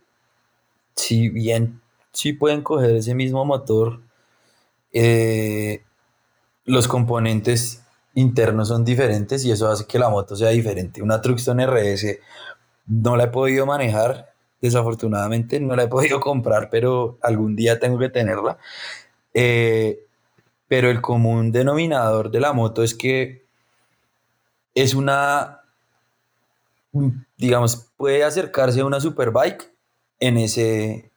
si 0.96 1.30
bien 1.30 1.82
sí 2.12 2.34
pueden 2.34 2.64
coger 2.64 2.96
ese 2.96 3.14
mismo 3.14 3.46
motor, 3.46 4.02
eh, 4.94 5.84
los 6.66 6.88
componentes 6.88 7.84
internos 8.16 8.70
son 8.70 8.86
diferentes 8.86 9.44
y 9.46 9.52
eso 9.52 9.70
hace 9.70 9.86
que 9.86 10.00
la 10.00 10.10
moto 10.10 10.36
sea 10.36 10.50
diferente. 10.50 11.02
Una 11.02 11.22
Truxton 11.22 11.60
RS 11.60 12.20
no 12.88 13.16
la 13.16 13.26
he 13.26 13.28
podido 13.28 13.66
manejar, 13.66 14.33
desafortunadamente 14.64 15.60
no 15.60 15.76
la 15.76 15.84
he 15.84 15.88
podido 15.90 16.20
comprar, 16.20 16.70
pero 16.72 17.20
algún 17.22 17.56
día 17.56 17.80
tengo 17.80 18.00
que 18.00 18.10
tenerla. 18.10 18.58
Eh, 19.34 20.06
pero 20.68 20.90
el 20.90 21.02
común 21.02 21.52
denominador 21.52 22.32
de 22.32 22.40
la 22.40 22.54
moto 22.54 22.82
es 22.82 22.96
que 22.96 23.46
es 24.74 24.96
una, 24.96 25.62
digamos, 27.38 27.92
puede 27.98 28.24
acercarse 28.24 28.80
a 28.80 28.86
una 28.86 29.00
superbike 29.00 29.70
en 30.20 30.38
ese... 30.38 31.12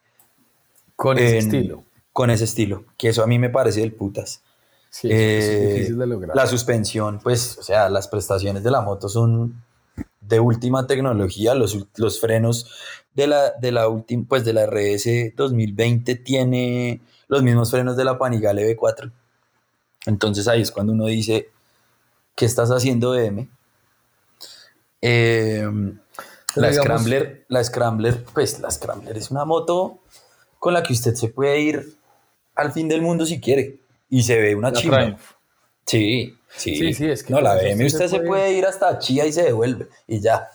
Con 0.95 1.17
ese 1.17 1.37
estilo. 1.37 1.83
Con 2.11 2.29
ese 2.29 2.43
estilo, 2.43 2.85
que 2.97 3.09
eso 3.09 3.23
a 3.23 3.27
mí 3.27 3.39
me 3.39 3.49
parece 3.49 3.79
del 3.79 3.93
putas. 3.93 4.41
Sí, 4.89 5.07
es 5.07 5.45
eh, 5.45 5.73
difícil 5.73 5.97
de 5.97 6.07
lograr. 6.07 6.35
La 6.35 6.47
suspensión, 6.47 7.19
pues, 7.19 7.57
o 7.59 7.63
sea, 7.63 7.89
las 7.89 8.07
prestaciones 8.07 8.63
de 8.63 8.71
la 8.71 8.81
moto 8.81 9.07
son 9.07 9.63
de 10.27 10.39
última 10.39 10.87
tecnología. 10.87 11.53
Los, 11.53 11.77
los 11.95 12.19
frenos 12.19 12.69
de 13.13 13.27
la, 13.27 13.51
de 13.51 13.71
la 13.71 13.87
última, 13.87 14.25
pues 14.27 14.45
de 14.45 14.53
la 14.53 14.65
RS 14.65 15.35
2020 15.35 16.15
tiene 16.15 17.01
los 17.27 17.43
mismos 17.43 17.71
frenos 17.71 17.97
de 17.97 18.05
la 18.05 18.17
Panigale 18.17 18.75
V4. 18.75 19.11
Entonces 20.05 20.47
ahí 20.47 20.61
es 20.61 20.71
cuando 20.71 20.93
uno 20.93 21.05
dice, 21.05 21.49
¿qué 22.35 22.45
estás 22.45 22.69
haciendo 22.71 23.15
M? 23.15 23.49
Em, 25.01 25.99
la 26.55 26.73
Scrambler, 26.73 27.45
la 27.49 27.63
Scrambler, 27.63 28.23
pues 28.33 28.59
la 28.59 28.71
Scrambler 28.71 29.17
es 29.17 29.29
una 29.31 29.45
moto 29.45 29.99
con 30.59 30.73
la 30.73 30.81
que 30.81 30.93
usted 30.93 31.13
se 31.13 31.29
puede 31.29 31.59
ir 31.59 31.97
al 32.55 32.71
fin 32.71 32.87
del 32.87 33.01
mundo 33.01 33.25
si 33.25 33.39
quiere 33.39 33.79
y 34.09 34.23
se 34.23 34.39
ve 34.39 34.55
una 34.55 34.71
chimba. 34.71 35.17
Sí, 35.85 36.36
sí, 36.55 36.93
sí, 36.93 37.05
es 37.09 37.23
que 37.23 37.33
no 37.33 37.41
la 37.41 37.55
BM 37.55 37.85
usted 37.85 38.07
se 38.07 38.19
puede... 38.21 38.53
ir 38.53 38.65
hasta 38.65 38.99
Chía 38.99 39.25
y 39.25 39.33
se 39.33 39.43
devuelve 39.43 39.87
y 40.07 40.19
ya. 40.19 40.49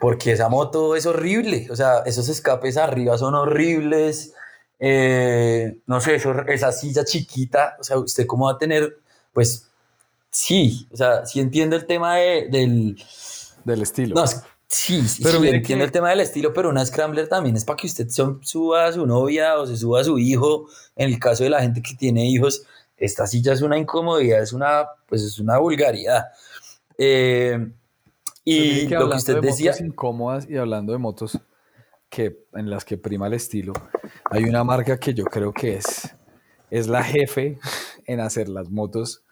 Porque 0.00 0.32
esa 0.32 0.48
moto 0.48 0.94
es 0.94 1.06
horrible, 1.06 1.68
o 1.70 1.76
sea, 1.76 2.02
esos 2.04 2.28
escapes 2.28 2.76
arriba 2.76 3.16
son 3.16 3.34
horribles, 3.34 4.34
eh, 4.78 5.78
no 5.86 6.00
sé, 6.00 6.20
esa 6.48 6.72
silla 6.72 7.04
chiquita, 7.04 7.76
o 7.80 7.84
sea, 7.84 7.98
usted 7.98 8.26
cómo 8.26 8.46
va 8.46 8.52
a 8.52 8.58
tener, 8.58 8.98
pues 9.32 9.68
sí, 10.30 10.86
o 10.92 10.96
sea, 10.96 11.24
sí 11.24 11.40
entiende 11.40 11.76
el 11.76 11.86
tema 11.86 12.16
del... 12.16 12.96
Del 13.64 13.82
estilo. 13.82 14.14
No, 14.14 14.26
sí, 14.68 15.08
sí, 15.08 15.22
pero 15.22 15.40
sí 15.40 15.48
entiendo 15.48 15.84
el 15.84 15.90
tema 15.90 16.10
del 16.10 16.20
estilo, 16.20 16.52
pero 16.52 16.68
una 16.68 16.84
Scrambler 16.84 17.26
también 17.28 17.56
es 17.56 17.64
para 17.64 17.78
que 17.78 17.86
usted 17.86 18.06
suba 18.08 18.86
a 18.86 18.92
su 18.92 19.06
novia 19.06 19.58
o 19.58 19.66
se 19.66 19.76
suba 19.76 20.02
a 20.02 20.04
su 20.04 20.18
hijo, 20.18 20.68
en 20.94 21.08
el 21.08 21.18
caso 21.18 21.42
de 21.42 21.50
la 21.50 21.62
gente 21.62 21.80
que 21.80 21.94
tiene 21.94 22.28
hijos, 22.28 22.64
esta 22.96 23.26
silla 23.26 23.52
es 23.52 23.62
una 23.62 23.78
incomodidad, 23.78 24.42
es 24.42 24.52
una, 24.52 24.86
pues 25.06 25.22
es 25.22 25.38
una 25.38 25.58
vulgaridad. 25.58 26.26
Eh, 26.98 27.72
y 28.44 28.88
lo 28.88 29.10
que 29.10 29.16
usted 29.16 29.40
decía... 29.40 29.74
incómodas 29.80 30.48
y 30.48 30.56
hablando 30.56 30.92
de 30.92 30.98
motos 30.98 31.38
que, 32.08 32.44
en 32.54 32.70
las 32.70 32.84
que 32.84 32.96
prima 32.96 33.26
el 33.26 33.34
estilo, 33.34 33.72
hay 34.30 34.44
una 34.44 34.64
marca 34.64 34.98
que 34.98 35.12
yo 35.12 35.24
creo 35.24 35.52
que 35.52 35.76
es, 35.76 36.14
es 36.70 36.86
la 36.86 37.02
jefe 37.02 37.58
en 38.06 38.20
hacer 38.20 38.48
las 38.48 38.70
motos 38.70 39.24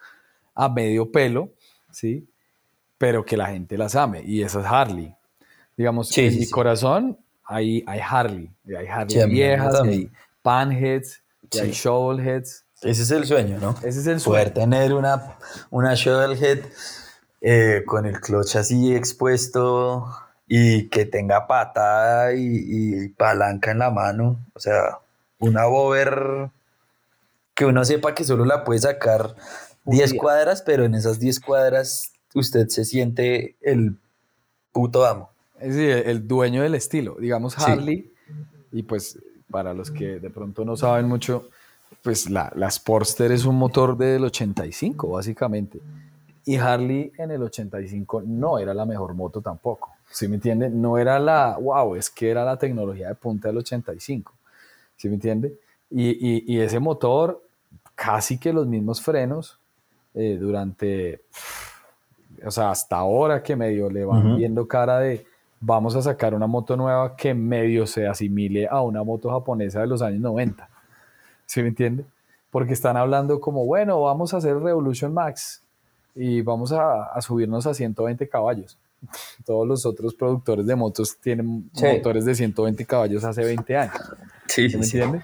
a 0.55 0.69
medio 0.69 1.11
pelo, 1.11 1.53
¿sí? 1.91 2.29
Pero 2.99 3.25
que 3.25 3.37
la 3.37 3.47
gente 3.47 3.79
las 3.79 3.97
ame, 3.97 4.23
y 4.25 4.43
esa 4.43 4.61
es 4.61 4.67
Harley. 4.67 5.15
Digamos, 5.77 6.17
en 6.17 6.39
mi 6.39 6.49
corazón 6.49 7.19
hay, 7.45 7.83
hay 7.87 8.01
Harley, 8.01 8.51
hay 8.67 8.87
Harley 8.87 9.27
viejas, 9.29 9.81
hay 9.81 10.11
panheads, 10.43 11.23
hay 11.61 11.71
shovelheads. 11.71 12.64
Ese 12.85 13.03
es 13.03 13.11
el 13.11 13.25
sueño, 13.25 13.59
¿no? 13.61 13.75
Ese 13.83 14.01
es 14.01 14.07
el 14.07 14.21
sueño. 14.21 14.39
Poder 14.39 14.55
tener 14.55 14.95
una, 14.95 15.37
una 15.71 15.95
shovelhead 15.95 16.61
eh, 17.41 17.83
con 17.87 18.07
el 18.07 18.21
clutch 18.21 18.57
así 18.57 18.95
expuesto 18.95 20.07
y 20.47 20.89
que 20.89 21.07
tenga 21.07 21.47
patada 21.47 22.35
y, 22.35 23.09
palanca 23.11 23.71
en 23.71 23.79
la 23.79 23.91
mano. 23.91 24.39
O 24.55 24.61
sea, 24.61 24.99
una 25.39 25.67
bober 25.67 26.51
que 27.55 27.67
uno 27.67 27.85
sepa 27.85 28.15
que 28.15 28.25
solo 28.25 28.45
la 28.45 28.65
puede 28.65 28.81
sacar 28.81 29.35
10 29.85 30.15
cuadras, 30.15 30.63
pero 30.63 30.85
en 30.85 30.95
esas 30.95 31.19
10 31.19 31.41
cuadras 31.41 32.13
usted 32.35 32.69
se 32.69 32.85
siente 32.85 33.57
el 33.61 33.97
puto 34.73 35.07
amo. 35.07 35.31
Es 35.61 35.77
decir, 35.77 36.03
el 36.07 36.27
dueño 36.27 36.63
del 36.63 36.75
estilo. 36.75 37.17
Digamos 37.19 37.59
Harley, 37.59 38.13
y 38.73 38.83
pues 38.83 39.19
para 39.51 39.73
los 39.73 39.91
que 39.91 40.19
de 40.19 40.31
pronto 40.31 40.65
no 40.65 40.77
saben 40.77 41.07
mucho, 41.07 41.49
pues 42.03 42.29
la, 42.29 42.53
la 42.55 42.71
Sportster 42.71 43.33
es 43.33 43.45
un 43.45 43.57
motor 43.57 43.97
del 43.97 44.25
85, 44.25 45.09
básicamente. 45.09 45.81
Y 46.47 46.57
Harley 46.57 47.13
en 47.17 47.31
el 47.31 47.43
85 47.43 48.23
no 48.27 48.59
era 48.59 48.75
la 48.75 48.85
mejor 48.85 49.15
moto 49.15 49.41
tampoco. 49.41 49.91
¿Sí 50.11 50.29
me 50.29 50.37
entiende? 50.37 50.69
No 50.69 50.99
era 50.99 51.19
la, 51.19 51.57
wow, 51.61 51.95
es 51.97 52.11
que 52.11 52.31
era 52.31 52.45
la 52.45 52.59
tecnología 52.59 53.09
de 53.09 53.15
punta 53.15 53.49
del 53.49 53.59
85. 53.59 54.33
¿Sí 54.97 55.09
me 55.09 55.15
entiende? 55.15 55.59
Y, 55.91 56.53
y, 56.53 56.61
ese 56.61 56.79
motor, 56.81 57.43
casi 57.95 58.39
que 58.39 58.53
los 58.53 58.67
mismos 58.67 59.01
frenos, 59.01 59.59
eh, 60.13 60.37
durante, 60.41 61.23
o 62.45 62.51
sea, 62.51 62.71
hasta 62.71 62.97
ahora 62.97 63.43
que 63.43 63.57
medio 63.57 63.89
le 63.89 64.05
van 64.05 64.37
viendo 64.37 64.67
cara 64.67 64.99
de, 65.01 65.25
vamos 65.61 65.95
a 65.97 66.03
sacar 66.03 66.35
una 66.35 66.47
moto 66.47 66.77
nueva 66.77 67.17
que 67.17 67.33
medio 67.33 67.87
se 67.87 68.07
asimile 68.07 68.67
a 68.69 68.83
una 68.83 69.03
moto 69.03 69.31
japonesa 69.31 69.81
de 69.81 69.87
los 69.87 70.03
años 70.03 70.21
90. 70.21 70.69
¿Sí 71.47 71.63
me 71.63 71.69
entiende? 71.69 72.05
Porque 72.51 72.73
están 72.73 72.97
hablando 72.97 73.41
como, 73.41 73.65
bueno, 73.67 74.01
vamos 74.01 74.35
a 74.35 74.39
hacer 74.39 74.57
Revolution 74.59 75.13
Max 75.13 75.63
y 76.15 76.43
vamos 76.43 76.73
a, 76.73 77.21
subirnos 77.21 77.67
a 77.67 77.75
120 77.75 78.29
caballos. 78.29 78.79
Todos 79.45 79.67
los 79.67 79.85
otros 79.87 80.15
productores 80.15 80.67
de 80.67 80.77
motos 80.77 81.17
tienen 81.19 81.71
motores 81.75 82.25
de 82.25 82.35
120 82.35 82.85
caballos 82.87 83.25
hace 83.25 83.45
20 83.45 83.77
años. 83.77 83.97
Sí, 84.47 84.69
¿Me 84.69 84.85
entiende? 84.85 85.23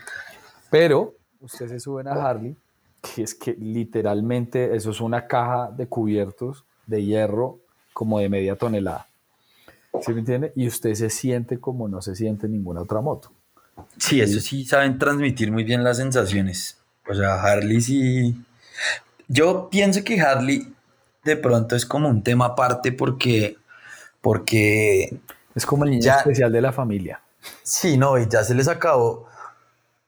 Pero 0.70 1.14
ustedes 1.40 1.70
se 1.70 1.80
suben 1.80 2.08
a 2.08 2.12
Harley, 2.12 2.56
que 3.00 3.22
es 3.22 3.34
que 3.34 3.54
literalmente 3.54 4.74
eso 4.74 4.90
es 4.90 5.00
una 5.00 5.26
caja 5.26 5.70
de 5.70 5.86
cubiertos 5.86 6.64
de 6.86 7.04
hierro 7.04 7.58
como 7.92 8.18
de 8.18 8.28
media 8.28 8.56
tonelada. 8.56 9.06
¿Sí 10.00 10.12
me 10.12 10.20
entiende? 10.20 10.52
Y 10.54 10.66
usted 10.66 10.94
se 10.94 11.10
siente 11.10 11.58
como 11.58 11.88
no 11.88 12.00
se 12.00 12.14
siente 12.14 12.48
ninguna 12.48 12.82
otra 12.82 13.00
moto. 13.00 13.32
Sí, 13.98 14.20
eso 14.20 14.40
sí 14.40 14.64
saben 14.64 14.98
transmitir 14.98 15.52
muy 15.52 15.64
bien 15.64 15.84
las 15.84 15.98
sensaciones. 15.98 16.78
O 17.08 17.14
sea, 17.14 17.42
Harley 17.42 17.80
sí. 17.80 18.36
Yo 19.28 19.68
pienso 19.70 20.04
que 20.04 20.20
Harley 20.20 20.72
de 21.24 21.36
pronto 21.36 21.76
es 21.76 21.84
como 21.86 22.08
un 22.08 22.22
tema 22.22 22.46
aparte 22.46 22.92
porque 22.92 23.56
porque... 24.20 25.18
Es 25.54 25.66
como 25.66 25.84
el 25.84 25.90
niño 25.90 26.12
especial 26.16 26.52
de 26.52 26.60
la 26.60 26.72
familia. 26.72 27.20
Sí, 27.62 27.96
no, 27.96 28.18
y 28.18 28.28
ya 28.28 28.44
se 28.44 28.54
les 28.54 28.68
acabó. 28.68 29.26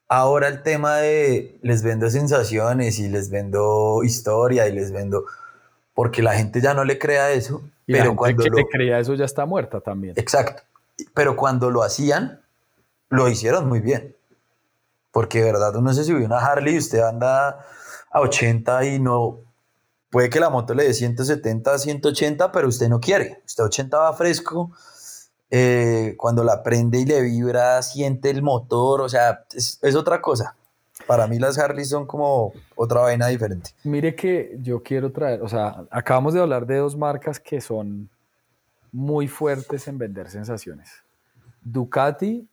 Ahora 0.08 0.48
el 0.48 0.62
tema 0.62 0.98
de 0.98 1.58
les 1.62 1.82
vendo 1.82 2.08
sensaciones 2.10 2.98
y 2.98 3.08
les 3.08 3.30
vendo 3.30 4.02
historia 4.04 4.68
y 4.68 4.72
les 4.72 4.92
vendo... 4.92 5.24
Porque 5.94 6.22
la 6.22 6.34
gente 6.34 6.60
ya 6.60 6.74
no 6.74 6.84
le 6.84 6.98
crea 6.98 7.32
eso. 7.32 7.62
pero 7.86 8.16
cuando 8.16 8.44
que 8.44 8.50
le 8.50 8.66
crea 8.66 8.98
eso 8.98 9.14
ya 9.14 9.24
está 9.24 9.44
muerta 9.44 9.80
también. 9.80 10.14
Exacto. 10.16 10.62
Pero 11.12 11.36
cuando 11.36 11.70
lo 11.70 11.82
hacían, 11.82 12.40
lo 13.12 13.28
hicieron 13.28 13.68
muy 13.68 13.80
bien. 13.80 14.16
Porque 15.10 15.38
de 15.38 15.52
verdad 15.52 15.76
uno 15.76 15.92
se 15.92 16.04
subió 16.04 16.26
una 16.26 16.38
Harley 16.38 16.74
y 16.74 16.78
usted 16.78 17.00
anda 17.00 17.64
a 18.10 18.20
80 18.20 18.84
y 18.86 18.98
no... 18.98 19.40
Puede 20.10 20.28
que 20.28 20.40
la 20.40 20.50
moto 20.50 20.74
le 20.74 20.84
dé 20.84 20.92
170, 20.92 21.78
180, 21.78 22.52
pero 22.52 22.68
usted 22.68 22.88
no 22.88 23.00
quiere. 23.00 23.42
Usted 23.46 23.64
80 23.64 23.98
va 23.98 24.12
fresco. 24.12 24.72
Eh, 25.50 26.14
cuando 26.18 26.44
la 26.44 26.62
prende 26.62 26.98
y 26.98 27.06
le 27.06 27.22
vibra, 27.22 27.80
siente 27.82 28.28
el 28.28 28.42
motor. 28.42 29.00
O 29.00 29.08
sea, 29.08 29.44
es, 29.54 29.78
es 29.80 29.94
otra 29.94 30.20
cosa. 30.20 30.54
Para 31.06 31.26
mí 31.26 31.38
las 31.38 31.58
Harley 31.58 31.84
son 31.84 32.06
como 32.06 32.52
otra 32.76 33.00
vaina 33.00 33.28
diferente. 33.28 33.70
Mire 33.84 34.14
que 34.14 34.56
yo 34.60 34.82
quiero 34.82 35.10
traer, 35.12 35.42
o 35.42 35.48
sea, 35.48 35.84
acabamos 35.90 36.34
de 36.34 36.40
hablar 36.40 36.66
de 36.66 36.76
dos 36.76 36.96
marcas 36.96 37.40
que 37.40 37.60
son 37.60 38.10
muy 38.92 39.28
fuertes 39.28 39.88
en 39.88 39.98
vender 39.98 40.30
sensaciones. 40.30 40.90
Ducati, 41.64 42.48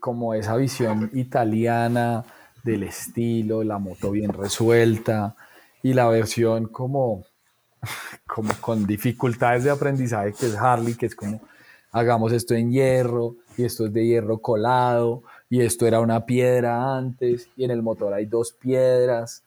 como 0.00 0.34
esa 0.34 0.56
visión 0.56 1.10
italiana 1.14 2.24
del 2.62 2.84
estilo, 2.84 3.64
la 3.64 3.78
moto 3.78 4.10
bien 4.10 4.32
resuelta, 4.32 5.36
y 5.82 5.94
la 5.94 6.08
versión 6.08 6.66
como, 6.66 7.24
como 8.26 8.52
con 8.60 8.86
dificultades 8.86 9.64
de 9.64 9.70
aprendizaje, 9.70 10.32
que 10.32 10.46
es 10.46 10.56
Harley, 10.56 10.94
que 10.94 11.06
es 11.06 11.14
como 11.14 11.40
hagamos 11.92 12.32
esto 12.32 12.54
en 12.54 12.70
hierro, 12.70 13.36
y 13.56 13.64
esto 13.64 13.86
es 13.86 13.92
de 13.92 14.06
hierro 14.06 14.38
colado, 14.38 15.22
y 15.50 15.60
esto 15.60 15.86
era 15.86 16.00
una 16.00 16.24
piedra 16.24 16.96
antes, 16.96 17.48
y 17.56 17.64
en 17.64 17.70
el 17.70 17.82
motor 17.82 18.14
hay 18.14 18.26
dos 18.26 18.52
piedras. 18.52 19.44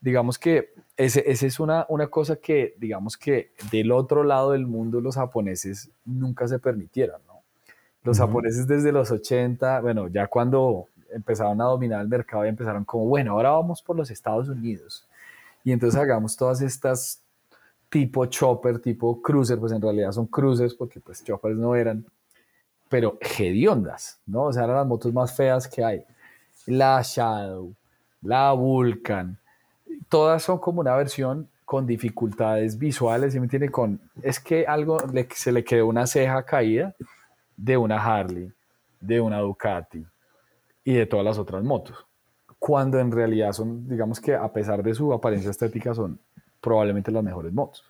Digamos 0.00 0.38
que 0.38 0.74
esa 0.96 1.20
ese 1.20 1.46
es 1.46 1.58
una, 1.58 1.86
una 1.88 2.08
cosa 2.08 2.36
que, 2.36 2.74
digamos 2.78 3.16
que 3.16 3.52
del 3.70 3.92
otro 3.92 4.24
lado 4.24 4.52
del 4.52 4.66
mundo 4.66 5.00
los 5.00 5.16
japoneses 5.16 5.90
nunca 6.04 6.46
se 6.46 6.58
permitieron, 6.58 7.20
¿no? 7.26 7.31
Los 8.04 8.18
japoneses 8.18 8.66
desde 8.66 8.90
los 8.90 9.10
80, 9.10 9.80
bueno, 9.80 10.08
ya 10.08 10.26
cuando 10.26 10.88
empezaron 11.12 11.60
a 11.60 11.64
dominar 11.64 12.00
el 12.00 12.08
mercado 12.08 12.44
y 12.44 12.48
empezaron 12.48 12.84
como, 12.84 13.06
bueno, 13.06 13.32
ahora 13.32 13.50
vamos 13.50 13.82
por 13.82 13.96
los 13.96 14.10
Estados 14.10 14.48
Unidos. 14.48 15.06
Y 15.62 15.72
entonces 15.72 16.00
hagamos 16.00 16.36
todas 16.36 16.60
estas 16.62 17.22
tipo 17.88 18.24
chopper, 18.26 18.78
tipo 18.78 19.20
cruiser, 19.20 19.58
pues 19.58 19.70
en 19.72 19.82
realidad 19.82 20.12
son 20.12 20.26
cruisers 20.26 20.74
porque 20.74 20.98
pues 20.98 21.22
choppers 21.22 21.56
no 21.56 21.76
eran, 21.76 22.04
pero 22.88 23.18
hediondas, 23.20 24.18
¿no? 24.26 24.44
O 24.44 24.52
sea, 24.52 24.64
eran 24.64 24.76
las 24.76 24.86
motos 24.86 25.12
más 25.12 25.36
feas 25.36 25.68
que 25.68 25.84
hay. 25.84 26.04
La 26.66 27.02
Shadow, 27.02 27.74
la 28.22 28.52
Vulcan, 28.52 29.38
todas 30.08 30.42
son 30.42 30.58
como 30.58 30.80
una 30.80 30.96
versión 30.96 31.48
con 31.64 31.86
dificultades 31.86 32.78
visuales, 32.78 33.34
¿sí 33.34 33.40
me 33.40 33.46
entiende? 33.46 33.70
Con, 33.70 34.00
es 34.22 34.40
que 34.40 34.66
algo 34.66 34.98
se 35.34 35.52
le 35.52 35.62
quedó 35.62 35.86
una 35.86 36.06
ceja 36.06 36.42
caída 36.44 36.94
de 37.62 37.76
una 37.76 37.96
Harley, 38.02 38.52
de 39.00 39.20
una 39.20 39.38
Ducati 39.38 40.04
y 40.82 40.94
de 40.94 41.06
todas 41.06 41.24
las 41.24 41.38
otras 41.38 41.62
motos. 41.62 41.96
Cuando 42.58 42.98
en 42.98 43.12
realidad 43.12 43.52
son, 43.52 43.88
digamos 43.88 44.20
que 44.20 44.34
a 44.34 44.52
pesar 44.52 44.82
de 44.82 44.94
su 44.94 45.12
apariencia 45.12 45.50
estética, 45.50 45.94
son 45.94 46.18
probablemente 46.60 47.12
las 47.12 47.22
mejores 47.22 47.52
motos. 47.52 47.84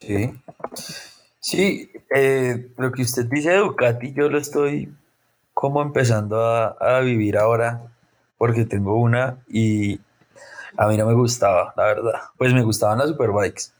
Sí. 0.00 0.32
Sí, 1.40 1.90
eh, 2.14 2.72
lo 2.78 2.90
que 2.90 3.02
usted 3.02 3.26
dice 3.26 3.50
de 3.50 3.58
Ducati, 3.58 4.14
yo 4.14 4.30
lo 4.30 4.38
estoy 4.38 4.94
como 5.52 5.82
empezando 5.82 6.42
a, 6.42 7.00
vivir 7.00 7.36
ahora, 7.36 7.82
porque 8.38 8.64
tengo 8.64 8.96
una 8.96 9.44
y 9.46 10.00
a 10.76 10.88
mí 10.88 10.96
no 10.96 11.06
me 11.06 11.14
gustaba, 11.14 11.74
la 11.76 11.84
verdad. 11.84 12.20
Pues 12.38 12.54
me 12.54 12.62
gustaban 12.62 12.98
las 12.98 13.08
Superbikes. 13.08 13.72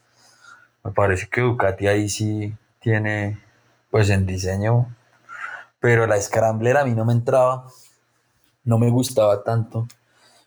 Me 0.84 0.92
parece 0.92 1.26
que 1.26 1.40
Ducati 1.40 1.86
ahí 1.86 2.08
sí 2.10 2.54
tiene, 2.84 3.40
pues 3.90 4.10
en 4.10 4.26
diseño, 4.26 4.94
pero 5.80 6.06
la 6.06 6.20
Scrambler 6.20 6.76
a 6.76 6.84
mí 6.84 6.92
no 6.92 7.06
me 7.06 7.14
entraba, 7.14 7.66
no 8.62 8.78
me 8.78 8.90
gustaba 8.90 9.42
tanto. 9.42 9.88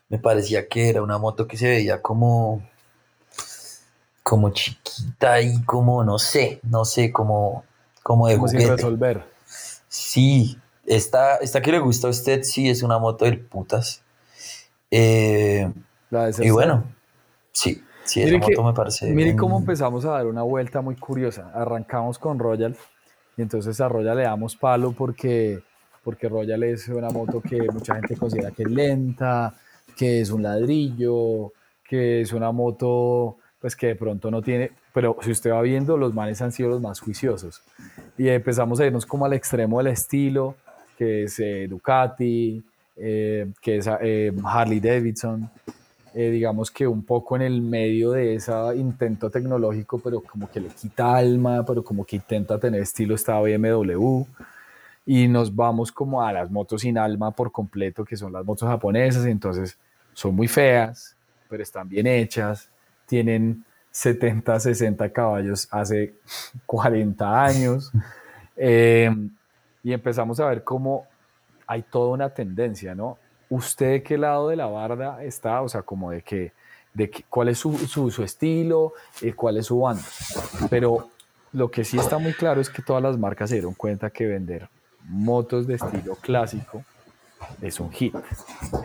Me 0.08 0.18
parecía 0.18 0.68
que 0.68 0.88
era 0.88 1.02
una 1.02 1.18
moto 1.18 1.48
que 1.48 1.56
se 1.56 1.68
veía 1.68 2.00
como 2.00 2.62
como 4.22 4.50
chiquita 4.50 5.40
y 5.40 5.62
como, 5.64 6.04
no 6.04 6.18
sé, 6.18 6.60
no 6.62 6.84
sé, 6.84 7.10
como, 7.10 7.64
como 8.02 8.28
de 8.28 8.34
como 8.36 8.46
juguete. 8.46 8.76
resolver. 8.76 9.24
Sí, 9.88 10.58
esta, 10.86 11.36
esta 11.36 11.62
que 11.62 11.72
le 11.72 11.78
gusta 11.78 12.08
a 12.08 12.10
usted, 12.10 12.42
sí, 12.42 12.68
es 12.68 12.82
una 12.82 12.98
moto 12.98 13.24
del 13.24 13.40
putas. 13.40 14.02
Eh, 14.90 15.72
y 16.40 16.50
bueno, 16.50 16.84
sí, 17.52 17.82
sí, 18.08 18.22
esa 18.22 18.38
moto 18.38 18.64
me 18.64 18.72
parece... 18.72 19.12
Mire 19.12 19.36
cómo 19.36 19.58
empezamos 19.58 20.04
a 20.04 20.10
dar 20.10 20.26
una 20.26 20.42
vuelta 20.42 20.80
muy 20.80 20.96
curiosa. 20.96 21.50
Arrancamos 21.54 22.18
con 22.18 22.38
Royal 22.38 22.76
y 23.36 23.42
entonces 23.42 23.80
a 23.80 23.88
Royal 23.88 24.16
le 24.16 24.24
damos 24.24 24.56
palo 24.56 24.92
porque, 24.92 25.60
porque 26.02 26.28
Royal 26.28 26.62
es 26.64 26.88
una 26.88 27.10
moto 27.10 27.40
que 27.40 27.58
mucha 27.72 27.94
gente 27.94 28.16
considera 28.16 28.50
que 28.50 28.64
es 28.64 28.70
lenta, 28.70 29.54
que 29.96 30.20
es 30.20 30.30
un 30.30 30.42
ladrillo, 30.42 31.52
que 31.84 32.22
es 32.22 32.32
una 32.32 32.50
moto 32.52 33.38
pues 33.60 33.74
que 33.74 33.88
de 33.88 33.96
pronto 33.96 34.30
no 34.30 34.40
tiene, 34.40 34.70
pero 34.92 35.16
si 35.20 35.32
usted 35.32 35.50
va 35.50 35.62
viendo, 35.62 35.96
los 35.96 36.14
manes 36.14 36.40
han 36.42 36.52
sido 36.52 36.68
los 36.68 36.80
más 36.80 37.00
juiciosos. 37.00 37.62
Y 38.16 38.28
empezamos 38.28 38.78
a 38.80 38.86
irnos 38.86 39.04
como 39.04 39.26
al 39.26 39.32
extremo 39.32 39.78
del 39.78 39.88
estilo, 39.88 40.54
que 40.96 41.24
es 41.24 41.38
eh, 41.40 41.66
Ducati, 41.68 42.62
eh, 42.96 43.52
que 43.60 43.78
es 43.78 43.88
eh, 44.00 44.32
Harley 44.44 44.80
Davidson, 44.80 45.50
digamos 46.14 46.70
que 46.70 46.86
un 46.86 47.04
poco 47.04 47.36
en 47.36 47.42
el 47.42 47.60
medio 47.60 48.12
de 48.12 48.34
ese 48.34 48.52
intento 48.76 49.30
tecnológico, 49.30 49.98
pero 49.98 50.20
como 50.20 50.50
que 50.50 50.60
le 50.60 50.68
quita 50.68 51.16
alma, 51.16 51.64
pero 51.64 51.82
como 51.84 52.04
que 52.04 52.16
intenta 52.16 52.58
tener 52.58 52.82
estilo 52.82 53.14
esta 53.14 53.38
BMW. 53.40 54.24
Y 55.06 55.28
nos 55.28 55.54
vamos 55.54 55.90
como 55.90 56.22
a 56.22 56.32
las 56.32 56.50
motos 56.50 56.82
sin 56.82 56.98
alma 56.98 57.30
por 57.30 57.50
completo, 57.50 58.04
que 58.04 58.16
son 58.16 58.32
las 58.32 58.44
motos 58.44 58.68
japonesas, 58.68 59.24
entonces 59.26 59.78
son 60.12 60.34
muy 60.34 60.48
feas, 60.48 61.16
pero 61.48 61.62
están 61.62 61.88
bien 61.88 62.06
hechas, 62.06 62.70
tienen 63.06 63.64
70, 63.90 64.60
60 64.60 65.08
caballos 65.10 65.68
hace 65.70 66.14
40 66.66 67.44
años. 67.44 67.92
Eh, 68.60 69.08
y 69.84 69.92
empezamos 69.92 70.40
a 70.40 70.48
ver 70.48 70.64
cómo 70.64 71.06
hay 71.64 71.82
toda 71.82 72.12
una 72.12 72.28
tendencia, 72.30 72.92
¿no? 72.92 73.16
¿Usted 73.50 73.90
de 73.90 74.02
qué 74.02 74.18
lado 74.18 74.48
de 74.48 74.56
la 74.56 74.66
barda 74.66 75.22
está? 75.24 75.62
O 75.62 75.68
sea, 75.68 75.82
como 75.82 76.10
de 76.10 76.22
que, 76.22 76.52
de 76.94 77.10
cuál 77.28 77.48
es 77.48 77.58
su, 77.58 77.76
su, 77.78 78.22
estilo, 78.22 78.92
y 79.20 79.28
eh, 79.28 79.34
cuál 79.34 79.56
es 79.56 79.66
su 79.66 79.80
banda. 79.80 80.02
Pero 80.68 81.08
lo 81.52 81.70
que 81.70 81.84
sí 81.84 81.98
está 81.98 82.18
muy 82.18 82.34
claro 82.34 82.60
es 82.60 82.68
que 82.68 82.82
todas 82.82 83.02
las 83.02 83.16
marcas 83.18 83.50
se 83.50 83.56
dieron 83.56 83.74
cuenta 83.74 84.10
que 84.10 84.26
vender 84.26 84.68
motos 85.04 85.66
de 85.66 85.74
estilo 85.76 86.16
clásico 86.16 86.84
es 87.62 87.80
un 87.80 87.90
hit. 87.90 88.14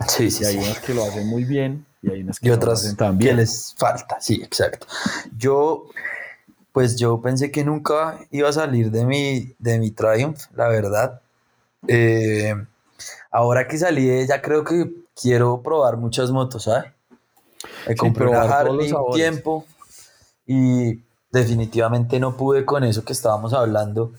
Sí, 0.08 0.30
sí, 0.30 0.44
y 0.44 0.46
hay 0.46 0.56
unas 0.56 0.78
que 0.80 0.94
lo 0.94 1.04
hacen 1.04 1.26
muy 1.26 1.44
bien 1.44 1.84
y 2.02 2.10
hay 2.10 2.22
unas 2.22 2.38
que 2.38 2.48
y 2.48 2.50
otras 2.50 2.96
también 2.96 3.36
les 3.36 3.74
falta. 3.76 4.20
Sí, 4.20 4.40
exacto. 4.42 4.86
Yo, 5.36 5.86
pues 6.72 6.96
yo 6.96 7.20
pensé 7.20 7.50
que 7.50 7.64
nunca 7.64 8.18
iba 8.30 8.48
a 8.48 8.52
salir 8.52 8.90
de 8.90 9.04
mi, 9.04 9.54
de 9.58 9.78
mi 9.78 9.90
Triumph, 9.90 10.40
la 10.54 10.68
verdad. 10.68 11.20
Eh, 11.88 12.54
ahora 13.34 13.66
que 13.66 13.76
salí 13.76 14.06
de 14.06 14.22
ella, 14.22 14.40
creo 14.40 14.62
que 14.62 14.92
quiero 15.20 15.60
probar 15.60 15.96
muchas 15.96 16.30
motos, 16.30 16.62
¿sabes? 16.62 16.92
Comprado 17.98 18.30
una 18.30 18.42
Harley 18.42 18.92
un 18.92 19.12
tiempo 19.12 19.66
y 20.46 21.00
definitivamente 21.32 22.20
no 22.20 22.36
pude 22.36 22.64
con 22.64 22.84
eso 22.84 23.04
que 23.04 23.12
estábamos 23.12 23.52
hablando 23.52 24.12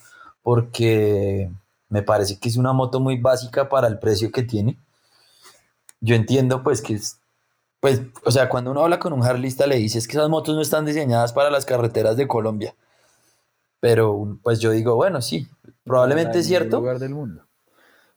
porque 0.44 1.50
me 1.88 2.04
parece 2.04 2.38
que 2.40 2.50
es 2.50 2.58
una 2.58 2.74
moto 2.74 3.00
muy 3.00 3.18
básica 3.18 3.70
para 3.70 3.88
el 3.88 4.00
precio 4.00 4.32
que 4.34 4.44
tiene. 4.44 4.78
Yo 6.02 6.16
entiendo 6.16 6.62
pues 6.62 6.82
que 6.82 6.96
es, 6.96 7.18
pues, 7.80 8.02
o 8.26 8.32
sea, 8.32 8.50
cuando 8.50 8.72
uno 8.72 8.84
habla 8.84 9.00
con 9.00 9.14
un 9.14 9.24
harlista 9.24 9.66
le 9.66 9.78
dices 9.78 10.10
que 10.10 10.18
esas 10.18 10.30
motos 10.30 10.56
no 10.56 10.62
están 10.62 10.84
diseñadas 10.86 11.32
para 11.32 11.50
las 11.50 11.64
carreteras 11.64 12.18
de 12.18 12.28
Colombia. 12.28 12.76
Pero 13.80 14.38
pues 14.44 14.60
yo 14.60 14.72
digo, 14.72 14.96
bueno, 14.96 15.22
sí, 15.22 15.48
probablemente 15.86 16.40
es 16.40 16.48
cierto. 16.48 16.80
Lugar 16.80 17.00
del 17.00 17.16
mundo. 17.16 17.46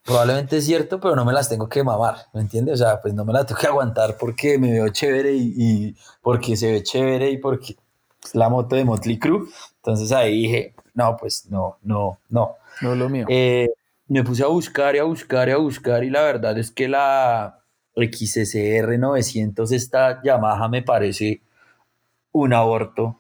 Probablemente 0.09 0.57
es 0.57 0.65
cierto, 0.65 0.99
pero 1.01 1.15
no 1.15 1.25
me 1.25 1.35
las 1.35 1.49
tengo 1.49 1.69
que 1.69 1.85
mamar, 1.85 2.17
¿me 2.33 2.41
entiendes? 2.41 2.81
O 2.81 2.85
sea, 2.85 3.01
pues 3.01 3.13
no 3.13 3.25
me 3.25 3.33
las 3.33 3.47
tengo 3.47 3.61
que 3.61 3.67
aguantar 3.69 4.17
porque 4.19 4.59
me 4.59 4.73
veo 4.73 4.89
chévere 4.89 5.33
y, 5.33 5.55
y 5.57 5.97
porque 6.23 6.57
se 6.57 6.73
ve 6.73 6.83
chévere 6.83 7.31
y 7.31 7.37
porque 7.37 7.77
es 8.25 8.35
la 8.35 8.49
moto 8.49 8.75
de 8.75 8.85
Motley 8.85 9.19
Crue. 9.19 9.47
Entonces 9.77 10.11
ahí 10.13 10.43
dije, 10.43 10.75
no, 10.95 11.17
pues 11.17 11.47
no, 11.51 11.77
no, 11.83 12.19
no. 12.31 12.57
No 12.81 12.93
es 12.93 12.99
lo 12.99 13.09
mío. 13.09 13.27
Eh, 13.29 13.69
me 14.09 14.25
puse 14.25 14.43
a 14.43 14.47
buscar 14.47 14.97
y 14.97 14.99
a 14.99 15.05
buscar 15.05 15.49
y 15.49 15.53
a 15.53 15.59
buscar 15.59 16.03
y 16.03 16.11
la 16.11 16.23
verdad 16.23 16.57
es 16.57 16.71
que 16.71 16.89
la 16.89 17.59
XSR 17.95 18.99
900, 18.99 19.73
esta 19.73 20.23
Yamaha 20.23 20.69
me 20.69 20.83
parece 20.83 21.43
un 22.33 22.53
aborto 22.53 23.19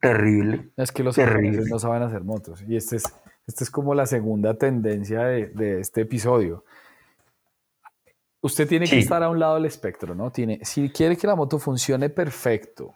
terrible. 0.00 0.70
Es 0.76 0.92
que 0.92 1.02
los 1.02 1.16
Terrible. 1.16 1.64
no 1.68 1.78
saben 1.78 2.02
hacer 2.02 2.22
motos. 2.22 2.62
Y 2.66 2.76
este 2.76 2.96
es, 2.96 3.04
este 3.46 3.64
es 3.64 3.70
como 3.70 3.94
la 3.94 4.06
segunda 4.06 4.54
tendencia 4.54 5.22
de, 5.24 5.46
de 5.48 5.80
este 5.80 6.02
episodio. 6.02 6.64
Usted 8.40 8.68
tiene 8.68 8.86
Sí. 8.86 8.92
que 8.96 8.98
estar 9.00 9.22
a 9.22 9.30
un 9.30 9.38
lado 9.40 9.54
del 9.54 9.64
espectro, 9.64 10.14
¿no? 10.14 10.30
Tiene, 10.30 10.60
si 10.64 10.90
quiere 10.90 11.16
que 11.16 11.26
la 11.26 11.34
moto 11.34 11.58
funcione 11.58 12.10
perfecto 12.10 12.94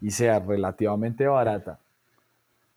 y 0.00 0.10
sea 0.10 0.40
relativamente 0.40 1.26
barata, 1.26 1.78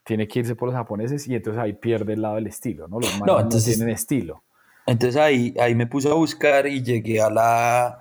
tiene 0.04 0.28
que 0.28 0.38
irse 0.40 0.54
por 0.54 0.68
los 0.68 0.76
japoneses 0.76 1.26
y 1.26 1.34
entonces 1.34 1.60
ahí 1.60 1.72
pierde 1.72 2.12
el 2.12 2.22
lado 2.22 2.36
del 2.36 2.46
estilo, 2.46 2.86
¿no? 2.86 3.00
Los 3.00 3.18
no, 3.20 3.40
entonces- 3.40 3.76
tienen 3.76 3.92
estilo. 3.92 4.42
Entonces 4.86 5.20
ahí, 5.20 5.52
ahí 5.58 5.74
me 5.74 5.88
puse 5.88 6.08
a 6.08 6.14
buscar 6.14 6.68
y 6.68 6.80
llegué 6.80 7.20
a 7.20 7.28
la, 7.28 7.98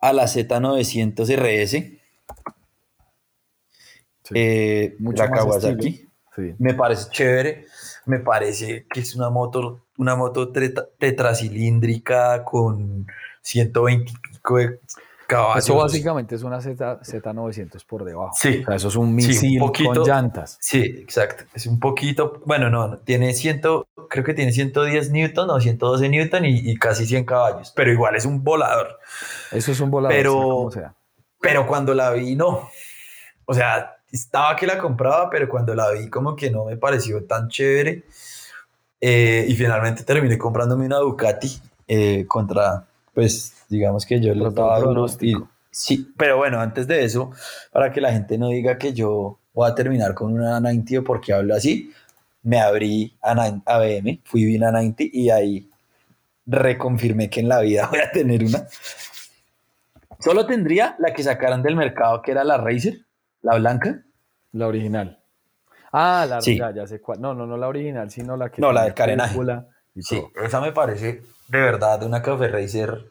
a 0.00 0.12
la 0.12 0.24
Z900 0.26 1.30
RS, 1.36 1.70
Sí. 4.24 4.34
eh, 4.34 4.96
la 4.98 5.30
Kawasaki. 5.30 6.08
Sí. 6.34 6.54
Me 6.58 6.74
parece 6.74 7.08
chévere, 7.10 7.66
me 8.06 8.18
parece 8.20 8.86
que 8.92 9.00
es 9.00 9.14
una 9.14 9.30
moto, 9.30 9.82
una 9.98 10.16
moto 10.16 10.50
tetracilíndrica 10.50 12.44
con 12.44 13.06
120 13.42 14.10
y 14.12 14.28
pico 14.32 14.56
de 14.58 14.80
caballos. 15.26 15.64
Eso 15.64 15.76
básicamente 15.76 16.34
es 16.36 16.42
una 16.42 16.60
Z, 16.60 17.00
Z900 17.00 17.84
por 17.86 18.04
debajo. 18.04 18.32
Sí. 18.34 18.60
O 18.62 18.66
sea, 18.66 18.76
eso 18.76 18.88
es 18.88 18.96
un 18.96 19.06
Sí, 19.06 19.10
un 19.10 19.14
misil 19.16 19.58
poquito. 19.58 19.92
con 19.92 20.04
llantas. 20.06 20.56
Sí, 20.60 20.78
exacto. 20.80 21.44
Es 21.54 21.66
un 21.66 21.80
poquito, 21.80 22.40
bueno, 22.46 22.70
no, 22.70 22.88
no, 22.88 22.98
tiene 22.98 23.32
100, 23.34 23.60
creo 24.08 24.24
que 24.24 24.34
tiene 24.34 24.52
110 24.52 25.10
newton 25.10 25.50
o 25.50 25.60
112 25.60 26.08
newton 26.08 26.44
y, 26.44 26.58
y 26.70 26.76
casi 26.76 27.06
100 27.06 27.24
caballos, 27.24 27.72
pero 27.74 27.90
igual 27.90 28.14
es 28.16 28.24
un 28.24 28.44
volador. 28.44 28.98
Eso 29.52 29.72
es 29.72 29.80
un 29.80 29.90
volador, 29.90 30.16
Pero- 30.16 30.32
sea 30.32 30.42
como 30.42 30.70
sea. 30.70 30.94
Pero 31.40 31.66
cuando 31.66 31.92
la 31.94 32.10
vi, 32.12 32.34
no. 32.34 32.68
O 33.44 33.54
sea, 33.54 33.95
estaba 34.10 34.56
que 34.56 34.66
la 34.66 34.78
compraba, 34.78 35.30
pero 35.30 35.48
cuando 35.48 35.74
la 35.74 35.90
vi 35.90 36.08
como 36.08 36.36
que 36.36 36.50
no 36.50 36.64
me 36.64 36.76
pareció 36.76 37.24
tan 37.24 37.48
chévere. 37.48 38.04
Eh, 39.00 39.44
y 39.48 39.54
finalmente 39.54 40.04
terminé 40.04 40.38
comprándome 40.38 40.86
una 40.86 40.98
Ducati 40.98 41.60
eh, 41.86 42.24
contra, 42.26 42.84
pues, 43.12 43.54
digamos 43.68 44.06
que 44.06 44.20
yo 44.20 44.34
duro. 44.34 44.50
Y, 44.50 44.54
pronóstico. 44.54 45.48
sí, 45.70 46.12
pero 46.16 46.38
bueno, 46.38 46.60
antes 46.60 46.86
de 46.86 47.04
eso, 47.04 47.30
para 47.72 47.92
que 47.92 48.00
la 48.00 48.12
gente 48.12 48.38
no 48.38 48.48
diga 48.48 48.78
que 48.78 48.92
yo 48.92 49.38
voy 49.52 49.70
a 49.70 49.74
terminar 49.74 50.14
con 50.14 50.32
una 50.32 50.60
90 50.60 51.00
o 51.00 51.04
porque 51.04 51.32
hablo 51.32 51.54
así, 51.54 51.92
me 52.42 52.60
abrí 52.60 53.16
a, 53.20 53.34
9 53.34 53.62
a 53.66 53.78
BM, 53.78 54.20
fui 54.24 54.44
bien 54.44 54.64
a 54.64 54.72
90 54.72 55.04
y 55.12 55.30
ahí 55.30 55.70
reconfirmé 56.46 57.28
que 57.28 57.40
en 57.40 57.48
la 57.48 57.60
vida 57.60 57.88
voy 57.90 58.00
a 58.00 58.10
tener 58.10 58.44
una. 58.44 58.66
Solo 60.18 60.46
tendría 60.46 60.96
la 60.98 61.12
que 61.12 61.22
sacaron 61.22 61.62
del 61.62 61.76
mercado, 61.76 62.22
que 62.22 62.30
era 62.30 62.44
la 62.44 62.56
Racer, 62.56 63.05
la 63.46 63.56
blanca. 63.58 64.02
La 64.52 64.66
original. 64.66 65.20
Ah, 65.92 66.26
la 66.28 66.40
Sí. 66.40 66.58
ya, 66.58 66.72
ya 66.74 66.86
sé 66.86 67.00
cuál. 67.00 67.20
No, 67.20 67.32
no, 67.32 67.46
no 67.46 67.56
la 67.56 67.68
original, 67.68 68.10
sino 68.10 68.36
la 68.36 68.50
que. 68.50 68.60
No, 68.60 68.72
la 68.72 68.84
del 68.84 68.94
carenaje. 68.94 69.38
Sí, 69.98 70.22
esa 70.44 70.60
me 70.60 70.72
parece 70.72 71.22
de 71.48 71.60
verdad 71.60 72.02
una 72.02 72.20
Café 72.20 72.48
Racer 72.48 73.06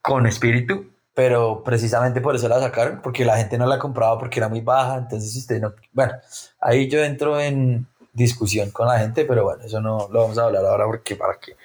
con 0.00 0.26
espíritu, 0.26 0.90
pero 1.14 1.62
precisamente 1.62 2.20
por 2.20 2.34
eso 2.34 2.48
la 2.48 2.58
sacaron, 2.60 3.02
porque 3.02 3.24
la 3.24 3.36
gente 3.36 3.58
no 3.58 3.66
la 3.66 3.78
compraba 3.78 4.18
porque 4.18 4.40
era 4.40 4.48
muy 4.48 4.62
baja, 4.62 4.96
entonces 4.96 5.36
usted 5.36 5.60
no... 5.60 5.74
Bueno, 5.92 6.14
ahí 6.60 6.88
yo 6.88 7.04
entro 7.04 7.38
en 7.38 7.86
discusión 8.12 8.70
con 8.70 8.88
la 8.88 8.98
gente, 8.98 9.24
pero 9.26 9.44
bueno, 9.44 9.62
eso 9.64 9.80
no 9.80 10.08
lo 10.10 10.22
vamos 10.22 10.38
a 10.38 10.44
hablar 10.44 10.64
ahora 10.64 10.86
porque 10.86 11.14
para 11.14 11.38
qué. 11.38 11.56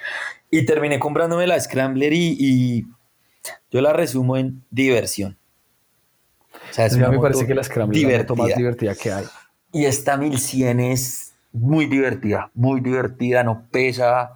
Y 0.52 0.66
terminé 0.66 1.00
comprándome 1.00 1.48
la 1.48 1.60
Scrambler 1.60 2.14
y, 2.14 2.36
y 2.38 2.86
yo 3.72 3.82
la 3.82 3.94
resumo 3.94 4.38
en 4.38 4.64
diversión. 4.70 5.38
O 6.74 6.76
sea, 6.76 6.88
es 6.88 6.94
una 6.94 7.10
me 7.10 7.18
moto 7.18 7.22
parece 7.30 7.46
que 7.46 7.54
la 7.54 7.64
Scrambler 7.64 7.98
es 7.98 8.04
la 8.30 8.36
más 8.36 8.48
divertida. 8.58 8.96
que 8.96 9.12
hay. 9.14 9.26
Y 9.72 9.86
esta 9.86 10.18
1100 10.18 10.80
es 10.80 11.34
muy 11.52 11.86
divertida, 11.86 12.50
muy 12.56 12.82
divertida, 12.82 13.44
no 13.44 13.68
pesa, 13.70 14.32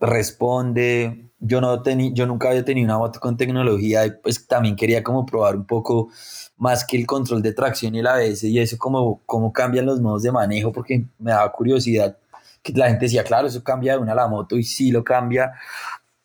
responde. 0.00 1.28
Yo, 1.40 1.60
no 1.60 1.82
teni- 1.82 2.12
yo 2.14 2.26
nunca 2.26 2.48
había 2.48 2.64
tenido 2.64 2.84
una 2.86 2.98
moto 2.98 3.18
con 3.20 3.36
tecnología 3.36 4.06
y 4.06 4.12
pues 4.12 4.46
también 4.46 4.76
quería 4.76 5.02
como 5.02 5.26
probar 5.26 5.56
un 5.56 5.64
poco 5.66 6.08
más 6.56 6.84
que 6.86 6.96
el 6.96 7.06
control 7.06 7.42
de 7.42 7.52
tracción 7.52 7.94
y 7.94 7.98
el 7.98 8.06
ABS 8.06 8.44
y 8.48 8.58
eso 8.60 8.78
como 8.78 9.20
cómo 9.26 9.52
cambian 9.52 9.84
los 9.86 10.00
modos 10.00 10.22
de 10.22 10.30
manejo 10.30 10.70
porque 10.72 11.04
me 11.18 11.32
daba 11.32 11.50
curiosidad 11.52 12.16
que 12.62 12.72
la 12.74 12.86
gente 12.88 13.06
decía, 13.06 13.24
claro, 13.24 13.48
eso 13.48 13.62
cambia 13.64 13.94
de 13.94 13.98
una 13.98 14.12
a 14.12 14.14
la 14.14 14.28
moto 14.28 14.56
y 14.56 14.62
sí 14.62 14.92
lo 14.92 15.02
cambia. 15.02 15.52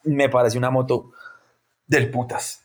Me 0.03 0.29
parece 0.29 0.57
una 0.57 0.69
moto 0.69 1.11
del 1.87 2.11
putas. 2.11 2.61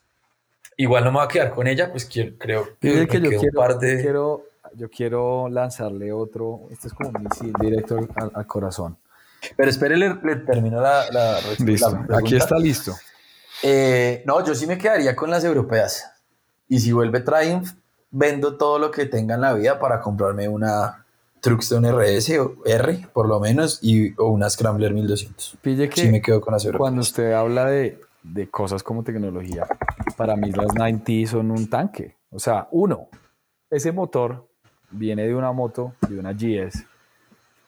Igual 0.82 1.04
no 1.04 1.12
me 1.12 1.18
voy 1.18 1.24
a 1.26 1.28
quedar 1.28 1.50
con 1.54 1.66
ella, 1.68 1.90
pues 1.92 2.04
quiero, 2.06 2.34
creo 2.38 2.64
me 2.80 3.06
que 3.06 3.20
yo 3.20 3.30
quedo 3.30 3.30
un 3.30 3.38
quiero, 3.40 3.60
par 3.60 3.78
de- 3.78 3.96
yo 3.96 4.02
quiero, 4.02 4.44
yo 4.74 4.90
quiero 4.90 5.48
lanzarle 5.48 6.12
otro. 6.12 6.62
Este 6.70 6.88
es 6.88 6.94
como 6.94 7.10
un 7.10 7.22
misil 7.22 7.52
directo 7.60 7.98
al, 8.34 8.46
corazón. 8.46 8.96
Pero 9.56 9.70
espere, 9.70 9.96
le, 9.96 10.08
le 10.22 10.36
termino 10.36 10.80
la, 10.80 11.04
la, 11.12 11.32
la 11.40 11.56
pregunta. 11.56 12.18
Aquí 12.18 12.36
está 12.36 12.58
listo. 12.58 12.92
Eh, 13.62 14.22
no, 14.26 14.44
yo 14.44 14.54
sí 14.54 14.66
me 14.66 14.76
quedaría 14.78 15.14
con 15.14 15.30
las 15.30 15.44
europeas. 15.44 16.04
Y 16.68 16.80
si 16.80 16.90
vuelve 16.92 17.20
Triumph, 17.20 17.70
vendo 18.10 18.56
todo 18.56 18.78
lo 18.78 18.90
que 18.90 19.06
tenga 19.06 19.36
en 19.36 19.40
la 19.42 19.54
vida 19.54 19.78
para 19.78 20.00
comprarme 20.00 20.48
una 20.48 21.04
Truckstone 21.40 21.92
RS 21.92 22.38
o 22.40 22.56
R, 22.64 23.08
por 23.12 23.28
lo 23.28 23.38
menos, 23.40 23.78
y, 23.82 24.14
o 24.18 24.30
una 24.30 24.48
Scrambler 24.50 24.92
1200. 24.92 25.58
Pille 25.60 25.88
que 25.88 26.00
Sí 26.02 26.08
me 26.10 26.20
quedo 26.22 26.40
con 26.40 26.52
las 26.54 26.64
europeas. 26.64 26.80
cuando 26.80 27.00
usted 27.02 27.32
habla 27.32 27.66
de, 27.66 28.00
de 28.22 28.48
cosas 28.48 28.82
como 28.82 29.02
tecnología, 29.02 29.66
para 30.16 30.36
mí 30.36 30.52
las 30.52 30.74
90 30.74 31.30
son 31.30 31.50
un 31.50 31.68
tanque. 31.68 32.16
O 32.30 32.38
sea, 32.38 32.68
uno, 32.70 33.08
ese 33.70 33.92
motor 33.92 34.48
viene 34.90 35.26
de 35.26 35.34
una 35.34 35.52
moto, 35.52 35.94
de 36.08 36.18
una 36.18 36.32
GS, 36.32 36.84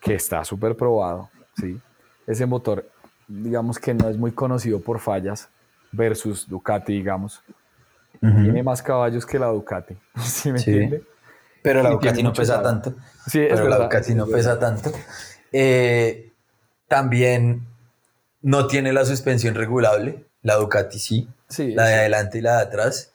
que 0.01 0.15
está 0.15 0.45
súper 0.45 0.77
probado, 0.77 1.31
¿sí? 1.57 1.81
Ese 2.27 2.47
motor, 2.47 2.89
digamos 3.27 3.79
que 3.79 3.95
no 3.95 4.09
es 4.09 4.17
muy 4.17 4.33
conocido 4.33 4.81
por 4.81 5.01
fallas, 5.01 5.49
versus 5.93 6.49
Ducati, 6.49 6.93
digamos. 6.93 7.43
Tiene 8.21 8.63
más 8.63 8.83
caballos 8.83 9.27
que 9.27 9.39
la 9.39 9.49
Ducati, 9.49 9.97
¿sí 10.23 10.51
me 10.53 10.59
Sí. 10.59 10.71
entiende? 10.71 11.05
Pero 11.63 11.83
la 11.83 11.91
y 11.91 11.93
Ducati 11.93 12.23
no 12.23 12.33
pesa 12.33 12.63
tanto. 12.63 12.95
Sí, 13.27 13.41
es 13.41 13.49
Pero 13.55 13.69
la 13.69 13.79
Ducati 13.79 14.15
no 14.15 14.25
es 14.27 14.31
pesa 14.31 14.59
tanto. 14.59 14.93
Eh, 15.53 16.33
también 16.89 17.63
no 18.43 18.67
tiene 18.67 18.93
la 18.93 19.05
suspensión 19.05 19.55
regulable. 19.55 20.27
La 20.45 20.57
Ducati 20.57 21.01
sí. 21.01 21.29
Sí, 21.49 21.75
la 21.75 21.87
de 21.87 21.93
sí. 21.93 21.99
adelante 21.99 22.39
y 22.39 22.41
la 22.41 22.57
de 22.59 22.63
atrás. 22.63 23.11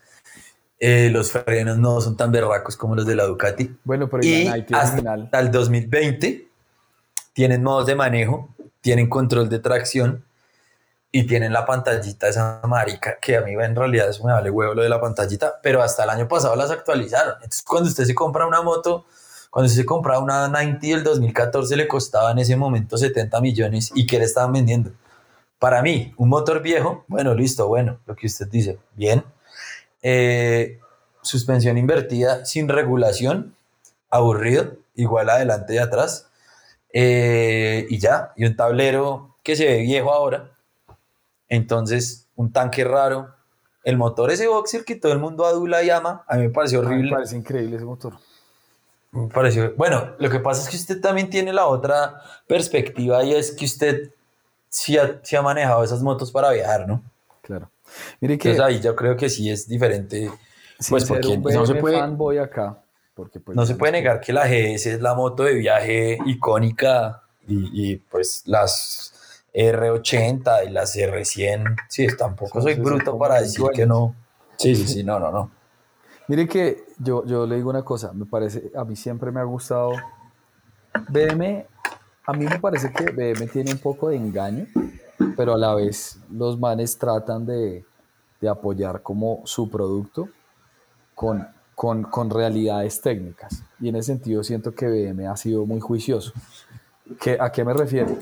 Eh, 0.82 1.10
los 1.12 1.32
frenos 1.32 1.78
no 1.78 2.00
son 2.02 2.18
tan 2.18 2.32
berracos 2.32 2.76
como 2.76 2.96
los 2.96 3.06
de 3.06 3.16
la 3.16 3.26
Ducati. 3.26 3.78
Bueno, 3.84 4.10
pero 4.10 4.24
Y 4.24 4.48
hasta 4.48 5.40
el 5.40 5.52
2020 5.52 6.48
tienen 7.34 7.64
modos 7.64 7.86
de 7.86 7.96
manejo, 7.96 8.50
tienen 8.82 9.10
control 9.10 9.48
de 9.50 9.60
tracción 9.60 10.24
y 11.12 11.26
tienen 11.26 11.54
la 11.54 11.66
pantallita 11.66 12.28
esa 12.28 12.62
marica 12.68 13.18
que 13.20 13.36
a 13.36 13.42
mí 13.42 13.54
en 13.54 13.76
realidad 13.76 14.10
eso 14.10 14.24
me 14.24 14.32
vale 14.32 14.50
huevo 14.50 14.74
lo 14.74 14.84
de 14.84 14.90
la 14.90 15.02
pantallita, 15.02 15.60
pero 15.62 15.82
hasta 15.82 16.04
el 16.04 16.12
año 16.12 16.28
pasado 16.28 16.56
las 16.56 16.72
actualizaron. 16.72 17.36
Entonces 17.36 17.64
cuando 17.64 17.90
usted 17.90 18.06
se 18.06 18.16
compra 18.16 18.46
una 18.46 18.62
moto, 18.62 19.06
cuando 19.50 19.68
usted 19.68 19.82
se 19.82 19.86
compra 19.86 20.20
una 20.20 20.48
90 20.48 20.88
del 20.88 21.04
2014 21.04 21.76
le 21.76 21.88
costaba 21.88 22.32
en 22.32 22.40
ese 22.40 22.56
momento 22.56 22.98
70 22.98 23.42
millones 23.42 23.92
y 23.96 24.06
que 24.06 24.20
le 24.20 24.26
estaban 24.26 24.54
vendiendo. 24.54 24.92
Para 25.60 25.82
mí, 25.82 26.14
un 26.18 26.30
motor 26.30 26.62
viejo, 26.62 27.04
bueno, 27.08 27.36
listo, 27.36 27.68
bueno, 27.68 28.00
lo 28.06 28.16
que 28.16 28.28
usted 28.28 28.48
dice, 28.48 28.80
bien. 28.96 29.24
Eh, 30.02 30.80
suspensión 31.22 31.78
invertida 31.78 32.46
sin 32.46 32.70
regulación, 32.70 33.56
aburrido, 34.10 34.78
igual 34.96 35.30
adelante 35.30 35.76
y 35.76 35.78
atrás. 35.78 36.30
Eh, 36.94 37.86
y 37.90 38.00
ya, 38.00 38.32
y 38.38 38.46
un 38.46 38.56
tablero 38.56 39.36
que 39.44 39.56
se 39.58 39.66
ve 39.66 39.82
viejo 39.82 40.12
ahora. 40.14 40.52
Entonces, 41.50 42.28
un 42.36 42.52
tanque 42.52 42.84
raro. 42.84 43.36
El 43.84 43.98
motor 43.98 44.32
ese 44.32 44.48
boxer 44.48 44.86
que 44.86 44.96
todo 44.96 45.12
el 45.12 45.20
mundo 45.20 45.46
adula 45.46 45.84
y 45.84 45.90
ama, 45.90 46.24
a 46.28 46.36
mí 46.36 46.44
me 46.44 46.50
pareció 46.50 46.82
Me 46.82 46.88
horrible. 46.88 47.12
parece 47.12 47.36
increíble 47.36 47.76
ese 47.76 47.86
motor. 47.86 48.14
Me 49.12 49.28
pareció. 49.28 49.74
Bueno, 49.76 50.12
lo 50.20 50.30
que 50.30 50.40
pasa 50.40 50.62
es 50.62 50.70
que 50.70 50.76
usted 50.76 51.02
también 51.02 51.30
tiene 51.30 51.52
la 51.52 51.66
otra 51.66 52.22
perspectiva 52.48 53.24
y 53.24 53.34
es 53.34 53.52
que 53.52 53.66
usted 53.66 54.12
sí 54.70 54.98
ha, 54.98 55.20
sí 55.24 55.36
ha 55.36 55.42
manejado 55.42 55.84
esas 55.84 56.02
motos 56.02 56.32
para 56.32 56.52
viajar, 56.52 56.88
¿no? 56.88 57.04
Claro. 57.42 57.70
Mire 58.22 58.38
que 58.38 58.52
Entonces 58.52 58.76
ahí 58.76 58.82
yo 58.82 58.96
creo 58.96 59.18
que 59.18 59.30
sí 59.30 59.50
es 59.50 59.68
diferente. 59.68 60.30
sin 60.80 60.90
pues 60.92 61.06
porque 61.06 61.28
un 61.28 61.42
no 61.44 61.66
se 61.66 61.76
puede- 61.76 61.98
fanboy 62.00 62.38
acá, 62.38 62.78
porque 63.16 63.40
pues, 63.40 63.56
No 63.56 63.66
se 63.66 63.76
puede 63.76 63.92
negar 63.94 64.22
que 64.22 64.32
la 64.32 64.48
GS 64.48 64.86
es 64.94 65.02
la 65.02 65.14
moto 65.16 65.44
de 65.44 65.56
viaje 65.56 66.18
icónica 66.26 67.24
y, 67.48 67.92
y, 67.92 67.96
pues 67.98 68.44
las 68.46 69.42
R80 69.54 70.68
y 70.68 70.70
las 70.70 70.96
R100, 70.96 71.76
sí, 71.90 72.08
tampoco 72.16 72.62
soy 72.62 72.76
bruto 72.76 73.18
para 73.18 73.42
decir 73.42 73.66
que 73.74 73.86
no. 73.86 74.16
Sí, 74.58 74.76
sí, 74.76 74.88
sí, 74.88 75.04
no, 75.04 75.20
no, 75.20 75.32
no. 75.32 75.52
Mire 76.28 76.48
que 76.48 76.86
yo, 77.00 77.26
yo 77.26 77.48
le 77.48 77.56
digo 77.56 77.72
una 77.72 77.84
cosa, 77.84 78.14
me 78.14 78.26
parece, 78.28 78.72
a 78.76 78.86
mí 78.86 78.96
siempre 78.96 79.32
me 79.32 79.40
ha 79.40 79.44
gustado 79.44 79.94
BM, 81.10 81.66
a 82.30 82.34
mí 82.34 82.46
me 82.46 82.60
parece 82.60 82.92
que 82.92 83.10
BM 83.10 83.48
tiene 83.48 83.72
un 83.72 83.80
poco 83.80 84.10
de 84.10 84.16
engaño, 84.16 84.68
pero 85.36 85.56
a 85.56 85.58
la 85.58 85.74
vez 85.74 86.20
los 86.32 86.60
manes 86.60 86.96
tratan 86.96 87.44
de, 87.44 87.84
de 88.40 88.48
apoyar 88.48 89.02
como 89.02 89.42
su 89.46 89.68
producto 89.68 90.30
con, 91.16 91.48
con, 91.74 92.04
con, 92.04 92.30
realidades 92.30 93.02
técnicas. 93.02 93.64
Y 93.80 93.90
en 93.90 93.96
ese 93.96 94.14
sentido 94.14 94.44
siento 94.44 94.76
que 94.76 94.86
BM 94.86 95.26
ha 95.26 95.36
sido 95.38 95.66
muy 95.66 95.80
juicioso. 95.80 96.32
¿Qué, 97.20 97.36
¿A 97.40 97.52
qué 97.52 97.66
me 97.66 97.74
refiero? 97.74 98.16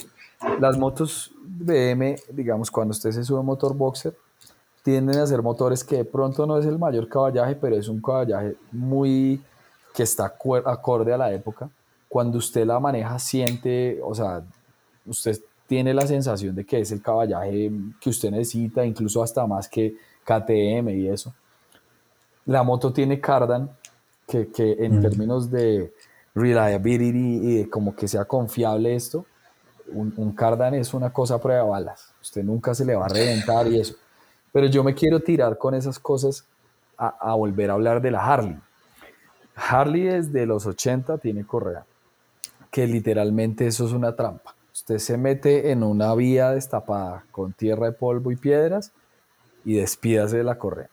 Las 0.58 0.78
motos 0.78 1.34
BM, 1.44 2.16
digamos, 2.32 2.72
cuando 2.72 2.94
usted 2.94 3.12
se 3.12 3.26
sube 3.26 3.44
motor 3.44 3.76
boxer, 3.76 4.16
tienden 4.84 5.18
a 5.18 5.28
ser 5.28 5.42
motores 5.42 5.84
que 5.84 5.98
de 5.98 6.06
pronto 6.06 6.46
no 6.46 6.58
es 6.58 6.66
el 6.66 6.80
mayor 6.80 7.10
caballaje, 7.10 7.56
pero 7.56 7.76
es 7.76 7.90
un 7.90 8.02
caballaje 8.02 8.56
muy 8.72 9.44
que 9.94 10.04
está 10.04 10.28
acorde 10.28 11.14
a 11.14 11.18
la 11.18 11.34
época. 11.34 11.70
Cuando 12.18 12.40
usted 12.40 12.66
la 12.66 12.80
maneja, 12.80 13.20
siente, 13.20 14.00
o 14.04 14.16
sea, 14.16 14.42
usted 15.06 15.40
tiene 15.68 15.94
la 15.94 16.08
sensación 16.08 16.56
de 16.56 16.66
que 16.66 16.80
es 16.80 16.92
el 16.92 17.00
caballaje 17.00 17.72
que 18.02 18.10
usted 18.10 18.32
necesita, 18.32 18.84
incluso 18.84 19.22
hasta 19.22 19.46
más 19.46 19.70
que 19.70 19.94
KTM 20.24 20.90
y 20.90 21.10
eso. 21.10 21.32
La 22.48 22.64
moto 22.64 22.92
tiene 22.92 23.22
cardan, 23.22 23.70
que, 24.28 24.48
que 24.48 24.78
en 24.80 24.98
mm. 24.98 25.02
términos 25.04 25.52
de 25.52 25.94
reliability 26.34 27.38
y 27.38 27.58
de 27.58 27.70
como 27.70 27.96
que 27.96 28.08
sea 28.08 28.26
confiable 28.26 28.96
esto, 28.96 29.28
un, 29.94 30.12
un, 30.18 30.32
cardan 30.32 30.74
es 30.74 30.96
una 30.96 31.14
cosa 31.14 31.40
prueba 31.40 31.66
de 31.66 31.70
balas. 31.70 32.16
Usted 32.20 32.44
nunca 32.44 32.74
se 32.74 32.84
le 32.84 32.96
va 32.96 33.06
a 33.06 33.10
reventar 33.10 33.68
y 33.68 33.80
eso. 33.80 33.94
Pero 34.52 34.66
yo 34.66 34.84
me 34.84 34.96
quiero 34.96 35.20
tirar 35.20 35.56
con 35.60 35.76
esas 35.76 36.00
cosas 36.00 36.48
a, 36.98 37.10
a 37.10 37.36
volver 37.36 37.70
a 37.70 37.74
hablar 37.74 38.02
de 38.02 38.10
la 38.10 38.26
Harley. 38.26 38.58
Harley 39.56 40.02
desde 40.02 40.48
los 40.48 40.66
80 40.66 41.20
tiene 41.20 41.46
correa, 41.46 41.86
que 42.72 42.88
literalmente 42.88 43.68
eso 43.68 43.86
es 43.86 43.92
una 43.92 44.16
trampa. 44.16 44.56
Usted 44.74 45.00
se 45.00 45.18
mete 45.18 45.72
en 45.72 45.84
una 45.84 46.14
vía 46.14 46.52
destapada 46.52 47.26
con 47.32 47.54
tierra 47.54 47.88
de 47.88 47.94
polvo 47.94 48.32
y 48.32 48.36
piedras 48.36 48.92
y 49.66 49.76
despídase 49.76 50.38
de 50.38 50.44
la 50.44 50.58
correa. 50.58 50.90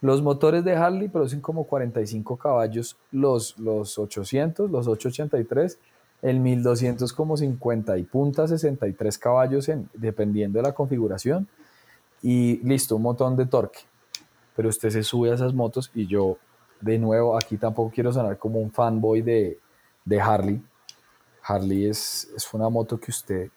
Los 0.00 0.22
motores 0.22 0.64
de 0.64 0.76
Harley 0.76 1.08
producen 1.08 1.40
como 1.40 1.64
45 1.64 2.36
caballos, 2.36 2.96
los, 3.10 3.58
los 3.58 3.98
800, 3.98 4.70
los 4.70 4.86
883, 4.86 5.78
el 6.22 6.40
1200 6.40 7.12
como 7.12 7.36
50 7.36 7.98
y 7.98 8.04
punta 8.04 8.46
63 8.46 9.18
caballos 9.18 9.68
en, 9.68 9.88
dependiendo 9.94 10.58
de 10.58 10.62
la 10.62 10.72
configuración 10.72 11.48
y 12.22 12.58
listo, 12.58 12.96
un 12.96 13.02
montón 13.02 13.36
de 13.36 13.46
torque. 13.46 13.80
Pero 14.54 14.68
usted 14.68 14.90
se 14.90 15.02
sube 15.02 15.30
a 15.30 15.34
esas 15.34 15.54
motos 15.54 15.90
y 15.94 16.06
yo, 16.06 16.38
de 16.80 16.98
nuevo, 16.98 17.36
aquí 17.36 17.56
tampoco 17.56 17.90
quiero 17.94 18.12
sonar 18.12 18.38
como 18.38 18.60
un 18.60 18.70
fanboy 18.70 19.22
de, 19.22 19.58
de 20.04 20.20
Harley, 20.20 20.62
Harley 21.46 21.86
es, 21.86 22.28
es 22.36 22.52
una 22.52 22.68
moto 22.68 22.98
que 22.98 23.10
usted, 23.10 23.50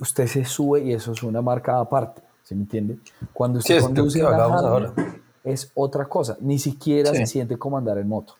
usted 0.00 0.26
se 0.26 0.44
sube 0.44 0.84
y 0.84 0.92
eso 0.92 1.12
es 1.12 1.22
una 1.22 1.40
marca 1.40 1.78
aparte, 1.78 2.22
¿se 2.42 2.54
me 2.54 2.62
entiende? 2.62 2.98
Cuando 3.32 3.58
usted 3.58 3.80
conduce 3.80 4.22
Harley, 4.22 4.90
es 5.44 5.70
otra 5.74 6.06
cosa, 6.06 6.36
ni 6.40 6.58
siquiera 6.58 7.12
se 7.12 7.26
siente 7.26 7.56
como 7.56 7.76
andar 7.76 7.98
en 7.98 8.08
moto. 8.08 8.34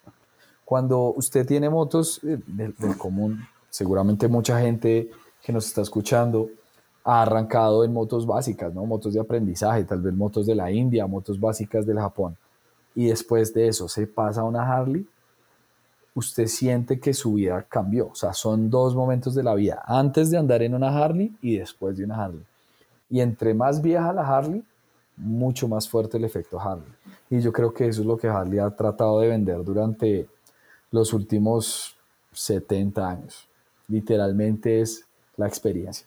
Cuando 0.64 1.12
usted 1.12 1.46
tiene 1.46 1.68
motos 1.68 2.20
eh, 2.24 2.38
del, 2.46 2.74
común, 2.96 3.46
seguramente 3.68 4.28
mucha 4.28 4.58
gente 4.60 5.10
que 5.42 5.52
nos 5.52 5.66
está 5.66 5.82
escuchando 5.82 6.48
ha 7.04 7.20
arrancado 7.20 7.84
en 7.84 7.92
motos 7.92 8.26
básicas, 8.26 8.72
¿no? 8.72 8.86
Motos 8.86 9.12
de 9.12 9.20
aprendizaje, 9.20 9.84
tal 9.84 10.00
vez 10.00 10.14
motos 10.14 10.46
de 10.46 10.54
la 10.54 10.72
India, 10.72 11.06
motos 11.06 11.38
básicas 11.38 11.84
del 11.84 11.98
Japón. 11.98 12.34
Y 12.94 13.08
después 13.08 13.52
de 13.52 13.68
eso 13.68 13.88
se 13.88 14.06
pasa 14.06 14.40
a 14.40 14.44
una 14.44 14.66
Harley 14.66 15.06
usted 16.14 16.46
siente 16.46 17.00
que 17.00 17.12
su 17.12 17.34
vida 17.34 17.64
cambió. 17.68 18.08
O 18.08 18.14
sea, 18.14 18.32
son 18.32 18.70
dos 18.70 18.94
momentos 18.94 19.34
de 19.34 19.42
la 19.42 19.54
vida, 19.54 19.82
antes 19.86 20.30
de 20.30 20.38
andar 20.38 20.62
en 20.62 20.74
una 20.74 20.88
Harley 20.88 21.34
y 21.42 21.56
después 21.56 21.96
de 21.96 22.04
una 22.04 22.24
Harley. 22.24 22.44
Y 23.10 23.20
entre 23.20 23.54
más 23.54 23.82
vieja 23.82 24.12
la 24.12 24.26
Harley, 24.26 24.62
mucho 25.16 25.68
más 25.68 25.88
fuerte 25.88 26.16
el 26.16 26.24
efecto 26.24 26.60
Harley. 26.60 26.88
Y 27.30 27.40
yo 27.40 27.52
creo 27.52 27.72
que 27.72 27.88
eso 27.88 28.00
es 28.00 28.06
lo 28.06 28.16
que 28.16 28.28
Harley 28.28 28.58
ha 28.58 28.70
tratado 28.70 29.20
de 29.20 29.28
vender 29.28 29.62
durante 29.64 30.26
los 30.90 31.12
últimos 31.12 31.96
70 32.32 33.08
años. 33.08 33.46
Literalmente 33.88 34.80
es 34.80 35.04
la 35.36 35.46
experiencia. 35.46 36.06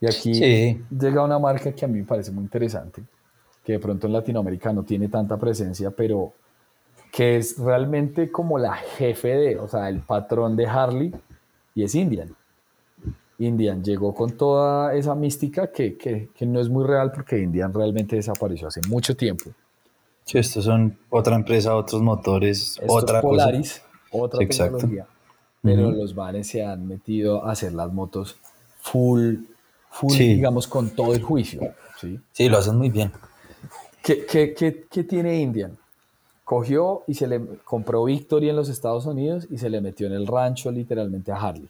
Y 0.00 0.06
aquí 0.06 0.32
llega 0.90 1.24
una 1.24 1.38
marca 1.38 1.72
que 1.72 1.84
a 1.84 1.88
mí 1.88 1.98
me 1.98 2.06
parece 2.06 2.30
muy 2.30 2.44
interesante, 2.44 3.02
que 3.64 3.72
de 3.72 3.78
pronto 3.78 4.06
en 4.06 4.14
Latinoamérica 4.14 4.72
no 4.72 4.82
tiene 4.82 5.08
tanta 5.08 5.36
presencia, 5.36 5.90
pero 5.90 6.32
que 7.10 7.36
es 7.36 7.58
realmente 7.58 8.30
como 8.30 8.58
la 8.58 8.74
jefe 8.74 9.28
de, 9.28 9.58
o 9.58 9.68
sea, 9.68 9.88
el 9.88 10.00
patrón 10.00 10.56
de 10.56 10.66
Harley, 10.66 11.12
y 11.74 11.84
es 11.84 11.94
Indian. 11.94 12.34
Indian 13.38 13.82
llegó 13.82 14.14
con 14.14 14.32
toda 14.32 14.94
esa 14.94 15.14
mística 15.14 15.72
que, 15.72 15.96
que, 15.96 16.28
que 16.34 16.46
no 16.46 16.60
es 16.60 16.68
muy 16.68 16.84
real 16.84 17.10
porque 17.12 17.38
Indian 17.38 17.72
realmente 17.72 18.16
desapareció 18.16 18.68
hace 18.68 18.82
mucho 18.86 19.16
tiempo. 19.16 19.50
Sí, 20.24 20.38
estos 20.38 20.64
son 20.64 20.96
otra 21.08 21.36
empresa, 21.36 21.74
otros 21.74 22.02
motores, 22.02 22.78
otra 22.86 23.22
Polaris, 23.22 23.82
otra 24.10 24.38
tecnología. 24.46 25.06
Pero 25.62 25.90
los 25.90 26.14
bares 26.14 26.48
se 26.48 26.64
han 26.64 26.86
metido 26.86 27.44
a 27.44 27.52
hacer 27.52 27.72
las 27.72 27.92
motos 27.92 28.36
full, 28.80 29.36
full 29.90 30.16
digamos, 30.16 30.66
con 30.66 30.90
todo 30.90 31.14
el 31.14 31.22
juicio. 31.22 31.60
Sí, 31.98 32.20
sí 32.32 32.48
lo 32.48 32.58
hacen 32.58 32.76
muy 32.76 32.90
bien. 32.90 33.10
¿Qué, 34.02 34.24
qué, 34.24 34.54
qué, 34.54 34.86
qué 34.90 35.04
tiene 35.04 35.40
Indian? 35.40 35.76
Cogió 36.50 37.04
y 37.06 37.14
se 37.14 37.28
le 37.28 37.40
compró 37.62 38.02
Victory 38.02 38.48
en 38.48 38.56
los 38.56 38.68
Estados 38.68 39.06
Unidos 39.06 39.46
y 39.52 39.58
se 39.58 39.70
le 39.70 39.80
metió 39.80 40.08
en 40.08 40.14
el 40.14 40.26
rancho 40.26 40.72
literalmente 40.72 41.30
a 41.30 41.36
Harley. 41.36 41.68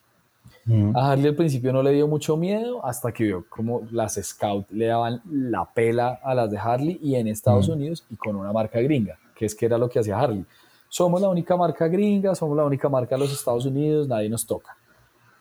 A 0.95 1.13
Harley 1.13 1.27
al 1.27 1.35
principio 1.35 1.71
no 1.71 1.83
le 1.83 1.93
dio 1.93 2.09
mucho 2.09 2.35
miedo 2.39 2.83
hasta 2.83 3.13
que 3.13 3.25
vio 3.25 3.45
como 3.51 3.83
las 3.91 4.15
Scout 4.15 4.71
le 4.71 4.87
daban 4.87 5.21
la 5.31 5.67
pela 5.67 6.19
a 6.23 6.35
las 6.35 6.51
de 6.51 6.57
Harley 6.57 6.99
y 7.03 7.17
en 7.17 7.29
Estados 7.29 7.69
Unidos 7.69 8.07
y 8.09 8.17
con 8.17 8.37
una 8.37 8.55
marca 8.55 8.81
gringa, 8.81 9.19
que 9.35 9.45
es 9.45 9.55
que 9.55 9.67
era 9.67 9.77
lo 9.77 9.91
que 9.91 9.99
hacía 9.99 10.19
Harley. 10.19 10.47
Somos 10.89 11.21
la 11.21 11.29
única 11.29 11.59
marca 11.59 11.87
gringa, 11.87 12.35
somos 12.35 12.57
la 12.57 12.65
única 12.65 12.89
marca 12.89 13.17
de 13.17 13.21
los 13.21 13.33
Estados 13.35 13.67
Unidos, 13.67 14.09
nadie 14.09 14.31
nos 14.31 14.47
toca. 14.47 14.79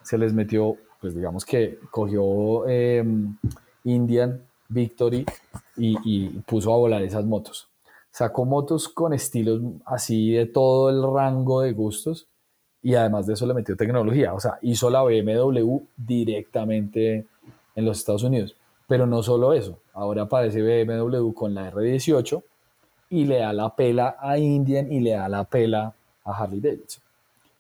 Se 0.01 0.17
les 0.17 0.33
metió, 0.33 0.75
pues 0.99 1.15
digamos 1.15 1.45
que 1.45 1.79
cogió 1.91 2.67
em, 2.67 3.37
Indian, 3.85 4.41
Victory 4.67 5.25
y, 5.77 5.95
y 6.03 6.27
puso 6.45 6.73
a 6.73 6.77
volar 6.77 7.01
esas 7.03 7.23
motos 7.23 7.68
Sacó 8.11 8.45
motos 8.45 8.89
con 8.89 9.13
estilos 9.13 9.61
así 9.85 10.31
de 10.31 10.45
todo 10.45 10.89
el 10.89 11.03
rango 11.13 11.61
de 11.61 11.73
gustos 11.73 12.27
y 12.81 12.95
además 12.95 13.27
de 13.27 13.33
eso 13.33 13.45
le 13.45 13.53
metió 13.53 13.75
tecnología. 13.75 14.33
O 14.33 14.39
sea, 14.39 14.57
hizo 14.61 14.89
la 14.89 15.03
BMW 15.03 15.77
directamente 15.95 17.25
en 17.75 17.85
los 17.85 17.99
Estados 17.99 18.23
Unidos. 18.23 18.55
Pero 18.87 19.05
no 19.05 19.21
solo 19.21 19.53
eso, 19.53 19.79
ahora 19.93 20.23
aparece 20.23 20.61
BMW 20.61 21.31
con 21.33 21.53
la 21.53 21.71
R18 21.71 22.43
y 23.11 23.25
le 23.25 23.39
da 23.39 23.53
la 23.53 23.75
pela 23.75 24.17
a 24.19 24.37
Indian 24.37 24.91
y 24.91 24.99
le 24.99 25.11
da 25.11 25.29
la 25.29 25.43
pela 25.43 25.93
a 26.23 26.31
Harley 26.31 26.59
Davidson. 26.59 27.03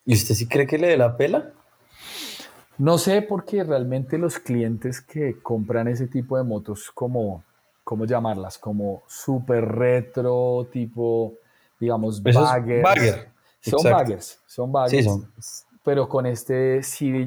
¿Y 0.05 0.13
usted 0.13 0.33
sí 0.33 0.47
cree 0.47 0.65
que 0.65 0.77
le 0.79 0.87
dé 0.87 0.97
la 0.97 1.15
pela? 1.15 1.51
No 2.79 2.97
sé, 2.97 3.21
porque 3.21 3.63
realmente 3.63 4.17
los 4.17 4.39
clientes 4.39 5.01
que 5.01 5.39
compran 5.41 5.87
ese 5.87 6.07
tipo 6.07 6.37
de 6.37 6.43
motos 6.43 6.89
como 6.91 7.43
¿cómo 7.89 8.05
llamarlas? 8.05 8.59
Como 8.59 9.01
súper 9.07 9.65
retro, 9.65 10.67
tipo, 10.71 11.33
digamos, 11.79 12.21
bagger. 12.21 12.83
Son 13.59 13.81
baggers, 13.83 14.39
son 14.45 14.71
baggers. 14.71 14.91
Sí, 14.91 15.09
son. 15.09 15.27
Pero 15.83 16.07
con 16.07 16.27
este, 16.27 16.81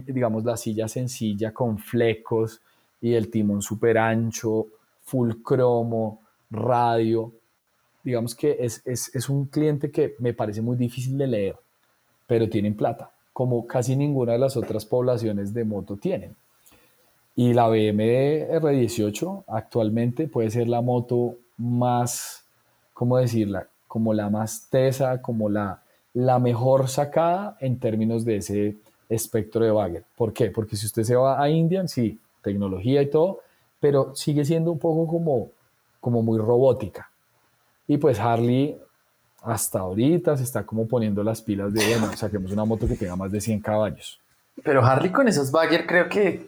digamos, 0.07 0.45
la 0.45 0.57
silla 0.57 0.87
sencilla 0.87 1.53
con 1.53 1.79
flecos 1.79 2.61
y 3.01 3.13
el 3.15 3.29
timón 3.29 3.61
súper 3.61 3.99
ancho, 3.99 4.69
full 5.03 5.33
cromo, 5.43 6.21
radio. 6.49 7.33
Digamos 8.05 8.37
que 8.37 8.57
es, 8.61 8.83
es, 8.85 9.13
es 9.17 9.29
un 9.29 9.47
cliente 9.47 9.91
que 9.91 10.15
me 10.21 10.33
parece 10.33 10.63
muy 10.63 10.77
difícil 10.77 11.19
de 11.19 11.27
leer, 11.27 11.57
pero 12.25 12.49
tienen 12.49 12.77
plata, 12.77 13.11
como 13.33 13.67
casi 13.67 13.97
ninguna 13.97 14.35
de 14.35 14.39
las 14.39 14.57
otras 14.57 14.87
poblaciones 14.87 15.53
de 15.53 15.65
moto 15.65 15.97
tienen. 15.97 16.37
Y 17.35 17.55
la 17.55 17.69
BMW 17.69 18.59
R18 18.61 19.45
actualmente 19.49 20.29
puede 20.29 20.51
ser 20.51 20.69
la 20.69 20.81
moto 20.81 21.37
más, 21.57 22.45
¿cómo 22.93 23.17
decirla? 23.19 23.69
Como 23.89 24.13
la 24.13 24.29
más 24.29 24.69
tesa, 24.71 25.23
como 25.23 25.49
la, 25.49 25.83
la 26.15 26.39
mejor 26.39 26.89
sacada 26.89 27.57
en 27.61 27.79
términos 27.79 28.25
de 28.25 28.37
ese 28.37 28.77
espectro 29.09 29.65
de 29.65 29.71
bagger. 29.71 30.05
¿Por 30.17 30.33
qué? 30.33 30.51
Porque 30.51 30.77
si 30.77 30.87
usted 30.87 31.03
se 31.05 31.17
va 31.17 31.43
a 31.43 31.49
Indian, 31.49 31.89
sí, 31.89 32.19
tecnología 32.43 33.03
y 33.03 33.11
todo, 33.11 33.41
pero 33.81 34.15
sigue 34.15 34.45
siendo 34.45 34.73
un 34.73 34.79
poco 34.79 35.07
como, 35.07 35.51
como 36.01 36.23
muy 36.23 36.39
robótica. 36.39 37.11
Y 37.87 37.97
pues 37.99 38.19
Harley 38.19 38.79
hasta 39.43 39.81
ahorita 39.81 40.37
se 40.37 40.45
está 40.45 40.65
como 40.65 40.87
poniendo 40.87 41.23
las 41.23 41.43
pilas 41.43 41.73
de, 41.73 41.97
bueno, 41.99 42.17
saquemos 42.17 42.53
una 42.53 42.65
moto 42.65 42.87
que 42.87 42.95
tenga 42.95 43.17
más 43.17 43.33
de 43.33 43.41
100 43.41 43.61
caballos. 43.61 44.21
Pero 44.63 44.85
Harley 44.85 45.11
con 45.11 45.29
esos 45.29 45.51
bagger 45.51 45.87
creo 45.87 46.09
que 46.09 46.47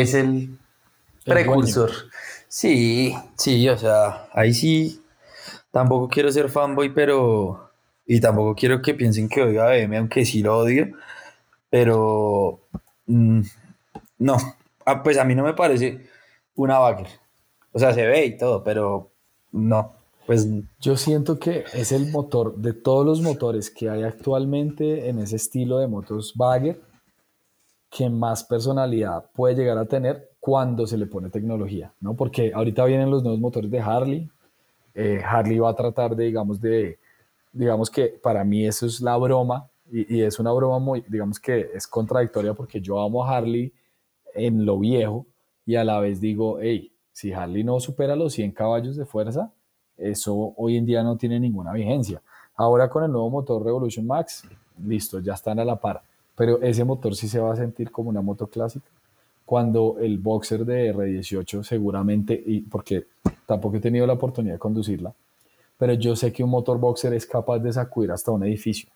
es 0.00 0.14
el, 0.14 0.58
precursor. 1.24 1.90
Sí, 2.48 3.14
sí, 3.36 3.68
o 3.68 3.78
sea, 3.78 4.28
ahí 4.32 4.52
sí, 4.52 5.02
tampoco 5.70 6.08
quiero 6.08 6.30
ser 6.30 6.48
fanboy, 6.48 6.92
pero, 6.92 7.70
y 8.06 8.20
tampoco 8.20 8.54
quiero 8.54 8.82
que 8.82 8.94
piensen 8.94 9.28
que 9.28 9.42
odio 9.42 9.62
a 9.62 9.70
BM, 9.70 9.96
aunque 9.96 10.24
sí 10.24 10.42
lo 10.42 10.58
odio, 10.58 10.88
pero, 11.70 12.60
mm, 13.06 13.40
no, 14.18 14.36
ah, 14.84 15.02
pues 15.02 15.18
a 15.18 15.24
mí 15.24 15.34
no 15.34 15.44
me 15.44 15.54
parece 15.54 16.06
una 16.54 16.78
bagger. 16.78 17.08
O 17.72 17.78
sea, 17.78 17.92
se 17.92 18.06
ve 18.06 18.26
y 18.26 18.36
todo, 18.36 18.62
pero 18.62 19.10
no. 19.52 19.92
Pues 20.26 20.48
Yo 20.80 20.96
siento 20.96 21.38
que 21.38 21.64
es 21.74 21.92
el 21.92 22.10
motor 22.10 22.56
de 22.56 22.72
todos 22.72 23.04
los 23.04 23.20
motores 23.20 23.70
que 23.70 23.90
hay 23.90 24.04
actualmente 24.04 25.08
en 25.08 25.18
ese 25.18 25.36
estilo 25.36 25.78
de 25.78 25.86
motos 25.86 26.32
Bagger 26.34 26.80
que 27.96 28.10
más 28.10 28.42
personalidad 28.42 29.30
puede 29.32 29.54
llegar 29.54 29.78
a 29.78 29.84
tener 29.86 30.30
cuando 30.40 30.84
se 30.84 30.98
le 30.98 31.06
pone 31.06 31.30
tecnología, 31.30 31.92
¿no? 32.00 32.14
Porque 32.14 32.52
ahorita 32.52 32.84
vienen 32.86 33.08
los 33.08 33.22
nuevos 33.22 33.40
motores 33.40 33.70
de 33.70 33.78
Harley. 33.78 34.28
eh, 34.94 35.22
Harley 35.24 35.58
va 35.60 35.70
a 35.70 35.76
tratar 35.76 36.16
de, 36.16 36.24
digamos, 36.24 36.60
de, 36.60 36.98
digamos 37.52 37.90
que 37.90 38.06
para 38.20 38.42
mí 38.44 38.66
eso 38.66 38.86
es 38.86 39.00
la 39.00 39.16
broma 39.16 39.68
y, 39.92 40.16
y 40.16 40.22
es 40.22 40.40
una 40.40 40.50
broma 40.52 40.80
muy, 40.80 41.04
digamos 41.08 41.38
que 41.38 41.70
es 41.72 41.86
contradictoria 41.86 42.52
porque 42.52 42.80
yo 42.80 43.00
amo 43.00 43.24
a 43.24 43.36
Harley 43.36 43.72
en 44.34 44.66
lo 44.66 44.80
viejo 44.80 45.24
y 45.64 45.76
a 45.76 45.84
la 45.84 46.00
vez 46.00 46.20
digo, 46.20 46.58
hey, 46.60 46.92
si 47.12 47.32
Harley 47.32 47.62
no 47.62 47.78
supera 47.78 48.16
los 48.16 48.32
100 48.32 48.50
caballos 48.52 48.96
de 48.96 49.06
fuerza, 49.06 49.52
eso 49.96 50.52
hoy 50.56 50.76
en 50.76 50.84
día 50.84 51.04
no 51.04 51.16
tiene 51.16 51.38
ninguna 51.38 51.72
vigencia. 51.72 52.20
Ahora 52.56 52.90
con 52.90 53.04
el 53.04 53.12
nuevo 53.12 53.30
motor 53.30 53.64
Revolution 53.64 54.04
Max, 54.04 54.42
listo, 54.84 55.20
ya 55.20 55.34
están 55.34 55.60
a 55.60 55.64
la 55.64 55.76
par, 55.76 56.02
pero 56.36 56.60
ese 56.62 56.84
motor 56.84 57.14
sí 57.14 57.28
se 57.28 57.38
va 57.38 57.52
a 57.52 57.56
sentir 57.56 57.90
como 57.90 58.10
una 58.10 58.20
moto 58.20 58.46
clásica. 58.46 58.86
Cuando 59.44 59.96
el 60.00 60.18
Boxer 60.18 60.64
de 60.64 60.92
R18 60.94 61.62
seguramente, 61.62 62.42
y 62.46 62.60
porque 62.62 63.06
tampoco 63.46 63.76
he 63.76 63.80
tenido 63.80 64.06
la 64.06 64.14
oportunidad 64.14 64.54
de 64.54 64.58
conducirla, 64.58 65.12
pero 65.76 65.92
yo 65.94 66.16
sé 66.16 66.32
que 66.32 66.42
un 66.42 66.50
motor 66.50 66.78
Boxer 66.78 67.12
es 67.14 67.26
capaz 67.26 67.58
de 67.58 67.72
sacudir 67.72 68.10
hasta 68.10 68.30
un 68.30 68.44
edificio, 68.44 68.88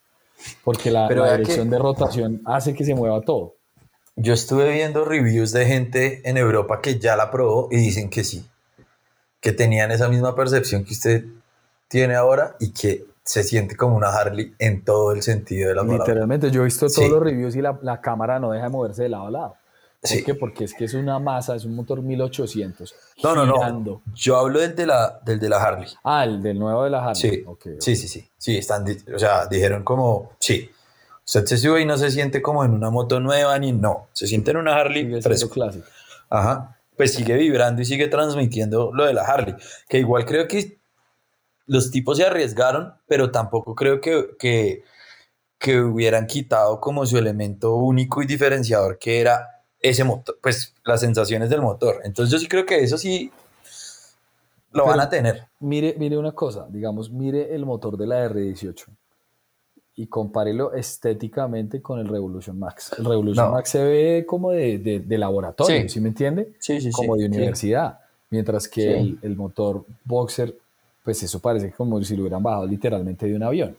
porque 0.64 0.91
la, 0.91 1.07
que- 1.09 1.36
dirección 1.36 1.68
de 1.68 1.78
rotación 1.78 2.41
hace 2.45 2.74
que 2.74 2.84
se 2.84 2.95
mueva 2.95 3.20
todo. 3.20 3.55
yo 4.16 4.32
estuve 4.32 4.72
viendo 4.72 5.05
reviews 5.05 5.53
de 5.53 5.66
gente 5.66 6.28
en 6.28 6.36
Europa 6.39 6.80
que 6.80 6.99
ya 6.99 7.14
la 7.16 7.30
probó 7.30 7.68
y 7.70 7.76
dicen 7.76 8.09
que 8.09 8.24
sí, 8.24 8.45
que 9.41 9.53
tenían 9.53 9.91
esa 9.91 10.09
misma 10.09 10.34
percepción 10.34 10.84
que 10.84 10.93
usted 10.95 11.24
tiene 11.89 12.14
ahora 12.14 12.57
y 12.59 12.72
que 12.72 13.05
se 13.29 13.43
siente 13.45 13.76
como 13.76 13.95
una 13.95 14.09
Harley 14.09 14.55
en 14.59 14.83
todo 14.85 15.12
el 15.12 15.20
sentido 15.22 15.68
de 15.68 15.74
la 15.74 15.83
palabra. 15.83 16.05
Literalmente, 16.07 16.51
yo 16.51 16.62
he 16.62 16.64
visto 16.64 16.87
todos 16.87 16.95
Sí. 16.95 17.09
los 17.09 17.20
reviews 17.22 17.55
y 17.57 17.61
la, 17.61 17.79
la 17.83 18.01
cámara 18.01 18.39
no 18.41 18.51
deja 18.53 18.64
de 18.64 18.70
moverse 18.70 19.03
de 19.03 19.11
lado 19.11 19.26
a 19.26 19.31
lado. 19.31 19.57
¿Por 20.01 20.09
Sí. 20.11 20.22
qué? 20.24 20.35
Porque 20.35 20.64
es 20.64 20.72
que 20.72 20.85
es 20.87 20.95
una 20.95 21.18
masa, 21.18 21.57
es 21.57 21.64
un 21.66 21.74
motor 21.74 22.01
1800. 22.01 22.95
No, 23.22 23.35
no, 23.35 23.53
girando. 23.53 24.01
no. 24.07 24.14
Yo 24.14 24.39
hablo 24.39 24.61
del 24.61 24.74
de 24.74 24.87
la, 24.87 25.20
del 25.24 25.39
de 25.41 25.49
la 25.51 25.62
Harley. 25.62 25.89
Ah, 26.05 26.24
el 26.24 26.41
del 26.43 26.59
nuevo 26.59 26.85
de 26.85 26.91
la 26.91 27.01
Harley. 27.05 27.16
Sí, 27.16 27.43
Ok, 27.47 27.66
ok. 27.74 27.81
sí, 27.81 27.97
sí, 27.97 28.09
sí. 28.09 28.26
Sí, 28.39 28.57
están, 28.57 28.85
o 29.14 29.18
sea, 29.18 29.47
dijeron 29.47 29.83
como, 29.85 30.31
sí. 30.39 30.70
Usted 31.26 31.45
se 31.45 31.59
sube 31.59 31.83
y 31.83 31.85
no 31.85 31.99
se 31.99 32.11
siente 32.11 32.41
como 32.41 32.64
en 32.64 32.72
una 32.72 32.89
moto 32.89 33.20
nueva 33.20 33.59
ni 33.59 33.72
no. 33.72 34.07
Se 34.14 34.26
siente 34.26 34.53
en 34.53 34.57
una 34.57 34.74
Harley 34.76 35.20
fresco. 35.20 35.51
clásico. 35.51 35.85
Ajá. 36.31 36.76
Pues 36.97 37.12
sigue 37.14 37.35
vibrando 37.37 37.83
y 37.83 37.85
sigue 37.85 38.09
transmitiendo 38.09 38.91
lo 38.95 39.05
de 39.05 39.12
la 39.12 39.22
Harley. 39.24 39.55
Que 39.89 39.99
igual 39.99 40.24
creo 40.24 40.49
que 40.49 40.78
los 41.68 41.90
tipos 41.92 42.16
se 42.18 42.24
arriesgaron, 42.24 42.92
pero 43.06 43.30
tampoco 43.30 43.74
creo 43.74 44.00
que, 44.00 44.30
que, 44.38 44.82
que 45.58 45.80
hubieran 45.80 46.26
quitado 46.26 46.80
como 46.80 47.06
su 47.06 47.16
elemento 47.18 47.76
único 47.76 48.22
y 48.22 48.26
diferenciador 48.26 48.98
que 48.98 49.20
era 49.20 49.62
ese 49.80 50.02
motor, 50.02 50.36
pues 50.42 50.74
las 50.84 51.00
sensaciones 51.00 51.48
del 51.50 51.62
motor. 51.62 52.00
Entonces 52.04 52.32
yo 52.32 52.38
sí 52.38 52.48
creo 52.48 52.66
que 52.66 52.82
eso 52.82 52.98
sí 52.98 53.30
lo 54.72 54.86
van 54.86 55.00
a 55.00 55.08
tener. 55.08 55.46
Mire, 55.60 55.94
mire 55.98 56.18
una 56.18 56.32
cosa, 56.32 56.66
digamos, 56.68 57.10
mire 57.10 57.54
el 57.54 57.64
motor 57.64 57.96
de 57.96 58.06
la 58.06 58.28
R18 58.28 58.84
y 59.96 60.06
compárelo 60.06 60.74
estéticamente 60.74 61.80
con 61.82 61.98
el 61.98 62.06
Revolution 62.08 62.58
Max. 62.58 62.92
El 62.98 63.04
Revolution 63.04 63.46
No. 63.46 63.52
Max 63.52 63.70
se 63.70 63.82
ve 63.82 64.24
como 64.26 64.50
de, 64.52 64.78
de- 64.78 65.00
de 65.00 65.18
laboratorio, 65.18 65.82
Sí. 65.82 65.88
¿sí 65.88 66.00
me 66.00 66.08
entiende? 66.08 66.52
Sí, 66.60 66.80
sí, 66.80 66.90
como 66.92 67.14
sí, 67.16 67.22
de 67.22 67.26
universidad. 67.28 68.00
Mientras 68.30 68.68
que 68.68 69.16
el 69.22 69.36
motor 69.36 69.84
Boxer, 70.04 70.56
pues 71.09 71.22
eso 71.22 71.40
parece 71.40 71.72
como 71.72 72.04
si 72.04 72.14
lo 72.14 72.20
hubieran 72.24 72.42
bajado 72.42 72.66
literalmente 72.66 73.24
de 73.24 73.34
un 73.34 73.42
avión. 73.42 73.74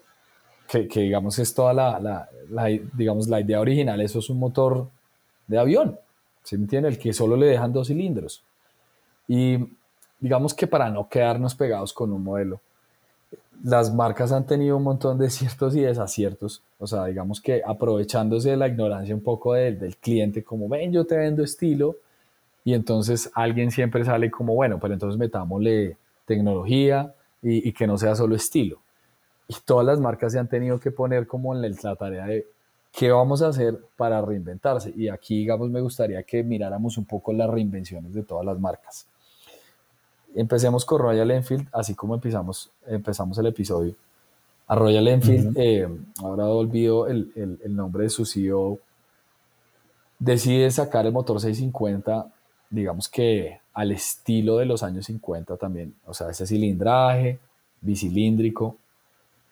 Que, 0.67 0.88
que, 0.88 1.01
digamos 1.01 1.38
es 1.38 1.53
toda 1.53 1.73
la, 1.73 1.99
la- 1.99 2.27
la- 2.49 2.80
digamos, 2.93 3.27
la 3.27 3.39
idea 3.39 3.59
original, 3.59 4.01
eso 4.01 4.17
es 4.17 4.32
un 4.32 4.39
motor 4.39 4.88
de 5.47 5.59
avión, 5.59 5.99
¿sí 6.43 6.57
me 6.57 6.63
entiende? 6.63 6.89
El 6.89 6.97
que 6.97 7.13
solo 7.13 7.36
le 7.38 7.45
dejan 7.45 7.71
dos 7.71 7.89
cilindros. 7.89 8.41
Y 9.27 9.59
digamos 10.19 10.55
que 10.55 10.65
para 10.65 10.89
no 10.89 11.07
quedarnos 11.07 11.53
pegados 11.53 11.93
con 11.93 12.11
un 12.11 12.23
modelo, 12.23 12.61
las 13.63 13.93
marcas 13.93 14.32
han 14.32 14.47
tenido 14.47 14.77
un 14.77 14.84
montón 14.84 15.19
de 15.19 15.30
ciertos 15.30 15.75
y 15.75 15.82
desaciertos, 15.82 16.63
o 16.80 16.88
sea, 16.88 17.05
digamos 17.05 17.39
que 17.41 17.61
aprovechándose 17.63 18.49
de 18.49 18.57
la 18.57 18.67
ignorancia 18.69 19.13
un 19.13 19.21
poco 19.21 19.53
del, 19.53 19.77
del 19.77 19.97
cliente, 19.97 20.43
como 20.43 20.67
ven, 20.67 20.91
yo 20.91 21.05
te 21.05 21.15
vendo 21.15 21.43
estilo, 21.43 21.95
y 22.65 22.73
entonces 22.73 23.30
alguien 23.36 23.69
siempre 23.69 24.03
sale 24.03 24.32
como, 24.32 24.55
bueno, 24.55 24.80
pero 24.80 24.93
entonces 24.95 25.19
metámosle 25.19 25.95
tecnología 26.25 27.13
y, 27.41 27.67
y 27.69 27.73
que 27.73 27.87
no 27.87 27.97
sea 27.97 28.15
solo 28.15 28.35
estilo. 28.35 28.79
Y 29.47 29.55
todas 29.65 29.85
las 29.85 29.99
marcas 29.99 30.31
se 30.33 30.39
han 30.39 30.47
tenido 30.47 30.79
que 30.79 30.91
poner 30.91 31.25
como 31.27 31.53
en 31.55 31.61
la, 31.61 31.69
la 31.83 31.95
tarea 31.95 32.25
de 32.25 32.45
qué 32.91 33.11
vamos 33.11 33.41
a 33.41 33.47
hacer 33.47 33.77
para 33.97 34.21
reinventarse. 34.21 34.93
Y 34.95 35.09
aquí, 35.09 35.39
digamos, 35.39 35.69
me 35.69 35.81
gustaría 35.81 36.21
que 36.23 36.43
miráramos 36.43 36.97
un 36.97 37.05
poco 37.05 37.33
las 37.33 37.49
reinvenciones 37.49 38.13
de 38.13 38.23
todas 38.23 38.45
las 38.45 38.59
marcas. 38.59 39.07
Empecemos 40.35 40.85
con 40.85 41.01
Royal 41.01 41.31
Enfield, 41.31 41.67
así 41.71 41.95
como 41.95 42.13
empezamos, 42.15 42.71
empezamos 42.85 43.37
el 43.39 43.47
episodio. 43.47 43.95
A 44.67 44.75
Royal 44.75 45.07
Enfield, 45.07 45.57
eh, 45.57 45.87
ahora 46.21 46.45
olvido 46.45 47.07
el, 47.07 47.31
el- 47.35 47.59
el 47.63 47.75
nombre 47.75 48.03
de 48.03 48.09
su 48.11 48.25
CEO, 48.25 48.77
decide 50.19 50.69
sacar 50.69 51.05
el 51.07 51.11
motor 51.13 51.39
650, 51.39 52.31
digamos 52.69 53.09
que 53.09 53.59
al 53.80 53.93
estilo 53.93 54.57
de 54.57 54.65
los 54.65 54.84
años 54.84 55.05
50 55.05 55.55
también, 55.55 55.93
o 56.05 56.13
sea, 56.13 56.30
ese 56.30 56.45
cilindraje, 56.45 57.39
bicilíndrico, 57.80 58.75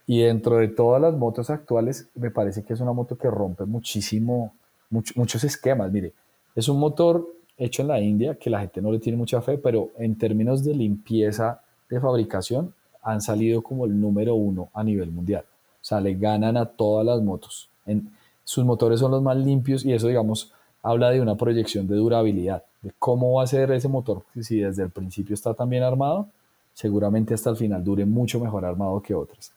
y 0.05 0.21
dentro 0.21 0.57
de 0.57 0.67
todas 0.67 1.01
las 1.01 1.15
motos 1.15 1.49
actuales, 1.49 2.09
me 2.13 2.30
parece 2.30 2.61
que 2.63 2.73
es 2.73 2.82
una 2.82 2.91
moto 2.91 3.17
que 3.17 3.30
rompe 3.30 3.63
muchísimo, 3.63 4.53
much- 4.91 5.15
muchos 5.15 5.45
esquemas. 5.45 5.89
Mire, 5.93 6.11
es 6.55 6.67
un 6.67 6.78
motor 6.78 7.25
hecho 7.57 7.84
en 7.84 7.88
la 7.88 8.01
India 8.01 8.36
que 8.36 8.49
la 8.49 8.59
gente 8.59 8.82
no 8.82 8.91
le 8.91 8.99
tiene 8.99 9.17
mucha 9.17 9.41
fe, 9.41 9.57
pero 9.57 9.91
en 9.97 10.17
términos 10.17 10.61
de 10.65 10.75
limpieza 10.75 11.61
de 11.89 12.01
fabricación, 12.01 12.73
han 13.01 13.21
salido 13.21 13.61
como 13.61 13.86
el 13.86 13.97
número 13.97 14.36
uno 14.36 14.67
a 14.73 14.84
nivel 14.84 15.09
mundial. 15.09 15.45
O 15.82 15.86
sea, 15.86 16.01
le 16.01 16.15
ganan 16.15 16.57
a 16.57 16.65
todas 16.65 17.05
las 17.05 17.21
motos. 17.21 17.69
En, 17.86 18.11
sus 18.43 18.65
motores 18.65 18.99
son 18.99 19.11
los 19.11 19.21
más 19.21 19.38
limpios 19.38 19.86
y 19.86 19.93
eso, 19.93 20.07
digamos, 20.07 20.51
habla 20.88 21.09
de 21.09 21.19
una 21.19 21.35
proyección 21.35 21.85
de 21.85 21.95
durabilidad, 21.95 22.63
de 22.81 22.93
cómo 22.97 23.33
va 23.33 23.43
a 23.43 23.47
ser 23.47 23.71
ese 23.71 23.89
motor. 23.89 24.23
Si 24.39 24.59
desde 24.59 24.83
el 24.83 24.89
principio 24.89 25.33
está 25.33 25.53
tan 25.53 25.69
bien 25.69 25.83
armado, 25.83 26.29
seguramente 26.73 27.33
hasta 27.33 27.49
el 27.49 27.57
final 27.57 27.83
dure 27.83 28.05
mucho 28.05 28.39
mejor 28.39 28.63
armado 28.63 29.01
que 29.01 29.13
otras. 29.13 29.51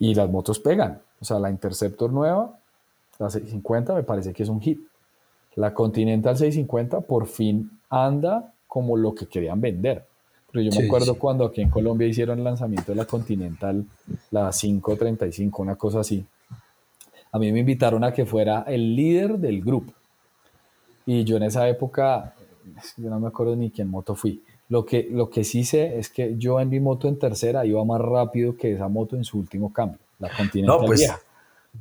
Y 0.00 0.12
las 0.12 0.28
motos 0.28 0.58
pegan. 0.58 1.00
O 1.20 1.24
sea, 1.24 1.38
la 1.38 1.50
Interceptor 1.50 2.12
nueva, 2.12 2.58
la 3.20 3.30
650, 3.30 3.94
me 3.94 4.02
parece 4.02 4.32
que 4.32 4.42
es 4.42 4.48
un 4.48 4.60
hit. 4.60 4.80
La 5.54 5.72
Continental 5.72 6.36
650 6.36 7.02
por 7.02 7.28
fin 7.28 7.70
anda 7.88 8.52
como 8.66 8.96
lo 8.96 9.14
que 9.14 9.26
querían 9.26 9.60
vender. 9.60 10.04
Pero 10.50 10.68
yo 10.68 10.80
me 10.80 10.86
acuerdo 10.86 11.14
sí. 11.14 11.18
cuando 11.20 11.44
aquí 11.44 11.60
en 11.60 11.70
Colombia 11.70 12.08
hicieron 12.08 12.38
el 12.38 12.44
lanzamiento 12.44 12.90
de 12.90 12.96
la 12.96 13.04
Continental, 13.04 13.84
la 14.32 14.50
535, 14.50 15.62
una 15.62 15.76
cosa 15.76 16.00
así. 16.00 16.26
A 17.30 17.38
mí 17.38 17.52
me 17.52 17.60
invitaron 17.60 18.02
a 18.02 18.12
que 18.12 18.26
fuera 18.26 18.64
el 18.66 18.96
líder 18.96 19.38
del 19.38 19.62
grupo. 19.62 19.92
Y 21.06 21.24
yo 21.24 21.36
en 21.36 21.42
esa 21.44 21.68
época, 21.68 22.34
yo 22.96 23.10
no 23.10 23.20
me 23.20 23.28
acuerdo 23.28 23.56
ni 23.56 23.70
quién 23.70 23.90
moto 23.90 24.14
fui. 24.14 24.42
Lo 24.68 24.84
que, 24.86 25.06
lo 25.10 25.28
que 25.28 25.44
sí 25.44 25.64
sé 25.64 25.98
es 25.98 26.08
que 26.08 26.36
yo 26.38 26.58
en 26.60 26.70
mi 26.70 26.80
moto 26.80 27.06
en 27.08 27.18
tercera 27.18 27.66
iba 27.66 27.84
más 27.84 28.00
rápido 28.00 28.56
que 28.56 28.72
esa 28.72 28.88
moto 28.88 29.14
en 29.16 29.24
su 29.24 29.38
último 29.38 29.72
cambio, 29.72 29.98
la 30.18 30.30
Continental 30.34 30.80
No, 30.80 30.86
pues 30.86 31.00
vieja. 31.00 31.20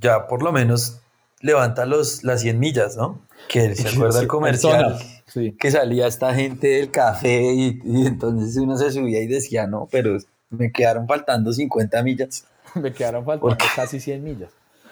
ya 0.02 0.28
por 0.28 0.44
lo 0.44 0.52
menos 0.52 1.00
levanta 1.40 1.86
los, 1.86 2.24
las 2.26 2.42
100 2.42 2.60
millas, 2.60 2.98
¿no? 2.98 3.20
Que 3.48 3.74
se 3.76 3.88
acuerda 3.96 4.20
el 4.20 4.28
comercial 4.28 4.98
sí. 5.28 5.56
que 5.58 5.72
salía 5.72 6.08
esta 6.08 6.34
gente 6.36 6.68
del 6.68 6.92
café 6.92 7.54
y, 7.54 7.80
y 7.86 8.06
entonces 8.06 8.58
uno 8.58 8.76
se 8.78 8.92
subía 8.92 9.22
y 9.22 9.28
decía, 9.28 9.66
no, 9.66 9.88
pero 9.90 10.18
me 10.50 10.72
quedaron 10.72 11.08
faltando 11.08 11.52
50 11.54 12.04
millas. 12.04 12.46
Me 12.76 12.92
quedaron 12.92 13.24
faltando 13.24 13.56
casi 13.76 14.00
100 14.00 14.24
millas. 14.24 14.50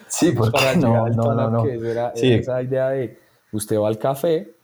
Sí, 0.08 0.30
porque 0.32 0.52
para 0.52 0.76
no, 0.76 1.08
no, 1.08 1.34
no, 1.34 1.50
no. 1.50 1.66
era, 1.66 2.12
Sí. 2.14 2.32
esa 2.34 2.62
idea 2.62 2.90
de 2.90 3.18
usted 3.52 3.78
va 3.78 3.88
al 3.88 3.98
café 3.98 4.54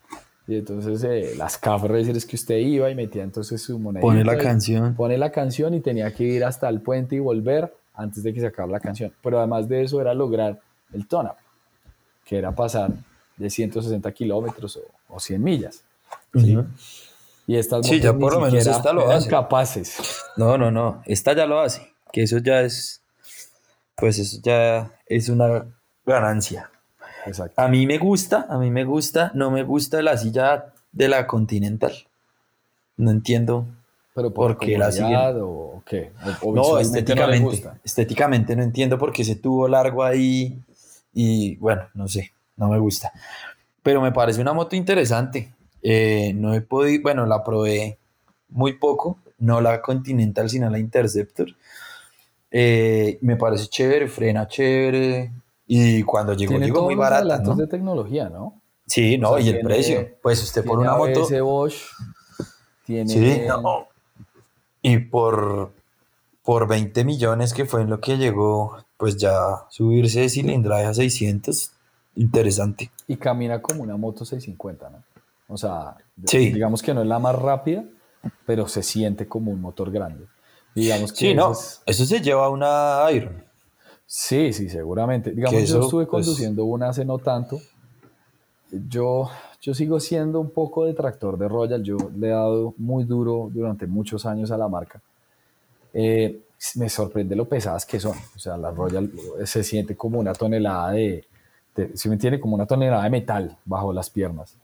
y 0.46 0.56
entonces 0.56 1.04
eh, 1.04 1.34
las 1.36 1.58
cafés 1.58 2.08
es 2.08 2.24
que 2.26 2.36
usted 2.36 2.56
iba 2.56 2.90
y 2.90 2.94
metía 2.94 3.22
entonces 3.22 3.62
su 3.62 3.78
moneda. 3.78 4.00
Pone 4.00 4.24
la 4.24 4.38
canción. 4.38 4.94
Pone 4.94 5.18
la 5.18 5.30
canción 5.30 5.74
y 5.74 5.80
tenía 5.80 6.12
que 6.14 6.24
ir 6.24 6.44
hasta 6.44 6.68
el 6.68 6.80
puente 6.80 7.16
y 7.16 7.18
volver 7.18 7.74
antes 7.94 8.22
de 8.22 8.32
que 8.32 8.40
se 8.40 8.46
acabara 8.46 8.72
la 8.72 8.80
canción. 8.80 9.12
Pero 9.22 9.38
además 9.38 9.68
de 9.68 9.82
eso 9.82 10.00
era 10.00 10.14
lograr 10.14 10.58
el 10.92 11.06
tone 11.06 11.30
que 12.24 12.38
era 12.38 12.52
pasar 12.54 12.92
de 13.36 13.48
160 13.50 14.10
kilómetros 14.12 14.76
o, 14.76 14.82
o 15.14 15.18
100 15.20 15.42
millas. 15.42 15.82
¿sí? 16.34 16.58
Y 17.46 17.56
estas 17.56 17.86
Sí, 17.86 18.00
ya 18.00 18.12
por 18.12 18.34
lo 18.34 18.40
menos 18.40 18.66
esta 18.66 18.92
lo 18.92 19.10
hace. 19.10 19.30
capaces. 19.30 20.22
No, 20.36 20.58
no, 20.58 20.70
no. 20.70 21.02
Esta 21.06 21.32
ya 21.34 21.46
lo 21.46 21.60
hace. 21.60 21.90
Que 22.12 22.22
eso 22.22 22.38
ya 22.38 22.60
es. 22.60 23.00
Pues 23.96 24.18
eso 24.18 24.38
ya 24.42 24.92
es 25.06 25.28
una 25.30 25.66
ganancia. 26.04 26.70
Exacto. 27.26 27.60
A 27.60 27.68
mí 27.68 27.86
me 27.86 27.98
gusta, 27.98 28.46
a 28.48 28.58
mí 28.58 28.70
me 28.70 28.84
gusta, 28.84 29.30
no 29.34 29.50
me 29.50 29.62
gusta 29.62 30.00
la 30.02 30.16
silla 30.16 30.72
de 30.92 31.08
la 31.08 31.26
Continental. 31.26 31.92
No 32.96 33.10
entiendo. 33.10 33.66
¿Pero 34.14 34.32
por 34.34 34.56
Porque 34.56 34.76
la 34.78 34.90
siguen- 34.90 35.38
o 35.42 35.82
qué? 35.86 36.10
O- 36.42 36.54
No, 36.54 36.78
estéticamente. 36.78 37.44
gusta? 37.44 37.78
estéticamente 37.84 38.56
no 38.56 38.62
entiendo 38.64 38.98
por 38.98 39.12
qué 39.12 39.22
ese 39.22 39.36
tubo 39.36 39.68
largo 39.68 40.02
ahí 40.02 40.58
y 41.14 41.56
bueno, 41.56 41.82
no 41.94 42.08
sé, 42.08 42.32
no 42.56 42.68
me 42.68 42.78
gusta. 42.78 43.12
Pero 43.82 44.00
me 44.00 44.10
parece 44.12 44.40
una 44.40 44.52
moto 44.52 44.74
interesante. 44.74 45.52
Eh, 45.82 46.32
no 46.34 46.52
he 46.54 46.60
podido, 46.60 47.02
bueno, 47.02 47.26
la 47.26 47.44
probé 47.44 47.98
muy 48.48 48.72
poco, 48.74 49.18
no 49.38 49.60
la 49.60 49.80
Continental, 49.80 50.50
sino 50.50 50.68
la 50.68 50.78
Interceptor. 50.80 51.48
Eh, 52.50 53.18
me 53.20 53.36
parece 53.36 53.68
chévere, 53.68 54.08
frena 54.08 54.48
chévere. 54.48 55.30
Y 55.68 56.02
cuando 56.02 56.32
llegó, 56.32 56.50
Tiene 56.52 56.66
llegó 56.66 56.82
muy 56.82 56.94
barata, 56.94 57.38
¿no? 57.38 57.54
de 57.54 57.66
tecnología, 57.66 58.28
¿no? 58.28 58.60
Sí, 58.86 59.18
no, 59.18 59.32
O 59.32 59.36
sea, 59.36 59.44
y 59.44 59.50
el 59.50 59.60
precio. 59.60 60.08
Pues 60.22 60.42
usted 60.42 60.64
por 60.64 60.78
una 60.78 60.96
moto. 60.96 61.20
ABS 61.20 61.40
Bosch, 61.42 61.74
tiene... 62.86 63.12
Sí, 63.12 63.42
no. 63.46 63.86
Y 64.80 64.96
por, 64.98 65.72
por 66.42 66.66
20 66.66 67.04
millones, 67.04 67.52
que 67.52 67.66
fue 67.66 67.82
en 67.82 67.90
lo 67.90 68.00
que 68.00 68.16
llegó, 68.16 68.78
pues 68.96 69.16
ya 69.18 69.66
subirse 69.68 70.20
de 70.20 70.28
cilindraje 70.30 70.86
a 70.86 70.94
600, 70.94 71.72
interesante. 72.16 72.90
Y 73.06 73.16
camina 73.16 73.60
como 73.60 73.82
una 73.82 73.96
moto 73.98 74.24
650, 74.24 74.88
¿no? 74.90 75.02
O 75.48 75.56
sea, 75.58 75.96
Sí. 76.24 76.50
digamos 76.52 76.80
que 76.82 76.94
no 76.94 77.02
es 77.02 77.08
la 77.08 77.18
más 77.18 77.34
rápida, 77.36 77.84
pero 78.46 78.66
se 78.68 78.82
siente 78.82 79.28
como 79.28 79.50
un 79.50 79.60
motor 79.60 79.90
grande. 79.90 80.24
Digamos 80.74 81.12
que 81.12 81.18
Sí, 81.18 81.34
no, 81.34 81.52
eso 81.52 81.60
es- 81.60 81.82
eso 81.86 82.04
se 82.06 82.20
lleva 82.22 82.46
a 82.46 82.48
una 82.50 83.02
Iron. 83.12 83.44
Sí, 84.10 84.54
sí, 84.54 84.70
seguramente. 84.70 85.32
Digamos, 85.32 85.52
Que 85.60 85.66
yo 85.66 85.76
eso, 85.76 85.80
estuve 85.84 86.06
pues- 86.06 86.24
conduciendo 86.26 86.64
una 86.64 86.88
hace 86.88 87.04
no 87.04 87.18
tanto. 87.18 87.60
Yo, 88.88 89.28
yo 89.60 89.74
sigo 89.74 90.00
siendo 90.00 90.40
un 90.40 90.50
poco 90.50 90.86
detractor 90.86 91.36
de 91.38 91.46
Royal. 91.46 91.82
Yo 91.82 91.96
le 92.16 92.28
he 92.28 92.30
dado 92.30 92.74
muy 92.78 93.04
duro 93.04 93.50
durante 93.52 93.86
muchos 93.86 94.24
años 94.24 94.50
a 94.50 94.56
la 94.56 94.66
marca. 94.68 95.00
Eh, 95.92 96.40
me 96.76 96.88
sorprende 96.88 97.36
lo 97.36 97.46
pesadas 97.46 97.84
que 97.84 98.00
son. 98.00 98.16
O 98.34 98.38
sea, 98.38 98.56
la 98.56 98.70
Royal 98.70 99.10
se 99.44 99.62
siente 99.62 99.94
como 99.94 100.18
una 100.18 100.32
tonelada 100.32 100.92
de, 100.92 101.24
de 101.76 101.96
si 101.96 102.08
me 102.08 102.14
entiende, 102.14 102.40
como 102.40 102.54
una 102.54 102.66
tonelada 102.66 103.04
de 103.04 103.10
metal 103.10 103.56
bajo 103.66 103.92
las 103.92 104.08
piernas. 104.08 104.54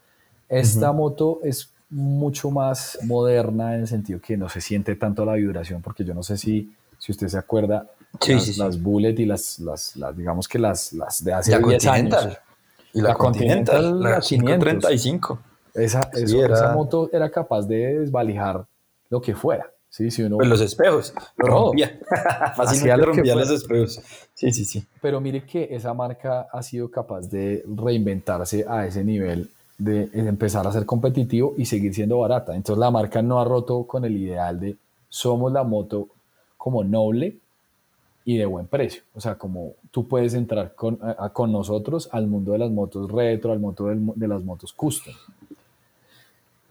Esta 0.48 0.90
moto 0.92 1.40
es 1.42 1.70
mucho 1.90 2.50
más 2.50 2.98
moderna 3.04 3.74
en 3.74 3.82
el 3.82 3.88
sentido 3.88 4.20
que 4.20 4.36
no 4.38 4.48
se 4.48 4.60
siente 4.62 4.96
tanto 4.96 5.24
la 5.24 5.34
vibración, 5.34 5.80
porque 5.82 6.02
yo 6.04 6.14
no 6.14 6.22
sé 6.22 6.36
si, 6.38 6.74
si 6.98 7.12
usted 7.12 7.28
se 7.28 7.38
acuerda, 7.38 7.86
Sí, 8.20 8.32
las, 8.34 8.44
sí, 8.44 8.52
sí. 8.54 8.60
las 8.60 8.80
Bullet 8.82 9.18
y 9.18 9.26
las, 9.26 9.58
las, 9.58 9.96
las, 9.96 10.16
digamos 10.16 10.48
que 10.48 10.58
las, 10.58 10.92
las 10.92 11.22
de 11.24 11.32
hace 11.32 11.50
La 11.52 11.58
10 11.58 11.62
Continental. 11.84 12.24
años. 12.24 12.38
Y 12.92 13.00
la, 13.00 13.08
La 13.08 13.14
Continental, 13.14 13.74
Continental, 13.74 14.02
la 14.02 14.10
la 14.10 14.20
500. 14.20 14.50
535. 14.54 15.38
Esa, 15.74 16.02
Sí, 16.12 16.22
eso- 16.22 16.44
era- 16.44 16.54
esa 16.54 16.72
moto 16.74 17.10
era 17.12 17.28
capaz 17.30 17.62
de 17.66 17.98
desvalijar 17.98 18.64
lo 19.10 19.20
que 19.20 19.34
fuera. 19.34 19.70
¿sí? 19.88 20.10
Si 20.10 20.22
uno, 20.22 20.36
Pues 20.36 20.48
los 20.48 20.60
espejos, 20.60 21.12
lo 21.36 21.46
rompía. 21.46 21.98
Fácilmente 22.56 22.96
lo 22.98 23.12
rompía 23.12 23.34
los 23.34 23.50
espejos. 23.50 24.00
Sí, 24.34 24.52
sí, 24.52 24.64
sí. 24.64 24.84
Pero 25.02 25.20
mire 25.20 25.44
que 25.44 25.68
esa 25.70 25.92
marca 25.94 26.46
ha 26.52 26.62
sido 26.62 26.90
capaz 26.90 27.28
de 27.28 27.64
reinventarse 27.66 28.64
a 28.68 28.86
ese 28.86 29.02
nivel 29.04 29.50
de 29.78 30.08
empezar 30.12 30.66
a 30.66 30.72
ser 30.72 30.86
competitivo 30.86 31.54
y 31.58 31.66
seguir 31.66 31.92
siendo 31.94 32.18
barata. 32.20 32.54
Entonces 32.54 32.78
la 32.78 32.90
marca 32.92 33.22
no 33.22 33.40
ha 33.40 33.44
roto 33.44 33.84
con 33.86 34.04
el 34.04 34.16
ideal 34.16 34.60
de 34.60 34.76
somos 35.08 35.52
la 35.52 35.64
moto 35.64 36.08
como 36.56 36.82
noble 36.84 37.38
y 38.24 38.38
de 38.38 38.46
buen 38.46 38.66
precio. 38.66 39.02
O 39.14 39.20
sea, 39.20 39.36
como 39.36 39.74
tú 39.90 40.08
puedes 40.08 40.34
entrar 40.34 40.74
con, 40.74 40.98
con 41.32 41.52
nosotros 41.52 42.08
al 42.12 42.26
mundo 42.26 42.52
de 42.52 42.58
las 42.58 42.70
motos 42.70 43.10
retro, 43.10 43.52
al 43.52 43.60
mundo 43.60 43.92
de 44.14 44.28
las 44.28 44.42
motos 44.42 44.72
custom. 44.72 45.14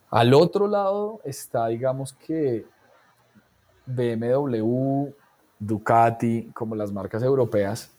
Al 0.10 0.34
otro 0.34 0.68
lado 0.68 1.22
está, 1.24 1.68
digamos 1.68 2.14
que 2.14 2.66
BMW, 3.86 5.10
Ducati, 5.60 6.52
como 6.54 6.76
las 6.76 6.92
marcas 6.92 7.24
europeas, 7.24 7.92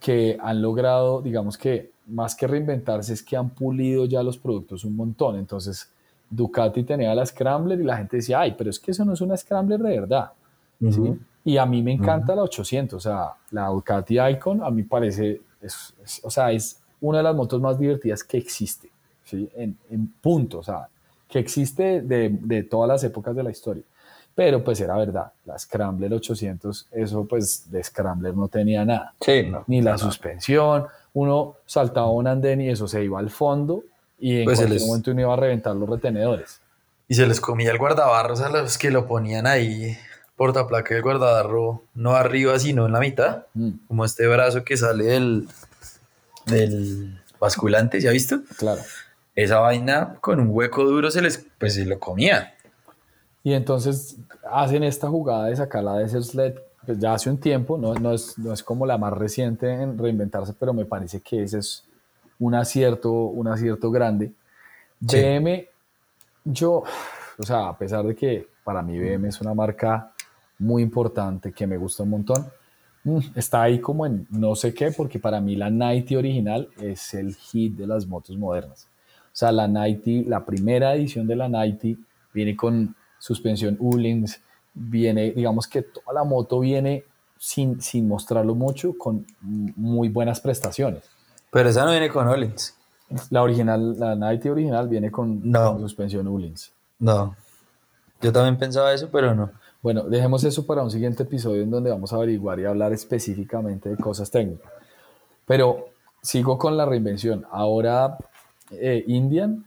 que 0.00 0.36
han 0.40 0.60
logrado, 0.60 1.22
digamos 1.22 1.56
que 1.56 1.92
más 2.06 2.34
que 2.34 2.46
reinventarse, 2.46 3.12
es 3.12 3.22
que 3.22 3.36
han 3.36 3.50
pulido 3.50 4.04
ya 4.04 4.22
los 4.22 4.36
productos 4.36 4.84
un 4.84 4.96
montón. 4.96 5.36
Entonces, 5.36 5.90
Ducati 6.28 6.82
tenía 6.82 7.14
la 7.14 7.24
Scrambler 7.24 7.80
y 7.80 7.84
la 7.84 7.96
gente 7.96 8.18
decía, 8.18 8.40
ay, 8.40 8.54
pero 8.56 8.70
es 8.70 8.78
que 8.78 8.90
eso 8.90 9.04
no 9.04 9.12
es 9.12 9.20
una 9.20 9.36
Scrambler 9.36 9.80
de 9.80 10.00
verdad. 10.00 10.32
¿sí? 10.80 11.18
Y 11.44 11.56
a 11.58 11.66
mí 11.66 11.82
me 11.82 11.92
encanta 11.92 12.34
la 12.34 12.42
800, 12.42 12.96
o 12.96 13.00
sea, 13.10 13.28
la 13.50 13.66
Ducati 13.68 14.18
Icon 14.18 14.62
a 14.62 14.70
mí 14.70 14.82
parece, 14.82 15.42
es- 15.60 15.94
es- 16.02 16.20
o 16.24 16.30
sea, 16.30 16.50
es 16.52 16.80
una 17.00 17.18
de 17.18 17.24
las 17.24 17.34
motos 17.36 17.60
más 17.60 17.78
divertidas 17.78 18.24
que 18.24 18.38
existe, 18.38 18.90
¿sí? 19.24 19.48
En, 19.54 19.76
en 19.90 20.06
punto, 20.22 20.58
o 20.60 20.62
sea, 20.62 20.88
que 21.28 21.38
existe 21.38 22.00
de, 22.00 22.30
de 22.30 22.62
todas 22.62 22.88
las 22.88 23.04
épocas 23.04 23.36
de 23.36 23.42
la 23.42 23.50
historia. 23.50 23.82
Pero 24.34 24.64
pues 24.64 24.80
era 24.80 24.96
verdad, 24.96 25.30
la 25.44 25.56
Scrambler 25.58 26.12
800, 26.14 26.88
eso 26.90 27.24
pues 27.24 27.70
de 27.70 27.84
Scrambler 27.84 28.34
no 28.36 28.48
tenía 28.48 28.84
nada 28.84 29.14
Sí, 29.20 29.44
no. 29.48 29.62
ni 29.68 29.80
la 29.82 29.96
suspensión. 29.98 30.86
Uno 31.12 31.56
saltaba 31.66 32.10
un 32.10 32.26
andén 32.26 32.60
y 32.60 32.68
eso 32.70 32.88
se 32.88 33.04
iba 33.04 33.20
al 33.20 33.30
fondo 33.30 33.84
y 34.18 34.38
en 34.38 34.44
Pues 34.44 34.58
cualquier 34.58 34.80
les- 34.80 34.88
momento 34.88 35.10
uno 35.12 35.20
iba 35.20 35.32
a 35.34 35.36
reventar 35.36 35.76
los 35.76 35.88
retenedores. 35.88 36.60
Y 37.06 37.14
se 37.14 37.26
les 37.26 37.40
comía 37.40 37.70
el 37.70 37.78
guardabarros 37.78 38.40
a 38.40 38.48
los 38.48 38.76
que 38.78 38.90
lo 38.90 39.06
ponían 39.06 39.46
ahí, 39.46 39.96
portaplaca 40.36 40.94
del 40.94 41.02
guardabarro, 41.02 41.82
no 41.94 42.14
arriba, 42.16 42.58
sino 42.58 42.86
en 42.86 42.92
la 42.92 43.00
mitad, 43.00 43.44
Mm, 43.54 43.70
como 43.86 44.04
este 44.04 44.26
brazo 44.26 44.64
que 44.64 44.76
sale 44.76 45.04
del, 45.04 45.48
del 46.46 47.20
basculante, 47.40 48.00
¿se 48.00 48.08
ha 48.08 48.12
visto? 48.12 48.40
claro. 48.56 48.82
Esa 49.36 49.58
vaina 49.58 50.14
con 50.20 50.38
un 50.38 50.48
hueco 50.50 50.84
duro 50.84 51.10
se 51.10 51.20
les, 51.20 51.44
pues 51.58 51.74
se 51.74 51.84
lo 51.84 51.98
comía. 51.98 52.54
Y 53.42 53.52
entonces 53.52 54.16
hacen 54.48 54.84
esta 54.84 55.08
jugada 55.08 55.46
de 55.46 55.56
sacarla 55.56 55.94
de 55.98 56.04
ese 56.04 56.22
sled 56.22 56.54
pues 56.86 56.98
ya 56.98 57.14
hace 57.14 57.30
un 57.30 57.38
tiempo, 57.38 57.76
no, 57.78 57.94
no, 57.94 58.12
es, 58.12 58.38
no 58.38 58.52
es 58.52 58.62
como 58.62 58.86
la 58.86 58.96
más 58.98 59.12
reciente 59.12 59.70
en 59.72 59.98
reinventarse, 59.98 60.52
pero 60.52 60.72
me 60.72 60.84
parece 60.84 61.20
que 61.20 61.42
ese 61.42 61.58
es 61.58 61.82
un 62.38 62.54
acierto, 62.54 63.10
un 63.10 63.48
acierto 63.48 63.90
grande. 63.90 64.32
Sí. 65.08 65.16
BM, 65.20 65.66
yo, 66.44 66.84
o 67.38 67.42
sea, 67.42 67.68
a 67.68 67.78
pesar 67.78 68.04
de 68.04 68.14
que 68.14 68.46
para 68.62 68.82
mí 68.82 68.98
BM 68.98 69.28
es 69.28 69.40
una 69.40 69.54
marca 69.54 70.12
muy 70.58 70.82
importante, 70.82 71.52
que 71.52 71.66
me 71.66 71.76
gusta 71.76 72.02
un 72.02 72.10
montón, 72.10 72.46
mm, 73.04 73.18
está 73.34 73.62
ahí 73.62 73.80
como 73.80 74.06
en 74.06 74.26
no 74.30 74.54
sé 74.54 74.72
qué, 74.74 74.90
porque 74.92 75.18
para 75.18 75.40
mí 75.40 75.56
la 75.56 75.70
90 75.70 76.16
original 76.16 76.68
es 76.80 77.14
el 77.14 77.34
hit 77.34 77.76
de 77.76 77.86
las 77.86 78.06
motos 78.06 78.36
modernas. 78.36 78.88
O 79.26 79.36
sea, 79.36 79.50
la 79.52 79.66
90, 79.66 80.28
la 80.28 80.44
primera 80.44 80.94
edición 80.94 81.26
de 81.26 81.36
la 81.36 81.48
90 81.48 82.00
viene 82.32 82.56
con 82.56 82.94
suspensión 83.18 83.76
Uhlings, 83.80 84.40
viene, 84.74 85.32
digamos 85.32 85.66
que 85.66 85.82
toda 85.82 86.12
la 86.12 86.24
moto 86.24 86.60
viene 86.60 87.04
sin, 87.38 87.80
sin 87.80 88.06
mostrarlo 88.08 88.54
mucho, 88.54 88.96
con 88.96 89.26
muy 89.40 90.08
buenas 90.08 90.40
prestaciones. 90.40 91.02
Pero 91.50 91.68
esa 91.68 91.84
no 91.84 91.90
viene 91.90 92.08
con 92.08 92.26
Olins. 92.26 92.76
La 93.30 93.42
original, 93.42 93.98
la 93.98 94.14
90 94.16 94.50
original 94.50 94.88
viene 94.88 95.10
con, 95.10 95.40
No. 95.50 95.72
con 95.72 95.80
suspensión 95.80 96.26
Uhlings. 96.26 96.72
No. 96.98 97.36
Yo 98.20 98.32
también 98.32 98.56
pensaba 98.56 98.92
eso, 98.92 99.08
pero 99.12 99.34
no. 99.34 99.50
Bueno, 99.84 100.04
dejemos 100.04 100.42
eso 100.44 100.64
para 100.66 100.82
un 100.82 100.90
siguiente 100.90 101.24
episodio 101.24 101.62
en 101.62 101.70
donde 101.70 101.90
vamos 101.90 102.10
a 102.12 102.16
averiguar 102.16 102.58
y 102.58 102.64
hablar 102.64 102.94
específicamente 102.94 103.90
de 103.90 103.96
cosas 103.98 104.30
técnicas. 104.30 104.72
Pero 105.46 105.90
sigo 106.22 106.56
con 106.56 106.76
la 106.78 106.86
reinvención. 106.86 107.44
Ahora 107.50 108.16
eh, 108.70 109.04
Indian 109.06 109.62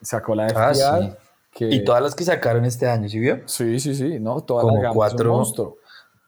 sacó 0.00 0.36
la 0.36 0.46
Ah, 0.46 0.72
FTR. 0.72 1.02
sí. 1.10 1.16
que, 1.52 1.68
Y 1.74 1.84
todas 1.84 2.02
las 2.02 2.14
que 2.14 2.22
sacaron 2.22 2.64
este 2.64 2.86
año, 2.86 3.08
¿sí 3.08 3.18
vio? 3.18 3.40
Sí, 3.46 3.80
sí, 3.80 3.96
sí, 3.96 4.20
no, 4.20 4.42
toda 4.42 4.62
Como 4.62 4.76
la 4.76 4.82
gama 4.82 4.90
es 4.90 4.92
un 4.92 4.96
cuatro- 4.96 5.32
monstruo. 5.32 5.76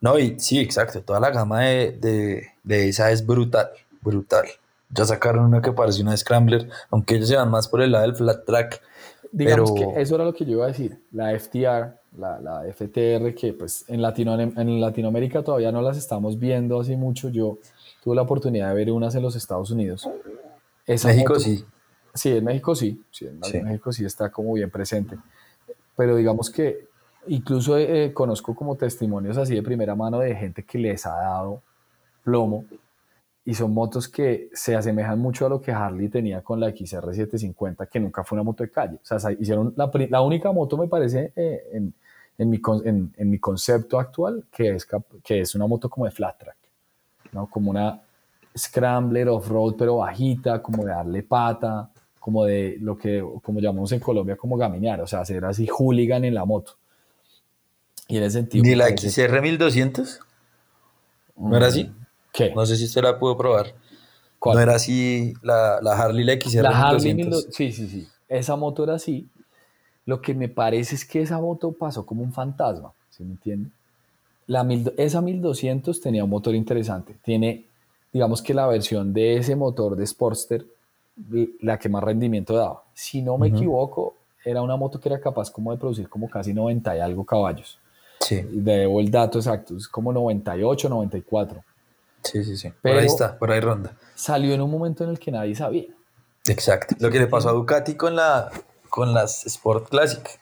No, 0.01 0.19
y 0.19 0.39
sí, 0.41 0.59
exacto. 0.59 1.01
Toda 1.03 1.21
la 1.21 1.31
gama 1.31 1.61
de, 1.63 1.93
de, 1.93 2.49
de 2.65 2.89
esa 2.89 3.11
es 3.13 3.25
brutal, 3.25 3.69
brutal. 4.01 4.47
Ya 4.91 5.05
sacaron 5.05 5.45
una 5.45 5.61
que 5.63 5.71
parece 5.73 6.03
una 6.03 6.17
Scrambler, 6.17 6.69
aunque 6.91 7.15
ellos 7.17 7.29
se 7.29 7.37
van 7.37 7.51
más 7.51 7.69
por 7.69 7.81
el 7.81 7.93
lado 7.93 8.03
del 8.07 8.17
flat 8.17 8.45
track. 8.45 8.81
Digamos 9.31 9.71
Pero- 9.73 9.93
que 9.95 10.01
eso 10.03 10.15
era 10.17 10.25
lo 10.25 10.35
que 10.35 10.45
yo 10.45 10.53
iba 10.53 10.65
a 10.65 10.69
decir. 10.69 11.01
La 11.13 11.33
FTR, 11.39 11.98
la, 12.17 12.41
la 12.41 12.63
FTR, 12.73 13.35
que 13.35 13.53
pues 13.59 13.85
en, 13.89 14.01
Latino, 14.03 14.39
en 14.41 14.81
Latinoamérica 14.81 15.43
todavía 15.43 15.71
no 15.73 15.83
las 15.83 15.97
estamos 15.99 16.39
viendo 16.39 16.81
así 16.81 16.97
mucho. 16.97 17.29
Yo 17.29 17.59
tuve 18.03 18.17
la 18.17 18.23
oportunidad 18.23 18.69
de 18.71 18.75
ver 18.75 18.91
unas 18.93 19.15
en 19.15 19.23
los 19.23 19.37
Estados 19.37 19.71
Unidos. 19.71 20.09
Esa 20.87 21.09
México 21.09 21.35
moto- 21.35 21.41
sí. 21.45 21.65
Sí, 22.15 22.31
en 22.37 22.45
México 22.45 22.75
sí, 22.75 23.05
sí, 23.11 23.27
en 23.27 23.43
Sí. 23.45 23.61
México 23.61 23.93
sí 23.93 24.05
está 24.05 24.31
como 24.31 24.55
bien 24.55 24.71
presente. 24.71 25.17
Pero 25.97 26.17
digamos 26.17 26.51
que 26.51 26.89
incluso 27.29 27.77
eh, 27.79 28.13
conozco 28.15 28.55
como 28.55 28.77
testimonios 28.77 29.37
así 29.37 29.55
de 29.55 29.63
primera 29.63 29.95
mano 29.95 30.19
de 30.21 30.35
gente 30.35 30.65
que 30.65 30.79
les 30.79 31.05
ha 31.07 31.15
dado 31.15 31.63
plomo 32.25 32.65
y 33.51 33.55
son 33.55 33.73
motos 33.73 34.09
que 34.09 34.51
se 34.53 34.77
asemejan 34.77 35.19
mucho 35.19 35.47
a 35.47 35.49
lo 35.49 35.59
que 35.61 35.73
Harley 35.73 36.11
tenía 36.11 36.43
con 36.43 36.61
la 36.61 36.69
XR750, 36.69 37.89
que 37.89 37.99
nunca 37.99 38.23
fue 38.23 38.37
una 38.37 38.43
moto 38.43 38.63
de 38.63 38.71
calle. 38.71 38.97
O 38.97 39.19
sea, 39.19 39.33
hicieron 39.33 39.73
la, 39.75 40.21
única 40.21 40.53
moto, 40.53 40.77
me 40.77 40.87
parece, 40.87 41.33
eh, 41.35 41.63
en, 41.73 41.95
en 42.37 42.51
mi, 42.51 42.61
con- 42.61 42.87
en- 42.87 43.15
en 43.17 43.31
mi 43.31 43.39
concepto 43.39 43.99
actual, 43.99 44.45
que 44.53 44.75
es, 44.75 44.87
que 45.25 45.41
es 45.41 45.55
una 45.55 45.67
moto 45.67 45.89
como 45.89 46.05
de 46.05 46.11
flat 46.11 46.37
track, 46.39 46.57
¿no? 47.33 47.47
Como 47.49 47.71
una 47.71 48.03
scrambler 48.55 49.29
off-road, 49.31 49.77
pero 49.79 49.97
bajita, 49.97 50.61
como 50.61 50.85
de 50.85 50.91
darle 50.91 51.23
pata, 51.23 51.91
como 52.21 52.45
de 52.45 52.77
lo 52.83 52.99
que 52.99 53.25
como 53.43 53.61
llamamos 53.61 53.91
en 53.93 54.01
Colombia 54.01 54.37
como 54.37 54.59
gaminear, 54.59 55.01
o 55.01 55.07
sea, 55.07 55.21
hacer 55.21 55.43
así 55.47 55.67
hooligan 55.67 56.23
en 56.27 56.35
la 56.35 56.45
moto. 56.45 56.73
Y 58.09 58.19
en 58.19 58.25
ese 58.25 58.41
sentido... 58.41 58.63
¿Ni 58.65 58.75
la 58.75 58.89
parece- 58.89 59.09
XR 59.27 59.41
1200? 59.41 60.21
¿No 61.37 61.57
era 61.57 61.69
así? 61.69 61.91
¿Qué? 62.33 62.53
No 62.55 62.65
sé 62.67 62.77
si 62.77 62.85
usted 62.85 63.03
la 63.03 63.19
pudo 63.19 63.37
probar. 63.37 63.75
¿Cuál? 64.39 64.57
¿No 64.57 64.63
era 64.63 64.75
así 64.77 65.35
la, 65.43 65.81
la 65.83 65.93
Harley 65.93 66.25
la 66.25 66.33
XR 66.35 66.63
La 66.63 66.71
Harley 66.89 67.15
1200? 67.15 67.47
1200, 67.47 67.55
sí, 67.57 67.73
sí, 67.73 67.89
sí. 67.89 68.09
Esa 68.29 68.57
moto 68.57 68.85
era 68.85 68.95
así. 68.95 69.29
Lo 70.07 70.21
que 70.21 70.35
me 70.35 70.49
parece 70.49 70.95
es 70.95 71.05
que 71.05 71.21
esa 71.23 71.39
moto 71.41 71.73
pasó 71.73 72.07
como 72.07 72.23
un 72.23 72.33
fantasma, 72.33 72.93
¿sí 73.11 73.25
me 73.25 73.33
entiende? 73.33 73.71
La 74.47 74.65
mil- 74.65 74.95
esa 74.97 75.21
1200 75.21 76.01
tenía 76.01 76.25
un 76.25 76.31
motor 76.31 76.55
interesante. 76.55 77.17
Tiene, 77.23 77.67
digamos 78.13 78.41
que 78.41 78.55
la 78.55 78.67
versión 78.67 79.13
de 79.13 79.37
ese 79.37 79.57
motor 79.57 79.97
de 79.97 80.07
Sportster, 80.07 80.65
la 81.61 81.79
que 81.79 81.89
más 81.89 82.03
rendimiento 82.03 82.55
daba. 82.55 82.85
Si 82.95 83.21
no 83.21 83.37
me 83.37 83.49
equivoco, 83.49 84.15
era 84.45 84.63
una 84.63 84.77
moto 84.77 84.99
que 85.01 85.09
era 85.09 85.21
capaz 85.21 85.51
como 85.51 85.73
de 85.73 85.79
producir 85.79 86.09
como 86.09 86.31
casi 86.31 86.55
90 86.55 86.97
y 86.97 87.01
algo 87.01 87.25
caballos. 87.25 87.79
Sí, 88.21 88.41
Debo 88.51 89.01
el 89.01 89.11
dato 89.11 89.39
exacto, 89.39 89.77
es 89.77 89.87
como 89.89 90.13
98, 90.13 90.89
94. 90.89 91.63
Sí, 92.23 92.45
sí, 92.45 92.57
sí. 92.57 92.69
por 92.71 92.79
Pero- 92.83 92.99
ahí 93.01 93.07
está, 93.07 93.39
por 93.39 93.51
ahí 93.51 93.61
ronda. 93.61 93.97
Salió 94.15 94.55
en 94.55 94.61
un 94.61 94.71
momento 94.71 95.05
en 95.05 95.11
el 95.11 95.19
que 95.19 95.31
nadie 95.31 95.55
sabía. 95.55 95.87
Exacto. 96.49 96.95
Lo 96.99 97.11
que 97.11 97.19
le 97.19 97.27
pasó 97.27 97.49
a 97.51 97.53
Ducati 97.53 97.95
con, 97.95 98.17
la, 98.17 98.51
con 98.89 99.13
las 99.15 99.45
Sport 99.47 99.89
Classic. 99.89 100.41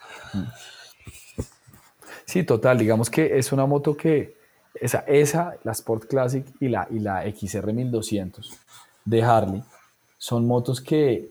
Sí, 2.27 2.43
total. 2.45 2.79
Digamos 2.79 3.11
que 3.11 3.39
es 3.39 3.53
una 3.53 3.67
moto 3.67 3.97
que 3.97 4.37
esa, 4.75 5.01
esa 5.07 5.57
la 5.65 5.73
Sport 5.73 6.07
Classic 6.07 6.45
y 6.61 6.69
la, 6.69 6.87
y 6.91 6.99
la 6.99 7.23
XR 7.31 7.73
1200 7.73 8.53
de 9.05 9.23
Harley 9.23 9.63
son 10.19 10.47
motos 10.47 10.81
que, 10.81 11.31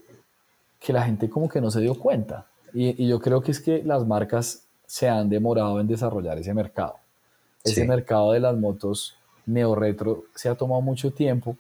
que 0.80 0.94
la 0.94 1.04
gente 1.04 1.30
como 1.30 1.50
que 1.50 1.62
no 1.62 1.70
se 1.72 1.82
dio 1.82 1.96
cuenta. 2.00 2.46
Y, 2.74 3.04
y 3.04 3.08
yo 3.08 3.20
creo 3.20 3.42
que 3.42 3.52
es 3.52 3.60
que 3.60 3.84
las 3.84 4.06
marcas 4.06 4.64
se 4.86 5.10
han 5.10 5.30
demorado 5.30 5.80
en 5.80 5.88
desarrollar 5.88 6.38
ese 6.38 6.54
mercado. 6.54 6.96
Ese 7.64 7.82
Sí. 7.82 7.88
mercado 7.88 8.32
de 8.34 8.40
las 8.40 8.56
motos 8.56 9.18
neo-retro 9.46 10.26
se 10.36 10.50
ha 10.50 10.56
tomado 10.56 10.82
mucho 10.82 11.12
tiempo 11.12 11.56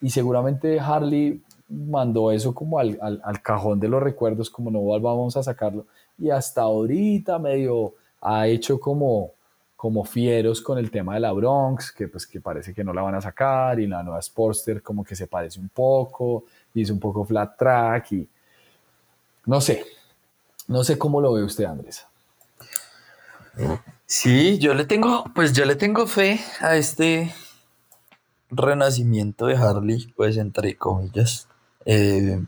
y 0.00 0.10
seguramente 0.10 0.78
Harley 0.80 1.42
mandó 1.68 2.32
eso 2.32 2.52
como 2.54 2.78
al, 2.78 2.98
al- 3.00 3.20
al 3.24 3.42
cajón 3.42 3.78
de 3.78 3.88
los 3.88 4.02
recuerdos, 4.02 4.50
como 4.50 4.70
no 4.70 4.82
vamos 5.00 5.36
a 5.36 5.42
sacarlo. 5.42 5.86
Y 6.18 6.30
hasta 6.30 6.62
ahorita 6.62 7.38
medio 7.38 7.94
ha 8.20 8.46
hecho 8.48 8.80
como, 8.80 9.30
como 9.76 10.04
fieros 10.04 10.60
con 10.60 10.78
el 10.78 10.90
tema 10.90 11.14
de 11.14 11.20
la 11.20 11.32
Bronx, 11.32 11.92
que 11.92 12.08
pues 12.08 12.26
que 12.26 12.40
parece 12.40 12.74
que 12.74 12.82
no 12.82 12.92
la 12.92 13.02
van 13.02 13.14
a 13.14 13.20
sacar, 13.20 13.78
y 13.78 13.86
la 13.86 14.02
nueva 14.02 14.20
Sportster 14.20 14.82
como 14.82 15.04
que 15.04 15.14
se 15.14 15.26
parece 15.26 15.60
un 15.60 15.68
poco, 15.68 16.44
y 16.74 16.82
es 16.82 16.90
un 16.90 16.98
poco 16.98 17.24
flat 17.24 17.56
track, 17.56 18.12
y 18.12 18.28
no 19.46 19.60
sé, 19.60 19.84
no 20.68 20.82
sé 20.84 20.98
cómo 20.98 21.20
lo 21.20 21.32
ve 21.34 21.44
usted, 21.44 21.64
Andrés. 21.64 22.04
Sí, 24.12 24.58
yo 24.58 24.74
le 24.74 24.86
tengo, 24.86 25.22
pues 25.36 25.52
yo 25.52 25.64
le 25.64 25.76
tengo 25.76 26.08
fe 26.08 26.40
a 26.58 26.74
este 26.74 27.32
renacimiento 28.50 29.46
de 29.46 29.54
Harley, 29.54 30.12
pues 30.16 30.36
entre 30.36 30.76
comillas. 30.76 31.46
Eh, 31.84 32.42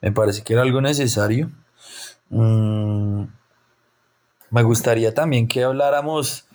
me 0.00 0.10
parece 0.10 0.42
que 0.42 0.54
era 0.54 0.62
algo 0.62 0.80
necesario. 0.80 1.52
Mm, 2.28 3.22
me 4.50 4.62
gustaría 4.64 5.14
también 5.14 5.46
que 5.46 5.62
habláramos, 5.62 6.48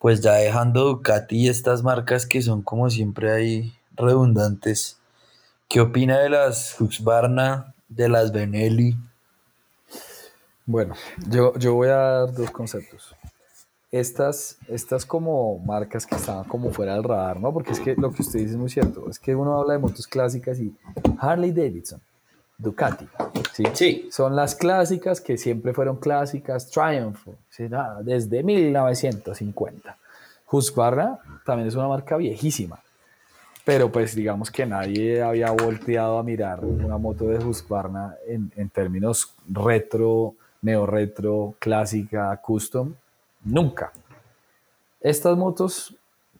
pues 0.00 0.20
ya 0.20 0.32
dejando 0.32 0.82
Ducati 0.86 1.44
y 1.44 1.48
estas 1.48 1.84
marcas 1.84 2.26
que 2.26 2.42
son 2.42 2.60
como 2.60 2.90
siempre 2.90 3.30
ahí 3.30 3.72
redundantes. 3.94 4.98
¿Qué 5.68 5.80
opina 5.80 6.18
de 6.18 6.30
las 6.30 6.80
Husqvarna, 6.80 7.72
de 7.88 8.08
las 8.08 8.32
Benelli? 8.32 8.96
Bueno, 10.66 10.96
yo, 11.28 11.56
yo 11.56 11.74
voy 11.74 11.90
a 11.90 11.96
dar 11.96 12.34
dos 12.34 12.50
conceptos. 12.50 13.13
Estas, 13.94 14.58
estas 14.66 15.06
como 15.06 15.58
marcas 15.60 16.04
que 16.04 16.16
estaban 16.16 16.42
como 16.44 16.72
fuera 16.72 16.94
del 16.94 17.04
radar, 17.04 17.38
¿no? 17.38 17.52
Porque 17.52 17.70
es 17.70 17.78
que 17.78 17.94
lo 17.94 18.10
que 18.10 18.22
usted 18.22 18.40
dice 18.40 18.52
es 18.52 18.56
muy 18.56 18.68
cierto. 18.68 19.08
Es 19.08 19.20
que 19.20 19.36
uno 19.36 19.60
habla 19.60 19.74
de 19.74 19.78
motos 19.78 20.08
clásicas 20.08 20.58
y 20.58 20.74
Harley 21.20 21.52
Davidson, 21.52 22.00
Ducati, 22.58 23.06
¿sí? 23.52 23.62
Sí. 23.72 24.08
Son 24.10 24.34
las 24.34 24.56
clásicas 24.56 25.20
que 25.20 25.38
siempre 25.38 25.72
fueron 25.72 25.98
clásicas, 25.98 26.68
Triumph, 26.70 27.28
¿sí? 27.48 27.68
Ah, 27.72 28.00
desde 28.02 28.42
1950. 28.42 29.96
Husqvarna 30.50 31.20
también 31.46 31.68
es 31.68 31.76
una 31.76 31.86
marca 31.86 32.16
viejísima, 32.16 32.82
pero 33.64 33.92
pues 33.92 34.16
digamos 34.16 34.50
que 34.50 34.66
nadie 34.66 35.22
había 35.22 35.52
volteado 35.52 36.18
a 36.18 36.24
mirar 36.24 36.64
una 36.64 36.98
moto 36.98 37.26
de 37.26 37.38
Husqvarna 37.38 38.16
en, 38.26 38.52
en 38.56 38.70
términos 38.70 39.34
retro, 39.48 40.34
neo-retro, 40.62 41.54
clásica, 41.60 42.36
custom, 42.38 42.94
nunca. 43.44 43.92
Estas 45.00 45.36
motos 45.36 45.94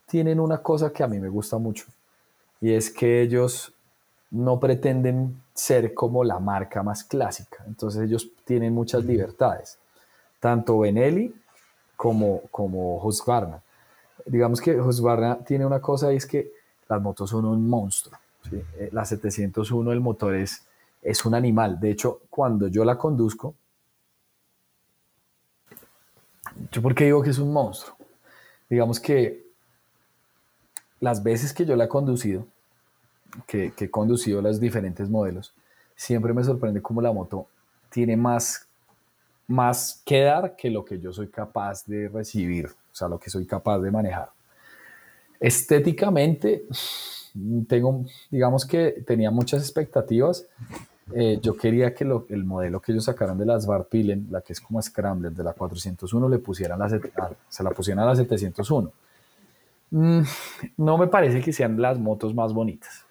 tienen 0.06 0.40
una 0.40 0.58
cosa 0.58 0.92
que 0.92 1.02
a 1.02 1.06
mí 1.06 1.18
me 1.18 1.28
gusta 1.28 1.58
mucho 1.58 1.86
y 2.60 2.72
es 2.72 2.90
que 2.90 3.22
ellos 3.22 3.72
no 4.30 4.58
pretenden 4.58 5.40
ser 5.52 5.94
como 5.94 6.24
la 6.24 6.40
marca 6.40 6.82
más 6.82 7.04
clásica, 7.04 7.62
entonces 7.66 8.02
ellos 8.02 8.28
tienen 8.44 8.74
muchas 8.74 9.04
libertades, 9.04 9.78
tanto 10.40 10.80
Benelli 10.80 11.34
como, 11.96 12.42
como 12.50 12.98
Husqvarna. 13.04 13.62
Digamos 14.26 14.60
que 14.60 14.80
Husqvarna 14.80 15.38
tiene 15.44 15.64
una 15.64 15.80
cosa 15.80 16.12
y 16.12 16.16
es 16.16 16.26
que 16.26 16.50
las 16.88 17.00
motos 17.00 17.30
son 17.30 17.44
un 17.44 17.68
monstruo. 17.68 18.18
¿sí? 18.48 18.56
Eh, 18.78 18.88
La 18.92 19.04
701, 19.04 19.92
el 19.92 20.00
motor 20.00 20.34
es, 20.34 20.66
es 21.02 21.24
un 21.24 21.34
animal. 21.34 21.78
De 21.78 21.90
hecho, 21.90 22.22
cuando 22.30 22.68
yo 22.68 22.84
la 22.84 22.98
conduzco, 22.98 23.54
¿yo 26.70 26.82
por 26.82 26.94
qué 26.94 27.04
digo 27.04 27.22
que 27.22 27.30
es 27.30 27.38
un 27.38 27.52
monstruo? 27.52 27.96
Digamos 28.68 29.00
que 29.00 29.44
las 31.00 31.22
veces 31.22 31.52
que 31.52 31.64
yo 31.64 31.76
la 31.76 31.84
he 31.84 31.88
conducido, 31.88 32.46
que, 33.46 33.72
que 33.72 33.86
he 33.86 33.90
conducido 33.90 34.40
los 34.40 34.60
diferentes 34.60 35.08
modelos, 35.08 35.54
siempre 35.96 36.32
me 36.32 36.44
sorprende 36.44 36.82
cómo 36.82 37.00
la 37.00 37.12
moto 37.12 37.46
tiene 37.90 38.16
más, 38.16 38.66
más 39.46 40.02
que 40.04 40.22
dar 40.22 40.56
que 40.56 40.70
lo 40.70 40.84
que 40.84 40.98
yo 40.98 41.12
soy 41.12 41.28
capaz 41.28 41.84
de 41.86 42.08
recibir, 42.08 42.66
o 42.66 42.94
sea, 42.94 43.08
lo 43.08 43.18
que 43.18 43.30
soy 43.30 43.46
capaz 43.46 43.78
de 43.78 43.90
manejar. 43.90 44.30
Estéticamente, 45.38 46.64
tengo, 47.68 48.04
digamos 48.30 48.64
que 48.64 49.02
tenía 49.06 49.30
muchas 49.30 49.62
expectativas. 49.62 50.46
Eh, 51.12 51.38
yo 51.42 51.54
quería 51.56 51.94
que 51.94 52.04
lo- 52.04 52.24
el 52.30 52.44
modelo 52.44 52.80
que 52.80 52.92
ellos 52.92 53.04
sacaron 53.04 53.36
de 53.36 53.44
las 53.44 53.66
Varpilen, 53.66 54.28
la 54.30 54.40
que 54.40 54.54
es 54.54 54.60
como 54.60 54.80
Scrambler 54.80 55.32
de 55.32 55.44
la 55.44 55.52
401, 55.52 56.28
le 56.28 56.38
pusieran 56.38 56.78
la, 56.78 56.88
set- 56.88 57.12
a- 57.18 57.30
se 57.48 57.62
la 57.62 57.70
pusieran 57.70 58.04
a 58.04 58.06
la 58.06 58.16
701. 58.16 58.90
Mm, 59.90 60.22
no 60.78 60.98
me 60.98 61.06
parece 61.06 61.40
que 61.40 61.52
sean 61.52 61.80
las 61.80 61.98
motos 61.98 62.34
más 62.34 62.52
bonitas, 62.52 63.04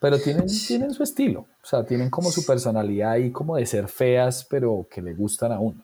pero 0.00 0.18
tienen, 0.20 0.46
tienen 0.46 0.92
su 0.92 1.02
estilo, 1.02 1.40
o 1.62 1.66
sea, 1.66 1.84
tienen 1.84 2.10
como 2.10 2.30
su 2.30 2.46
personalidad 2.46 3.10
ahí 3.12 3.30
como 3.32 3.56
de 3.56 3.66
ser 3.66 3.88
feas, 3.88 4.46
pero 4.48 4.86
que 4.90 5.02
le 5.02 5.12
gustan 5.14 5.52
a 5.52 5.58
uno. 5.58 5.82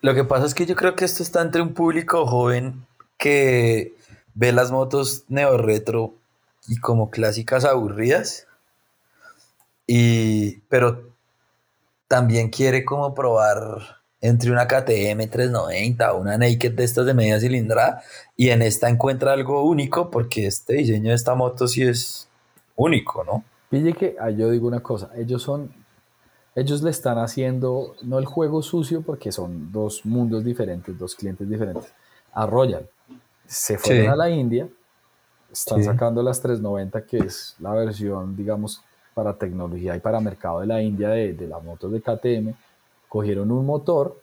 Lo 0.00 0.14
que 0.14 0.24
pasa 0.24 0.46
es 0.46 0.54
que 0.54 0.66
yo 0.66 0.76
creo 0.76 0.94
que 0.96 1.04
esto 1.04 1.22
está 1.22 1.42
entre 1.42 1.62
un 1.62 1.74
público 1.74 2.26
joven 2.26 2.86
que 3.18 3.94
ve 4.34 4.52
las 4.52 4.70
motos 4.70 5.24
neo 5.28 5.58
retro 5.58 6.14
y 6.68 6.76
como 6.78 7.10
clásicas 7.10 7.64
aburridas. 7.64 8.46
Y, 9.92 10.60
pero 10.68 11.16
también 12.06 12.48
quiere 12.48 12.84
como 12.84 13.12
probar 13.12 13.58
entre 14.20 14.52
una 14.52 14.68
KTM 14.68 15.28
390 15.28 16.12
o 16.12 16.20
una 16.20 16.38
Naked 16.38 16.74
de 16.74 16.84
estas 16.84 17.06
de 17.06 17.12
media 17.14 17.40
cilindrada 17.40 18.00
y 18.36 18.50
en 18.50 18.62
esta 18.62 18.88
encuentra 18.88 19.32
algo 19.32 19.64
único 19.64 20.08
porque 20.08 20.46
este 20.46 20.74
diseño 20.74 21.08
de 21.08 21.16
esta 21.16 21.34
moto 21.34 21.66
sí 21.66 21.82
es 21.82 22.28
único, 22.76 23.24
¿no? 23.24 23.42
Pille 23.68 23.92
que 23.94 24.14
ah, 24.20 24.30
yo 24.30 24.48
digo 24.50 24.68
una 24.68 24.78
cosa, 24.80 25.10
ellos 25.16 25.42
son, 25.42 25.72
ellos 26.54 26.82
le 26.82 26.90
están 26.90 27.18
haciendo, 27.18 27.96
no 28.02 28.20
el 28.20 28.26
juego 28.26 28.62
sucio 28.62 29.02
porque 29.02 29.32
son 29.32 29.72
dos 29.72 30.06
mundos 30.06 30.44
diferentes, 30.44 30.96
dos 30.96 31.16
clientes 31.16 31.48
diferentes, 31.50 31.92
a 32.32 32.46
Royal. 32.46 32.88
Se 33.44 33.76
fueron 33.76 34.02
Sí. 34.04 34.08
a 34.08 34.14
la 34.14 34.30
India, 34.30 34.68
están 35.50 35.78
Sí. 35.78 35.84
sacando 35.84 36.22
las 36.22 36.40
390, 36.40 37.04
que 37.04 37.18
es 37.18 37.56
la 37.58 37.72
versión, 37.72 38.36
digamos, 38.36 38.82
para 39.20 39.34
tecnología 39.36 39.94
y 39.96 40.00
para 40.00 40.18
mercado 40.18 40.60
de 40.60 40.66
la 40.66 40.80
India 40.80 41.10
de, 41.10 41.34
de 41.34 41.46
las 41.46 41.62
motos 41.62 41.92
de 41.92 42.00
KTM. 42.00 42.54
Cogieron 43.06 43.50
un 43.50 43.66
motor, 43.66 44.18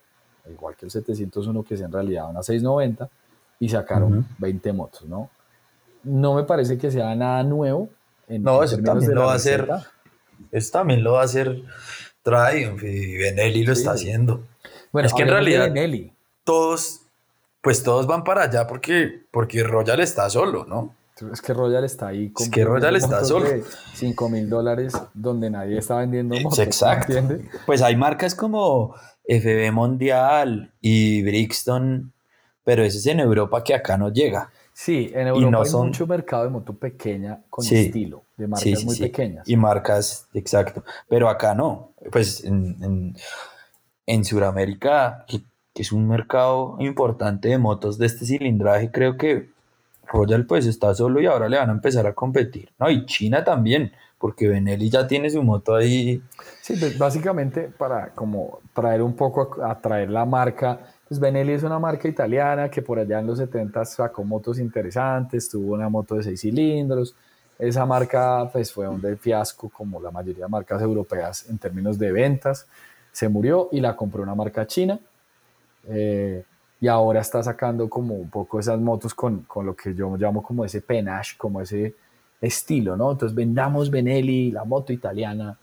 igual 0.50 0.76
que 0.76 0.86
el 0.86 0.92
701, 0.92 1.64
que 1.64 1.76
es 1.76 1.82
en 1.82 1.92
realidad 1.92 2.28
una 2.32 2.42
690, 2.42 3.08
y 3.60 3.70
sacaron 3.70 4.20
Ujú. 4.20 4.28
20 4.40 4.74
motos, 4.74 5.06
¿no? 5.06 5.30
No 6.04 6.34
me 6.34 6.44
parece 6.44 6.80
que 6.80 6.90
sea 6.90 7.14
nada 7.14 7.44
nuevo. 7.44 7.90
En, 8.28 8.42
No, 8.42 8.58
en 8.58 8.64
eso 8.64 8.78
también 8.80 9.14
lo 9.14 9.26
va 9.26 9.34
a 9.34 9.36
hacer. 9.36 9.70
Eso 10.52 10.72
también 10.72 11.04
lo 11.04 11.14
va 11.14 11.22
a 11.22 11.26
hacer 11.26 11.62
Triumph 12.24 12.84
y 12.84 13.18
Benelli 13.18 13.66
lo 13.66 13.76
Sí. 13.76 13.82
está 13.82 13.92
haciendo. 13.92 14.42
Bueno, 14.92 15.06
Es 15.08 15.14
que 15.14 15.22
en 15.24 15.30
realidad- 15.30 15.66
Benelli. 15.66 16.12
todos, 16.44 17.02
pues 17.62 17.84
todos 17.84 18.08
van 18.08 18.24
para 18.24 18.44
allá 18.44 18.66
porque, 18.66 19.26
porque 19.30 19.62
Royal 19.64 20.00
está 20.00 20.28
solo, 20.32 20.66
¿no? 20.66 20.96
Es 21.32 21.42
que 21.42 21.54
Royal 21.54 21.84
está 21.84 22.08
ahí. 22.08 22.32
Es 22.40 22.50
que 22.50 22.64
Royal 22.64 22.96
está 22.96 23.24
solo. 23.24 23.48
5 23.96 24.30
mil 24.30 24.50
dólares 24.50 24.94
donde 25.14 25.50
nadie 25.50 25.78
está 25.78 25.98
vendiendo 25.98 26.36
motos. 26.40 26.60
Exacto. 26.60 27.14
Pues 27.66 27.82
hay 27.82 27.96
marcas 27.96 28.36
como 28.36 28.94
FB 29.28 29.72
Mundial 29.72 30.74
y 30.82 31.24
Brixton, 31.24 32.14
pero 32.64 32.84
eso 32.84 32.98
es 32.98 33.06
en 33.08 33.20
Europa 33.20 33.64
que 33.64 33.74
acá 33.74 33.98
no 33.98 34.10
llega. 34.10 34.52
Sí, 34.74 35.12
en 35.14 35.28
Europa 35.28 35.64
hay 35.66 35.74
mucho 35.74 36.06
mercado 36.06 36.44
de 36.44 36.50
moto 36.52 36.74
pequeña 36.74 37.42
con 37.50 37.66
estilo, 37.66 38.24
de 38.38 38.48
marcas 38.48 38.86
muy 38.86 38.96
pequeñas. 38.96 39.50
Y 39.50 39.58
marcas, 39.58 40.28
exacto. 40.36 40.84
Pero 41.10 41.30
acá 41.30 41.56
no. 41.56 41.94
Pues 42.12 42.44
en, 42.44 43.16
en, 44.06 44.24
Sudamérica, 44.24 45.26
que, 45.28 45.42
es 45.74 45.92
un 45.92 46.08
mercado 46.08 46.76
importante 46.80 47.50
de 47.50 47.58
motos 47.58 47.98
de 47.98 48.06
este 48.06 48.26
cilindraje, 48.26 48.92
creo 48.92 49.18
que 49.18 49.50
Royal 50.08 50.46
pues 50.46 50.66
está 50.66 50.94
solo 50.94 51.22
y 51.22 51.26
ahora 51.26 51.50
le 51.50 51.58
van 51.58 51.70
a 51.70 51.74
empezar 51.74 52.06
a 52.08 52.14
competir. 52.14 52.70
No, 52.80 52.90
y 52.90 53.06
China 53.06 53.44
también, 53.44 53.92
porque 54.18 54.48
Benelli 54.48 54.90
ya 54.90 55.08
tiene 55.08 55.30
su 55.30 55.44
moto 55.44 55.76
ahí. 55.76 56.22
Sí, 56.62 56.76
pues 56.80 56.98
básicamente 56.98 57.70
para 57.78 58.10
como 58.10 58.60
traer 58.74 59.02
un 59.02 59.16
poco, 59.16 59.64
a, 59.64 59.80
traer 59.80 60.10
la 60.10 60.26
marca 60.26 60.80
pues 61.08 61.20
Benelli 61.20 61.54
es 61.54 61.64
una 61.64 61.80
marca 61.80 62.08
italiana 62.08 62.70
que 62.70 62.82
por 62.82 63.00
allá 63.00 63.20
en 63.20 63.28
los 63.28 63.38
70 63.38 63.86
sacó 63.86 64.24
motos 64.26 64.60
interesantes, 64.60 65.50
tuvo 65.50 65.74
una 65.74 65.88
moto 65.88 66.16
de 66.16 66.24
seis 66.24 66.42
cilindros. 66.42 67.16
Esa 67.58 67.86
marca 67.86 68.50
pues 68.52 68.72
fue 68.72 68.88
un 68.88 69.02
fiasco 69.18 69.70
como 69.70 70.02
la 70.02 70.12
mayoría 70.12 70.46
de 70.46 70.50
marcas 70.50 70.82
europeas 70.82 71.50
en 71.50 71.58
términos 71.58 71.98
de 71.98 72.12
ventas. 72.12 72.68
Se 73.12 73.30
murió 73.30 73.70
y 73.72 73.80
la 73.80 73.96
compró 73.96 74.22
una 74.22 74.36
marca 74.36 74.68
china. 74.68 75.00
Eh, 75.88 76.44
y 76.80 76.88
ahora 76.88 77.22
está 77.22 77.42
sacando 77.42 77.90
como 77.90 78.16
un 78.16 78.30
poco 78.30 78.60
esas 78.60 78.80
motos 78.80 79.14
con, 79.14 79.44
con, 79.44 79.66
lo 79.66 79.76
que 79.76 79.94
yo 79.96 80.16
llamo 80.18 80.44
como 80.44 80.64
ese 80.64 80.82
penache, 80.82 81.36
como 81.38 81.62
ese 81.62 81.96
estilo, 82.40 82.96
¿no? 82.96 83.12
Entonces 83.12 83.36
vendamos 83.36 83.90
Benelli, 83.90 84.52
la 84.52 84.64
moto 84.64 84.94
italiana, 84.94 85.58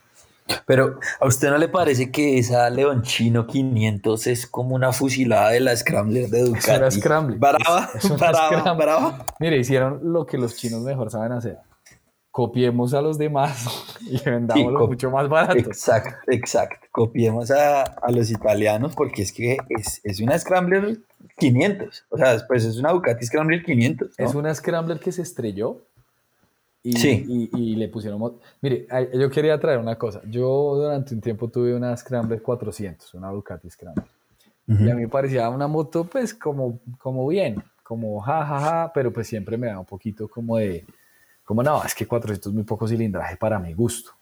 pero 0.66 0.98
¿a 1.20 1.26
usted 1.26 1.50
no 1.50 1.58
le 1.58 1.68
parece 1.68 2.10
que 2.10 2.38
esa 2.38 2.68
Leonchino 2.68 3.46
500 3.46 4.26
es 4.26 4.46
como 4.46 4.74
una 4.74 4.92
fusilada 4.92 5.50
de 5.50 5.60
la 5.60 5.74
Scrambler 5.74 6.28
de 6.28 6.42
Ducati? 6.42 6.70
Es 6.70 6.78
una 6.78 6.90
Scrambler. 6.90 7.38
Brava, 7.38 7.90
brava, 8.18 8.72
brava. 8.74 9.26
Mire, 9.40 9.56
hicieron 9.58 10.00
lo 10.02 10.26
que 10.26 10.36
los 10.36 10.56
chinos 10.56 10.82
mejor 10.82 11.10
saben 11.10 11.32
hacer. 11.32 11.58
Copiemos 12.35 12.95
a 12.95 13.01
los 13.01 13.16
demás 13.16 13.64
y 14.01 14.18
vendámoslo 14.28 14.89
mucho 14.89 15.09
más 15.09 15.28
barato. 15.28 15.57
Exacto, 15.57 16.16
exacto. 16.32 16.85
Copiemos 16.91 17.53
a, 17.53 17.85
a 17.85 18.11
los 18.11 18.28
italianos 18.28 18.97
porque 18.97 19.22
es 19.22 19.30
que 19.32 19.57
es, 19.68 20.01
es, 20.03 20.18
una 20.18 20.37
Scrambler 20.37 20.99
500. 21.39 22.07
O 22.09 22.16
sea, 22.16 22.32
después 22.32 22.64
es 22.64 22.76
una 22.76 22.91
Ducati 22.91 23.24
Scrambler 23.24 23.62
500. 23.62 24.18
Es 24.18 24.35
una 24.35 24.53
Scrambler 24.53 24.99
que 24.99 25.12
se 25.12 25.22
estrelló 25.22 25.80
y, 26.82 27.49
y, 27.57 27.76
le 27.76 27.87
pusieron... 27.87 28.20
Mire, 28.61 28.89
yo 29.14 29.30
quería 29.30 29.61
traer 29.61 29.78
una 29.78 29.97
cosa. 29.97 30.20
Yo 30.28 30.74
durante 30.74 31.14
un 31.14 31.20
tiempo 31.20 31.47
tuve 31.47 31.72
una 31.72 31.97
Scrambler 31.97 32.43
400, 32.43 33.14
una 33.14 33.30
Ducati 33.30 33.70
Scrambler. 33.70 34.09
Y 34.66 34.91
a 34.91 34.95
mí 34.97 35.03
me 35.03 35.09
parecía 35.09 35.49
una 35.51 35.68
moto 35.68 36.03
pues 36.03 36.35
como, 36.35 36.80
como 36.99 37.28
bien, 37.28 37.62
como 37.85 38.18
jajaja, 38.18 38.59
ja, 38.59 38.70
ja, 38.70 38.93
pero 38.93 39.12
pues 39.12 39.28
siempre 39.28 39.57
me 39.57 39.68
da 39.68 39.78
un 39.78 39.87
poquito 39.87 40.26
como 40.26 40.57
de... 40.57 40.85
Como 41.45 41.62
no, 41.62 41.84
es 41.84 41.95
que 41.95 42.07
400 42.07 42.51
es 42.51 42.55
muy 42.55 42.64
poco 42.64 42.88
cilindraje 42.88 43.36
para 43.36 43.59
mi 43.59 43.72
gusto. 43.74 44.12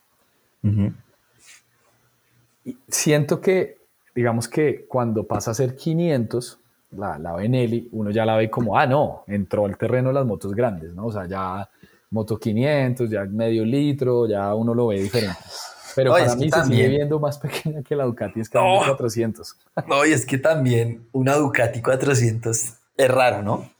y 2.64 2.76
siento 2.88 3.40
que, 3.40 3.78
digamos 4.14 4.48
que 4.48 4.86
cuando 4.86 5.24
pasa 5.24 5.52
a 5.52 5.54
ser 5.54 5.76
500, 5.76 6.58
la, 6.92 7.18
la 7.18 7.34
Benelli, 7.34 7.88
uno 7.92 8.10
ya 8.10 8.24
la 8.24 8.36
ve 8.36 8.50
como, 8.50 8.76
ah, 8.78 8.86
no, 8.86 9.24
entró 9.26 9.66
al 9.66 9.76
terreno 9.76 10.08
de 10.08 10.14
las 10.14 10.26
motos 10.26 10.54
grandes, 10.54 10.92
¿no? 10.94 11.06
O 11.06 11.12
sea, 11.12 11.26
ya 11.26 11.68
Moto 12.12 12.38
500, 12.38 13.08
ya 13.08 13.24
medio 13.24 13.64
litro, 13.64 14.28
ya 14.28 14.54
uno 14.54 14.74
lo 14.74 14.88
ve 14.88 15.00
diferente. 15.00 15.38
Pero 15.96 16.12
para 16.12 16.36
mí 16.36 16.50
se 16.50 16.64
sigue 16.64 16.88
viendo 16.88 17.18
más 17.18 17.38
pequeña 17.38 17.82
que 17.82 17.96
la 17.96 18.04
Ducati 18.04 18.44
Scrambler 18.44 18.88
400. 18.88 19.56
No, 19.88 20.04
y 20.04 20.12
es 20.12 20.26
que 20.26 20.38
también 20.38 21.06
una 21.12 21.34
Ducati 21.36 21.80
400 21.80 22.74
es 22.96 23.10
raro, 23.10 23.42
¿no? 23.42 23.70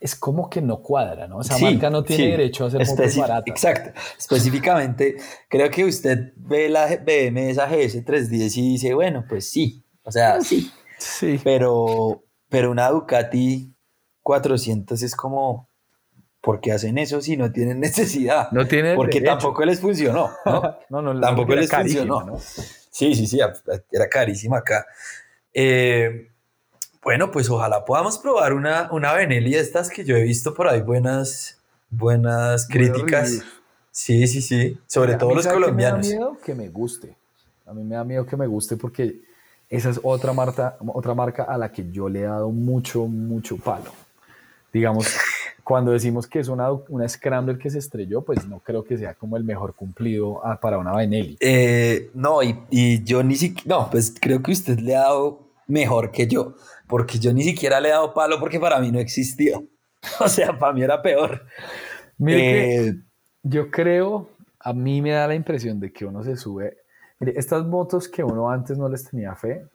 Es 0.00 0.16
como 0.16 0.48
que 0.48 0.62
no 0.62 0.80
cuadra, 0.80 1.28
¿no? 1.28 1.42
Esa 1.42 1.58
marca 1.58 1.90
no 1.90 2.02
tiene 2.02 2.28
derecho 2.28 2.64
a 2.64 2.68
hacer 2.68 2.86
motos 2.86 3.16
baratas. 3.16 3.44
Exacto. 3.46 4.00
Específicamente, 4.18 5.16
creo 5.48 5.70
que 5.70 5.84
usted 5.84 6.32
ve 6.36 6.70
la 6.70 6.86
BM, 6.86 7.50
esa 7.50 7.70
GS310 7.70 8.56
y 8.56 8.72
dice, 8.72 8.94
bueno, 8.94 9.24
pues 9.28 9.50
sí. 9.50 9.84
O 10.02 10.10
sea, 10.10 10.40
sí. 10.40 10.72
Sí. 10.96 11.38
Pero, 11.44 12.24
pero 12.48 12.70
una 12.70 12.88
Ducati 12.88 13.74
400 14.22 15.02
es 15.02 15.14
como, 15.14 15.68
¿por 16.40 16.60
qué 16.60 16.72
hacen 16.72 16.98
eso 16.98 17.20
si 17.20 17.36
no 17.36 17.52
tienen 17.52 17.80
necesidad? 17.80 18.50
No 18.52 18.66
tienen 18.66 18.96
Porque 18.96 19.20
tampoco 19.20 19.64
les 19.64 19.80
funcionó, 19.80 20.30
¿no? 20.46 20.78
no, 20.88 21.02
no, 21.02 21.20
tampoco 21.20 21.54
les 21.54 21.70
funcionó. 21.70 22.22
¿no? 22.24 22.38
Sí, 22.38 23.14
sí, 23.14 23.26
sí, 23.26 23.38
era 23.92 24.08
carísima 24.08 24.58
acá. 24.58 24.86
Eh, 25.52 26.29
bueno, 27.02 27.30
pues 27.30 27.48
ojalá 27.48 27.84
podamos 27.84 28.18
probar 28.18 28.52
una, 28.52 28.88
una 28.92 29.12
Benelli 29.14 29.52
de 29.52 29.60
estas 29.60 29.88
que 29.88 30.04
yo 30.04 30.16
he 30.16 30.22
visto 30.22 30.52
por 30.52 30.68
ahí 30.68 30.82
buenas, 30.82 31.58
buenas 31.88 32.66
críticas. 32.66 33.42
Sí, 33.90 34.26
sí, 34.26 34.42
sí, 34.42 34.78
sobre 34.86 35.14
todo 35.14 35.34
los 35.34 35.46
colombianos. 35.46 36.06
me 36.06 36.14
da 36.14 36.18
miedo 36.18 36.38
que 36.44 36.54
me 36.54 36.68
guste. 36.68 37.16
A 37.66 37.72
mí 37.72 37.84
me 37.84 37.94
da 37.94 38.04
miedo 38.04 38.26
que 38.26 38.36
me 38.36 38.46
guste 38.46 38.76
porque 38.76 39.20
esa 39.68 39.90
es 39.90 40.00
otra 40.02 40.32
marca, 40.32 40.76
otra 40.88 41.14
marca 41.14 41.44
a 41.44 41.56
la 41.56 41.72
que 41.72 41.90
yo 41.90 42.08
le 42.08 42.20
he 42.20 42.24
dado 42.24 42.50
mucho, 42.50 43.06
mucho 43.06 43.56
palo. 43.56 43.92
Digamos, 44.72 45.06
cuando 45.64 45.92
decimos 45.92 46.26
que 46.26 46.40
es 46.40 46.48
una, 46.48 46.70
una 46.88 47.08
Scrambler 47.08 47.56
que 47.56 47.70
se 47.70 47.78
estrelló, 47.78 48.22
pues 48.22 48.46
no 48.46 48.60
creo 48.60 48.84
que 48.84 48.98
sea 48.98 49.14
como 49.14 49.36
el 49.36 49.44
mejor 49.44 49.74
cumplido 49.74 50.44
ah, 50.44 50.60
para 50.60 50.78
una 50.78 50.94
Benelli. 50.94 51.36
Eh, 51.40 52.10
no, 52.14 52.42
y, 52.42 52.58
y, 52.70 53.02
yo 53.04 53.22
ni 53.22 53.36
siquiera, 53.36 53.78
no, 53.78 53.90
pues 53.90 54.14
creo 54.20 54.42
que 54.42 54.52
usted 54.52 54.78
le 54.80 54.96
ha 54.96 55.00
dado 55.00 55.49
mejor 55.70 56.10
que 56.10 56.26
yo, 56.26 56.54
porque 56.86 57.18
yo 57.18 57.32
ni 57.32 57.42
siquiera 57.42 57.80
le 57.80 57.88
he 57.88 57.92
dado 57.92 58.12
palo 58.12 58.38
porque 58.38 58.60
para 58.60 58.78
mí 58.80 58.90
no 58.90 58.98
existió. 58.98 59.64
O 60.20 60.28
sea, 60.28 60.58
para 60.58 60.72
mí 60.72 60.82
era 60.82 61.02
peor. 61.02 61.44
Mire 62.16 62.86
eh, 62.86 62.94
yo 63.42 63.70
creo, 63.70 64.30
a 64.58 64.72
mí 64.72 65.02
me 65.02 65.10
da 65.10 65.26
la 65.26 65.34
impresión 65.34 65.78
de 65.78 65.92
que 65.92 66.06
uno 66.06 66.22
se 66.24 66.36
sube. 66.36 66.78
Mire, 67.18 67.38
estas 67.38 67.66
motos 67.66 68.08
que 68.08 68.24
uno 68.24 68.50
antes 68.50 68.78
no 68.78 68.88
les 68.88 69.04
tenía 69.04 69.34
fe, 69.34 69.66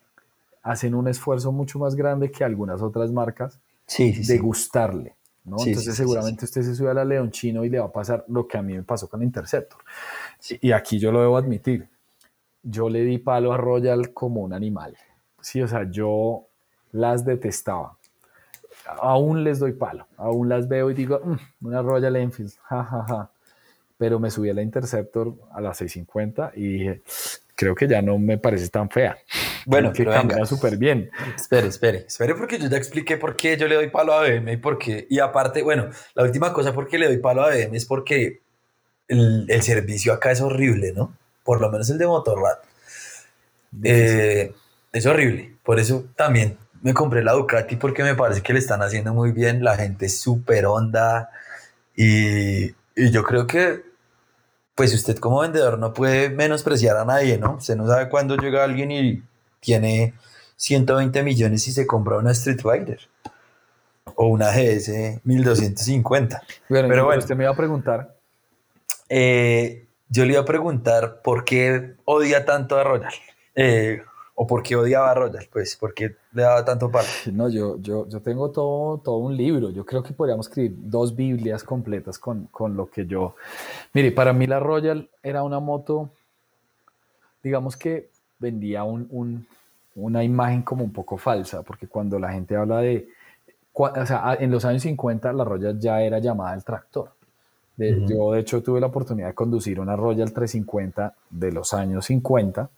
hacen 0.64 0.96
un 0.96 1.08
esfuerzo 1.08 1.52
mucho 1.52 1.78
más 1.78 1.96
grande 1.96 2.32
que 2.32 2.44
algunas 2.44 2.82
otras 2.82 3.12
marcas 3.12 3.60
de 3.98 4.38
gustarle. 4.40 5.16
Entonces 5.46 5.96
seguramente 5.96 6.46
usted 6.46 6.64
se 6.64 6.74
sube 6.74 6.90
a 6.90 6.94
la 6.96 7.06
León 7.06 7.30
Chino 7.30 7.64
y 7.64 7.70
le 7.70 7.78
va 7.78 7.86
a 7.86 7.92
pasar 7.92 8.26
lo 8.30 8.48
que 8.48 8.58
a 8.58 8.64
mí 8.64 8.74
me 8.74 8.82
pasó 8.82 9.08
con 9.08 9.22
Interceptor. 9.22 9.80
Y 10.60 10.72
aquí 10.72 10.98
yo 10.98 11.12
lo 11.12 11.22
debo 11.22 11.38
admitir, 11.38 11.88
yo 12.64 12.90
le 12.90 13.02
di 13.02 13.20
palo 13.20 13.54
a 13.54 13.58
Royal 13.58 14.12
como 14.12 14.42
un 14.42 14.54
animal. 14.54 14.98
Sí, 15.46 15.62
o 15.62 15.68
sea, 15.68 15.88
yo 15.92 16.48
las 16.92 17.24
detestaba. 17.24 18.00
Aún 18.98 19.44
les 19.44 19.60
doy 19.60 19.74
palo, 19.74 20.08
aún 20.18 20.50
las 20.50 20.68
veo 20.68 20.90
y 20.90 20.96
digo, 20.96 21.22
mm, 21.24 21.68
una 21.68 21.84
Royal 21.84 22.16
Enfield, 22.16 22.52
jajaja. 22.64 23.30
Pero 23.96 24.20
me 24.20 24.32
subí 24.32 24.50
a 24.50 24.56
la 24.56 24.64
Interceptor 24.64 25.36
a 25.54 25.62
las 25.62 25.80
6.50 25.80 26.54
y 26.56 26.68
dije, 26.68 27.02
creo 27.56 27.76
que 27.76 27.88
ya 27.88 28.02
no 28.02 28.18
me 28.18 28.40
parece 28.40 28.70
tan 28.70 28.90
fea. 28.90 29.20
Bueno, 29.68 29.94
que 29.94 30.04
camina 30.04 30.48
súper 30.48 30.78
bien. 30.78 31.12
Espere, 31.36 31.68
espere, 31.68 32.06
espere 32.08 32.34
porque 32.34 32.58
yo 32.58 32.68
ya 32.68 32.78
expliqué 32.78 33.18
por 33.18 33.36
qué 33.36 33.56
yo 33.56 33.68
le 33.68 33.76
doy 33.76 33.90
palo 33.92 34.14
a 34.14 34.24
BM 34.24 34.52
y 34.52 34.58
por 34.58 34.80
qué. 34.80 35.06
Y 35.12 35.20
aparte, 35.20 35.62
bueno, 35.62 35.92
la 36.16 36.24
última 36.24 36.54
cosa 36.54 36.74
por 36.74 36.88
qué 36.88 36.98
le 36.98 37.06
doy 37.06 37.20
palo 37.20 37.44
a 37.44 37.50
BM 37.50 37.78
es 37.78 37.86
porque 37.86 38.42
el, 39.08 39.46
el 39.48 39.62
servicio 39.62 40.12
acá 40.12 40.32
es 40.32 40.42
horrible, 40.42 40.92
¿no? 40.92 41.16
Por 41.44 41.62
lo 41.62 41.72
menos 41.72 41.88
el 41.92 42.00
de 42.00 42.08
Motorrad. 42.08 42.58
Eh, 43.84 44.52
es 44.96 45.06
horrible. 45.06 45.58
Por 45.62 45.78
eso 45.78 46.06
también 46.16 46.58
me 46.82 46.94
compré 46.94 47.22
la 47.22 47.34
Ducati 47.34 47.76
porque 47.76 48.02
me 48.02 48.16
parece 48.16 48.42
que 48.42 48.54
le 48.54 48.60
están 48.60 48.82
haciendo 48.82 49.14
muy 49.14 49.34
bien. 49.34 49.62
La 49.62 49.76
gente 49.76 50.06
es 50.06 50.22
súper 50.22 50.66
onda 50.66 51.30
y, 51.96 52.68
y 52.96 53.12
yo 53.12 53.24
creo 53.24 53.46
que 53.46 53.84
pues 54.74 54.94
usted 54.94 55.18
como 55.18 55.42
vendedor 55.42 55.78
no 55.80 55.94
puede 55.94 56.30
menospreciar 56.30 56.96
a 56.96 57.04
nadie, 57.04 57.38
¿no? 57.38 57.56
Usted 57.56 57.76
no 57.76 57.88
sabe 57.88 58.08
cuándo 58.08 58.38
llega 58.38 58.64
alguien 58.64 58.92
y 58.92 59.22
tiene 59.60 60.14
120 60.56 61.24
millones 61.24 61.68
y 61.68 61.74
se 61.74 61.86
compra 61.86 62.18
una 62.18 62.32
Street 62.32 62.62
Fighter 62.62 63.00
o 64.16 64.28
una 64.28 64.52
GS 64.52 65.20
1250. 65.26 66.42
Pero 66.70 67.06
bueno, 67.06 67.20
usted 67.20 67.36
me 67.36 67.44
iba 67.44 67.52
a 67.52 67.58
preguntar. 67.58 68.16
Eh, 69.10 69.88
yo 70.08 70.24
le 70.24 70.34
iba 70.34 70.42
a 70.42 70.46
preguntar 70.46 71.22
por 71.22 71.44
qué 71.44 71.96
odia 72.06 72.46
tanto 72.46 72.78
a 72.78 72.84
Royal. 72.86 73.14
Eh, 73.56 74.02
¿O 74.38 74.46
por 74.46 74.64
qué 74.64 74.76
odiaba 74.76 75.12
a 75.12 75.14
Royal? 75.14 75.48
Pues, 75.52 75.78
¿por 75.78 75.94
qué 75.94 76.18
le 76.34 76.42
daba 76.42 76.66
tanto 76.66 76.92
palo? 76.92 77.08
No, 77.32 77.48
yo, 77.48 77.78
yo, 77.80 78.08
yo 78.10 78.22
tengo 78.22 78.52
todo, 78.52 78.98
todo 78.98 79.18
un 79.18 79.36
libro. 79.36 79.70
Yo 79.70 79.86
creo 79.86 80.04
que 80.04 80.14
podríamos 80.14 80.48
escribir 80.48 80.76
dos 80.78 81.16
Biblias 81.16 81.64
completas 81.64 82.20
con, 82.20 82.48
con 82.48 82.76
lo 82.76 82.90
que 82.90 83.06
yo... 83.06 83.36
Mire, 83.94 84.12
para 84.12 84.34
mí 84.34 84.46
la 84.46 84.60
Royal 84.60 85.10
era 85.24 85.42
una 85.42 85.62
moto, 85.62 86.10
digamos 87.42 87.78
que 87.78 88.10
vendía 88.38 88.84
un, 88.84 89.08
un, 89.10 89.48
una 89.96 90.22
imagen 90.22 90.64
como 90.64 90.84
un 90.84 90.92
poco 90.92 91.18
falsa, 91.18 91.64
porque 91.64 91.88
cuando 91.88 92.20
la 92.20 92.34
gente 92.34 92.58
habla 92.58 92.80
de... 92.80 93.08
O 93.72 94.06
sea, 94.06 94.38
en 94.40 94.52
los 94.52 94.66
años 94.66 94.84
50 94.84 95.32
la 95.32 95.44
Royal 95.46 95.80
ya 95.80 96.02
era 96.02 96.20
llamada 96.20 96.54
el 96.56 96.64
tractor. 96.64 97.12
Yo, 97.78 98.32
de 98.32 98.40
hecho, 98.40 98.64
tuve 98.64 98.80
la 98.80 98.88
oportunidad 98.88 99.28
de 99.28 99.34
conducir 99.34 99.82
una 99.82 99.98
Royal 99.98 100.32
350 100.32 101.14
de 101.30 101.52
los 101.52 101.74
años 101.74 102.06
50 102.06 102.70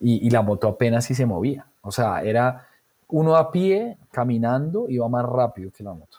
y, 0.00 0.30
la 0.30 0.42
moto 0.42 0.68
apenas 0.68 1.04
si 1.04 1.14
se 1.14 1.26
movía. 1.26 1.66
O 1.82 1.92
sea, 1.92 2.22
era 2.22 2.66
uno 3.08 3.36
a 3.36 3.52
pie, 3.52 3.98
caminando, 4.10 4.88
iba 4.88 5.08
más 5.08 5.24
rápido 5.24 5.70
que 5.70 5.84
la 5.84 5.92
moto. 5.92 6.18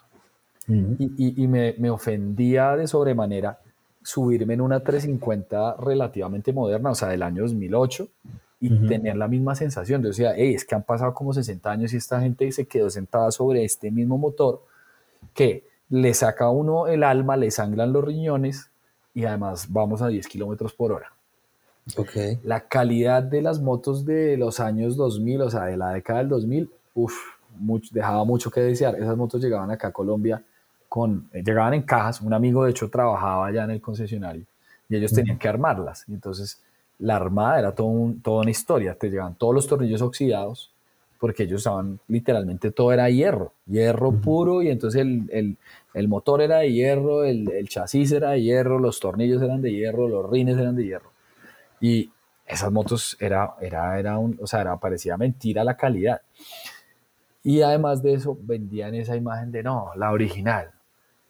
Y, 0.68 1.42
y, 1.42 1.48
me, 1.48 1.74
me, 1.78 1.90
ofendía 1.90 2.76
de 2.76 2.86
sobremanera 2.86 3.58
subirme 4.02 4.54
en 4.54 4.60
una 4.60 4.80
350 4.80 5.76
relativamente 5.78 6.52
moderna, 6.52 6.90
o 6.90 6.94
sea, 6.94 7.08
del 7.08 7.22
año 7.22 7.42
2008, 7.42 8.08
y 8.60 8.86
tener 8.86 9.16
la 9.16 9.26
misma 9.26 9.56
sensación. 9.56 10.02
Yo 10.02 10.08
decía, 10.08 10.34
hey, 10.36 10.54
es 10.54 10.64
que 10.64 10.76
han 10.76 10.84
pasado 10.84 11.12
como 11.12 11.32
60 11.32 11.68
años 11.68 11.92
y 11.92 11.96
esta 11.96 12.20
gente 12.20 12.50
se 12.52 12.66
quedó 12.66 12.88
sentada 12.90 13.32
sobre 13.32 13.64
este 13.64 13.90
mismo 13.90 14.18
motor 14.18 14.62
que 15.34 15.66
le 15.88 16.14
saca 16.14 16.44
a 16.44 16.50
uno 16.50 16.86
el 16.86 17.02
alma, 17.02 17.36
le 17.36 17.50
sangran 17.50 17.92
los 17.92 18.04
riñones 18.04 18.70
y 19.14 19.24
además 19.24 19.66
vamos 19.68 20.00
a 20.00 20.06
10 20.06 20.28
kilómetros 20.28 20.72
por 20.74 20.92
hora. 20.92 21.12
Okay. 21.96 22.38
La 22.44 22.68
calidad 22.68 23.22
de 23.22 23.42
las 23.42 23.60
motos 23.60 24.04
de 24.04 24.36
los 24.36 24.60
años 24.60 24.96
2000, 24.96 25.42
o 25.42 25.50
sea, 25.50 25.64
de 25.64 25.76
la 25.76 25.90
década 25.90 26.20
del 26.20 26.28
2000, 26.28 26.70
uff, 26.94 27.14
dejaba 27.90 28.24
mucho 28.24 28.50
que 28.50 28.60
desear. 28.60 28.94
Esas 28.96 29.16
motos 29.16 29.42
llegaban 29.42 29.70
acá 29.70 29.88
a 29.88 29.92
Colombia 29.92 30.42
con, 30.88 31.28
eh, 31.32 31.42
llegaban 31.44 31.74
en 31.74 31.82
cajas. 31.82 32.20
Un 32.20 32.32
amigo, 32.32 32.64
de 32.64 32.70
hecho, 32.70 32.88
trabajaba 32.88 33.46
allá 33.46 33.64
en 33.64 33.72
el 33.72 33.80
concesionario 33.80 34.44
y 34.88 34.96
ellos 34.96 35.12
tenían 35.12 35.38
que 35.38 35.48
armarlas. 35.48 36.04
Y 36.08 36.14
entonces, 36.14 36.60
la 36.98 37.16
armada 37.16 37.58
era 37.58 37.74
todo 37.74 38.14
toda 38.22 38.42
una 38.42 38.50
historia. 38.50 38.94
Te 38.94 39.10
llegaban 39.10 39.34
todos 39.34 39.54
los 39.54 39.66
tornillos 39.66 40.02
oxidados 40.02 40.70
porque 41.18 41.44
ellos 41.44 41.60
usaban 41.60 42.00
literalmente 42.08 42.72
todo 42.72 42.92
era 42.92 43.08
hierro, 43.08 43.52
hierro 43.66 44.10
puro. 44.10 44.60
Y 44.60 44.70
entonces 44.70 45.02
el, 45.02 45.30
el, 45.32 45.56
el, 45.94 46.08
motor 46.08 46.42
era 46.42 46.58
de 46.58 46.72
hierro, 46.72 47.22
el, 47.24 47.48
el 47.50 47.68
chasis 47.68 48.10
era 48.10 48.30
de 48.30 48.42
hierro, 48.42 48.80
los 48.80 48.98
tornillos 48.98 49.40
eran 49.40 49.62
de 49.62 49.72
hierro, 49.72 50.08
los 50.08 50.28
rines 50.28 50.58
eran 50.58 50.74
de 50.74 50.84
hierro. 50.84 51.11
Y 51.82 52.12
esas 52.46 52.70
motos 52.70 53.16
era, 53.18 53.56
era, 53.60 53.98
era 53.98 54.16
un, 54.16 54.38
o 54.40 54.46
sea, 54.46 54.60
era, 54.60 54.76
parecía 54.78 55.16
mentira 55.16 55.64
la 55.64 55.76
calidad. 55.76 56.22
Y 57.42 57.60
además 57.60 58.02
de 58.04 58.14
eso, 58.14 58.38
vendían 58.40 58.94
esa 58.94 59.16
imagen 59.16 59.50
de 59.50 59.64
no, 59.64 59.90
la 59.96 60.12
original, 60.12 60.70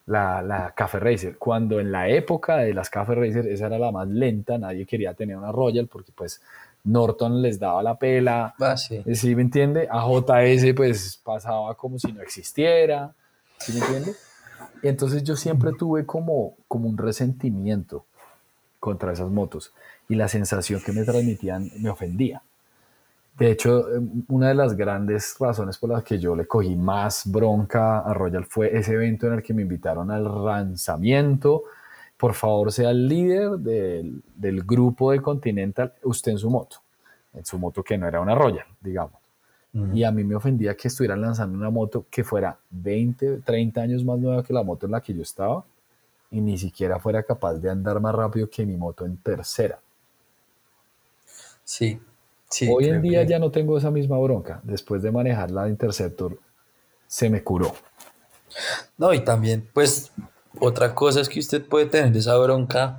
la, 0.05 0.43
la 0.43 0.75
Cafe 0.77 1.01
Racer, 1.01 1.39
cuando 1.39 1.81
en 1.81 1.91
la 1.91 2.09
época 2.11 2.59
de 2.59 2.75
las 2.75 2.91
Cafe 2.91 3.15
Racer 3.15 3.47
esa 3.47 3.67
era 3.67 3.79
la 3.79 3.91
más 3.91 4.07
lenta, 4.09 4.59
nadie 4.59 4.85
quería 4.85 5.15
tener 5.15 5.39
una 5.39 5.51
Royal 5.51 5.89
porque 5.89 6.13
pues 6.15 6.43
Norton 6.85 7.41
les 7.41 7.59
daba 7.59 7.83
la 7.83 7.99
pela, 7.99 8.55
ah, 8.61 8.77
sí. 8.77 9.03
¿sí 9.15 9.35
me 9.35 9.43
entiende? 9.43 9.89
A 9.91 10.07
JS 10.07 10.75
pues 10.75 11.19
pasaba 11.25 11.75
como 11.77 11.99
si 11.99 12.13
no 12.13 12.21
existiera, 12.21 13.15
¿sí 13.57 13.73
me 13.73 13.79
entiende? 13.79 14.13
Y 14.83 14.89
entonces 14.89 15.23
yo 15.23 15.35
siempre 15.35 15.71
tuve 15.79 16.05
como, 16.05 16.57
como 16.69 16.91
un 16.91 16.99
resentimiento 16.99 18.05
contra 18.81 19.13
esas 19.13 19.31
motos 19.31 19.73
y 20.13 20.15
la 20.15 20.29
sensación 20.29 20.83
que 20.83 20.93
me 20.93 21.05
transmitían 21.05 21.71
me 21.79 21.89
ofendía. 21.89 22.43
De 23.39 23.51
hecho, 23.51 23.87
una 24.29 24.49
de 24.49 24.55
las 24.55 24.77
grandes 24.77 25.35
razones 25.41 25.79
por 25.79 25.89
las 25.89 26.05
que 26.05 26.19
yo 26.19 26.37
le 26.37 26.47
cogí 26.47 26.77
más 26.77 27.23
bronca 27.25 28.01
a 28.01 28.13
Royal 28.13 28.45
fue 28.45 28.77
ese 28.77 28.93
evento 28.93 29.27
en 29.27 29.33
el 29.33 29.43
que 29.43 29.55
me 29.55 29.63
invitaron 29.63 30.11
al 30.11 30.45
lanzamiento. 30.45 31.63
Por 32.19 32.35
favor, 32.35 32.71
sea 32.71 32.91
el 32.91 33.09
líder 33.09 33.53
del, 33.53 34.23
del 34.37 34.63
grupo 34.65 35.13
de 35.13 35.23
Continental, 35.23 35.95
usted 36.03 36.33
en 36.33 36.39
su 36.39 36.51
moto, 36.51 36.77
en 37.33 37.47
su 37.47 37.59
moto 37.59 37.83
que 37.83 37.97
no 37.97 38.07
era 38.07 38.21
una 38.21 38.35
Royal, 38.35 38.67
digamos. 38.81 39.15
Y 39.95 40.05
a 40.05 40.11
mí 40.11 40.23
me 40.23 40.35
ofendía 40.35 40.77
que 40.77 40.89
estuvieran 40.89 41.23
lanzando 41.23 41.57
una 41.57 41.71
moto 41.71 42.05
que 42.11 42.23
fuera 42.23 42.59
20, 42.69 43.39
30 43.39 43.81
años 43.81 44.05
más 44.05 44.19
nueva 44.19 44.43
que 44.43 44.53
la 44.53 44.63
moto 44.63 44.85
en 44.85 44.93
la 44.93 45.01
que 45.01 45.15
yo 45.15 45.23
estaba 45.23 45.65
y 46.31 46.43
ni 46.43 46.59
siquiera 46.59 46.99
fuera 46.99 47.23
capaz 47.23 47.55
de 47.55 47.71
andar 47.71 47.99
más 47.99 48.15
rápido 48.15 48.51
que 48.51 48.67
mi 48.67 48.77
moto 48.77 49.07
en 49.07 49.17
tercera. 49.17 49.81
Sí, 51.73 51.99
Hoy 52.69 52.91
en 52.91 53.01
día 53.01 53.23
ya 53.23 53.39
no 53.39 53.51
tengo 53.51 53.79
esa 53.79 53.91
misma 53.91 54.19
bronca. 54.19 54.61
Después 54.63 55.01
de 55.01 55.11
manejar 55.11 55.51
la 55.51 55.71
Interceptor, 55.71 56.39
se 57.07 57.31
me 57.31 57.43
curó. 57.43 57.75
No, 58.99 59.15
y 59.15 59.21
también, 59.21 59.67
pues, 59.73 60.13
otra 60.61 60.95
cosa 60.95 61.23
es 61.23 61.31
que 61.31 61.41
usted 61.41 61.65
puede 61.65 61.87
tener 61.87 62.15
esa 62.15 62.37
bronca 62.37 62.99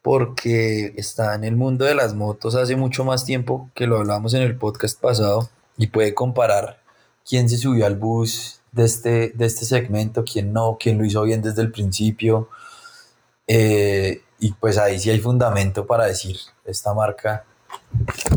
porque 0.00 0.94
está 0.96 1.34
en 1.34 1.44
el 1.44 1.54
mundo 1.54 1.84
de 1.84 1.94
las 1.94 2.14
motos 2.14 2.54
hace 2.54 2.76
mucho 2.76 3.04
más 3.04 3.26
tiempo 3.26 3.68
que 3.74 3.86
lo 3.86 3.98
hablamos 3.98 4.32
en 4.32 4.40
el 4.40 4.56
podcast 4.56 4.98
pasado 4.98 5.50
y 5.76 5.88
puede 5.88 6.14
comparar 6.14 6.80
quién 7.28 7.50
se 7.50 7.58
subió 7.58 7.84
al 7.84 7.96
bus 7.96 8.62
de 8.72 8.84
este, 8.84 9.32
de 9.34 9.44
este 9.44 9.66
segmento, 9.66 10.24
quién 10.24 10.54
no, 10.54 10.78
quién 10.80 10.96
lo 10.96 11.04
hizo 11.04 11.22
bien 11.24 11.42
desde 11.42 11.60
el 11.60 11.70
principio. 11.70 12.48
Eh, 13.46 14.22
y 14.38 14.52
pues 14.52 14.78
ahí 14.78 14.98
sí 14.98 15.10
hay 15.10 15.20
fundamento 15.20 15.86
para 15.86 16.06
decir, 16.06 16.38
esta 16.64 16.94
marca 16.94 17.44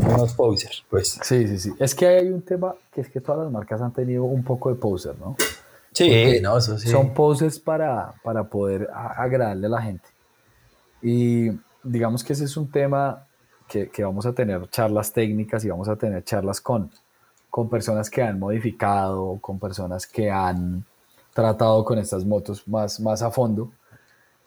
unos 0.04 0.32
posers, 0.34 0.84
pues. 0.88 1.18
Sí, 1.22 1.46
sí, 1.46 1.58
sí. 1.58 1.72
Es 1.78 1.94
que 1.94 2.06
hay 2.06 2.28
un 2.28 2.42
tema 2.42 2.74
que 2.92 3.00
es 3.00 3.08
que 3.08 3.20
todas 3.20 3.44
las 3.44 3.52
marcas 3.52 3.80
han 3.80 3.92
tenido 3.92 4.24
un 4.24 4.42
poco 4.42 4.70
de 4.70 4.76
poser, 4.76 5.18
¿no? 5.18 5.36
Sí, 5.92 6.40
no, 6.42 6.58
eso 6.58 6.78
sí. 6.78 6.88
Son 6.88 7.14
poses 7.14 7.58
para, 7.58 8.14
para 8.22 8.44
poder 8.44 8.88
agradarle 8.92 9.66
a 9.66 9.70
la 9.70 9.82
gente. 9.82 10.08
Y 11.02 11.50
digamos 11.82 12.22
que 12.22 12.34
ese 12.34 12.44
es 12.44 12.56
un 12.56 12.70
tema 12.70 13.26
que, 13.66 13.88
que, 13.88 14.04
vamos 14.04 14.26
a 14.26 14.32
tener 14.32 14.68
charlas 14.68 15.12
técnicas 15.12 15.64
y 15.64 15.68
vamos 15.70 15.88
a 15.88 15.96
tener 15.96 16.22
charlas 16.24 16.60
con, 16.60 16.90
con 17.48 17.70
personas 17.70 18.10
que 18.10 18.22
han 18.22 18.38
modificado, 18.38 19.38
con 19.40 19.58
personas 19.58 20.06
que 20.06 20.30
han 20.30 20.84
tratado 21.32 21.84
con 21.84 21.98
estas 21.98 22.24
motos 22.24 22.66
más, 22.68 23.00
más 23.00 23.22
a 23.22 23.30
fondo 23.30 23.70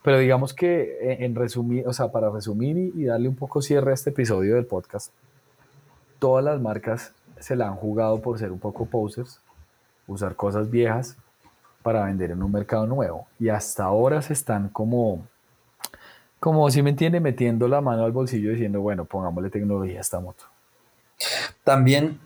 pero 0.02 0.18
digamos 0.18 0.54
que 0.54 0.98
eh, 1.02 1.26
en 1.26 1.36
resumir, 1.36 1.88
o 1.88 1.94
sea, 1.94 2.12
para 2.12 2.30
resumir 2.30 2.78
y, 2.96 3.06
darle 3.06 3.28
un 3.28 3.36
poco 3.36 3.62
cierre 3.62 3.92
a 3.92 3.94
este 3.94 4.12
episodio 4.12 4.56
del 4.56 4.66
podcast, 4.66 5.12
todas 6.20 6.44
las 6.44 6.60
marcas 6.62 7.14
se 7.40 7.56
la 7.56 7.68
han 7.68 7.76
jugado 7.76 8.22
por 8.22 8.40
ser 8.40 8.52
un 8.52 8.60
poco 8.60 8.86
posers, 8.86 9.40
usar 10.08 10.36
cosas 10.36 10.70
viejas 10.70 11.18
para 11.82 12.06
vender 12.06 12.32
en 12.32 12.44
un 12.44 12.52
mercado 12.52 12.86
nuevo. 12.88 13.28
Y 13.40 13.50
hasta 13.50 13.86
ahora 13.86 14.22
se 14.22 14.34
están 14.34 14.70
como, 14.70 15.26
como 16.40 16.70
si 16.70 16.82
me 16.82 16.90
entiende, 16.92 17.20
metiendo 17.20 17.68
la 17.68 17.82
mano 17.82 18.04
al 18.04 18.12
bolsillo 18.12 18.52
diciendo, 18.52 18.82
bueno, 18.82 19.06
pongámosle 19.06 19.50
tecnología 19.50 19.98
a 19.98 20.02
esta 20.02 20.20
moto. 20.20 20.46
También, 21.64 22.20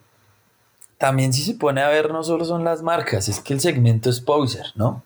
también 0.98 1.34
si 1.34 1.44
se 1.44 1.56
pone 1.56 1.82
a 1.82 1.90
ver, 1.90 2.12
no 2.12 2.24
solo 2.24 2.46
son 2.46 2.64
las 2.64 2.82
marcas, 2.82 3.28
es 3.28 3.40
que 3.40 3.54
el 3.54 3.60
segmento 3.60 4.10
es 4.10 4.22
poser, 4.22 4.68
¿no? 4.76 5.04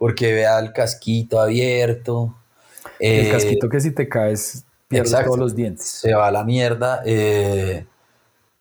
Porque 0.00 0.32
vea 0.32 0.58
el 0.58 0.72
casquito 0.72 1.38
abierto. 1.38 2.34
El 2.98 3.26
eh, 3.26 3.30
casquito 3.30 3.68
que 3.68 3.80
si 3.80 3.90
te 3.90 4.08
caes 4.08 4.64
pierdes 4.88 5.12
todos 5.12 5.38
los 5.38 5.54
dientes. 5.54 5.86
Se 5.86 6.14
va 6.14 6.28
a 6.28 6.30
la 6.30 6.42
mierda. 6.42 7.02
Eh, 7.04 7.84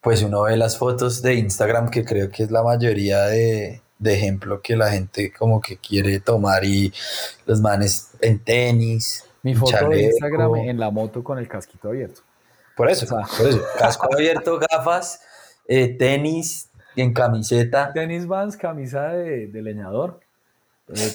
pues 0.01 0.21
uno 0.21 0.41
ve 0.41 0.57
las 0.57 0.77
fotos 0.77 1.21
de 1.21 1.35
Instagram 1.35 1.89
que 1.91 2.03
creo 2.03 2.29
que 2.29 2.43
es 2.43 2.51
la 2.51 2.61
mayoría 2.61 3.21
de, 3.21 3.81
de 3.99 4.13
ejemplo 4.13 4.61
que 4.61 4.75
la 4.75 4.91
gente 4.91 5.31
como 5.31 5.61
que 5.61 5.77
quiere 5.77 6.19
tomar 6.19 6.65
y 6.65 6.91
los 7.45 7.61
manes 7.61 8.09
en 8.19 8.39
tenis. 8.39 9.23
Mi 9.41 9.55
foto 9.55 9.87
de 9.87 10.03
Instagram 10.07 10.55
en 10.55 10.77
la 10.77 10.91
moto 10.91 11.23
con 11.23 11.39
el 11.39 11.47
casquito 11.47 11.87
abierto. 11.87 12.19
Por 12.75 12.89
eso, 12.89 13.07
por 13.07 13.47
eso. 13.47 13.63
Casco 13.77 14.13
abierto, 14.13 14.59
gafas, 14.59 15.21
eh, 15.69 15.95
tenis 15.97 16.69
en 16.97 17.13
camiseta. 17.13 17.93
Tenis 17.93 18.27
Vans, 18.27 18.57
camisa 18.57 19.07
de, 19.11 19.47
de 19.47 19.61
leñador. 19.61 20.19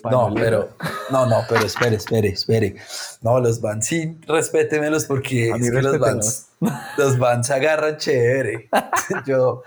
No, 0.08 0.32
pero, 0.32 0.68
no, 1.10 1.26
no, 1.26 1.42
pero 1.48 1.66
espere, 1.66 1.96
espere, 1.96 2.28
espere. 2.28 2.76
No, 3.22 3.40
los 3.40 3.60
Vans 3.60 3.86
sí, 3.86 4.16
respétemelos 4.26 5.04
porque 5.06 5.50
es 5.50 5.70
que 5.70 5.82
los 5.82 5.98
Vans, 5.98 6.46
los 6.96 7.18
Vans 7.18 7.50
agarran 7.50 7.96
chévere. 7.96 8.68
Yo, 9.26 9.62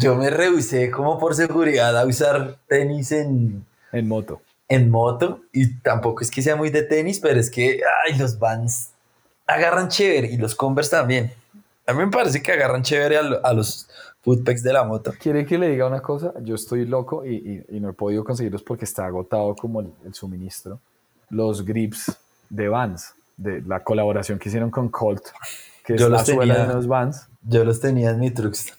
yo 0.00 0.14
me 0.14 0.30
rehusé 0.30 0.90
como 0.90 1.18
por 1.18 1.34
seguridad 1.34 1.96
a 1.98 2.06
usar 2.06 2.56
tenis 2.68 3.12
en... 3.12 3.66
En 3.92 4.08
moto. 4.08 4.40
En 4.68 4.88
moto, 4.88 5.42
y 5.52 5.74
tampoco 5.80 6.22
es 6.22 6.30
que 6.30 6.40
sea 6.40 6.56
muy 6.56 6.70
de 6.70 6.82
tenis, 6.82 7.20
pero 7.20 7.38
es 7.38 7.50
que, 7.50 7.80
ay, 8.06 8.16
los 8.16 8.38
Vans 8.38 8.92
agarran 9.46 9.88
chévere, 9.88 10.28
y 10.28 10.36
los 10.38 10.54
Converse 10.54 10.90
también. 10.90 11.34
A 11.86 11.92
mí 11.92 12.04
me 12.04 12.10
parece 12.10 12.42
que 12.42 12.52
agarran 12.52 12.82
chévere 12.82 13.18
a 13.18 13.52
los 13.52 13.88
footpegs 14.22 14.62
de 14.62 14.72
la 14.72 14.84
moto. 14.84 15.12
¿Quiere 15.18 15.44
que 15.44 15.58
le 15.58 15.68
diga 15.68 15.86
una 15.86 16.00
cosa? 16.00 16.32
Yo 16.42 16.54
estoy 16.54 16.86
loco 16.86 17.26
y, 17.26 17.64
y, 17.68 17.80
no 17.80 17.90
he 17.90 17.92
podido 17.92 18.24
conseguirlos 18.24 18.62
porque 18.62 18.84
está 18.84 19.04
agotado 19.04 19.54
como 19.54 19.80
el, 19.80 20.14
suministro. 20.14 20.80
Los 21.28 21.64
grips 21.64 22.16
de 22.48 22.68
Vans, 22.68 23.14
de 23.36 23.62
la 23.62 23.82
colaboración 23.82 24.38
que 24.38 24.48
hicieron 24.48 24.70
con 24.70 24.88
Colt, 24.88 25.24
que 25.84 25.96
yo 25.96 26.06
es 26.06 26.12
la 26.12 26.24
suela 26.24 26.66
de 26.66 26.74
los 26.74 26.86
Vans. 26.86 27.28
Yo 27.42 27.64
los 27.64 27.80
tenía 27.80 28.10
en 28.10 28.20
mi 28.20 28.30
Truckster. 28.30 28.74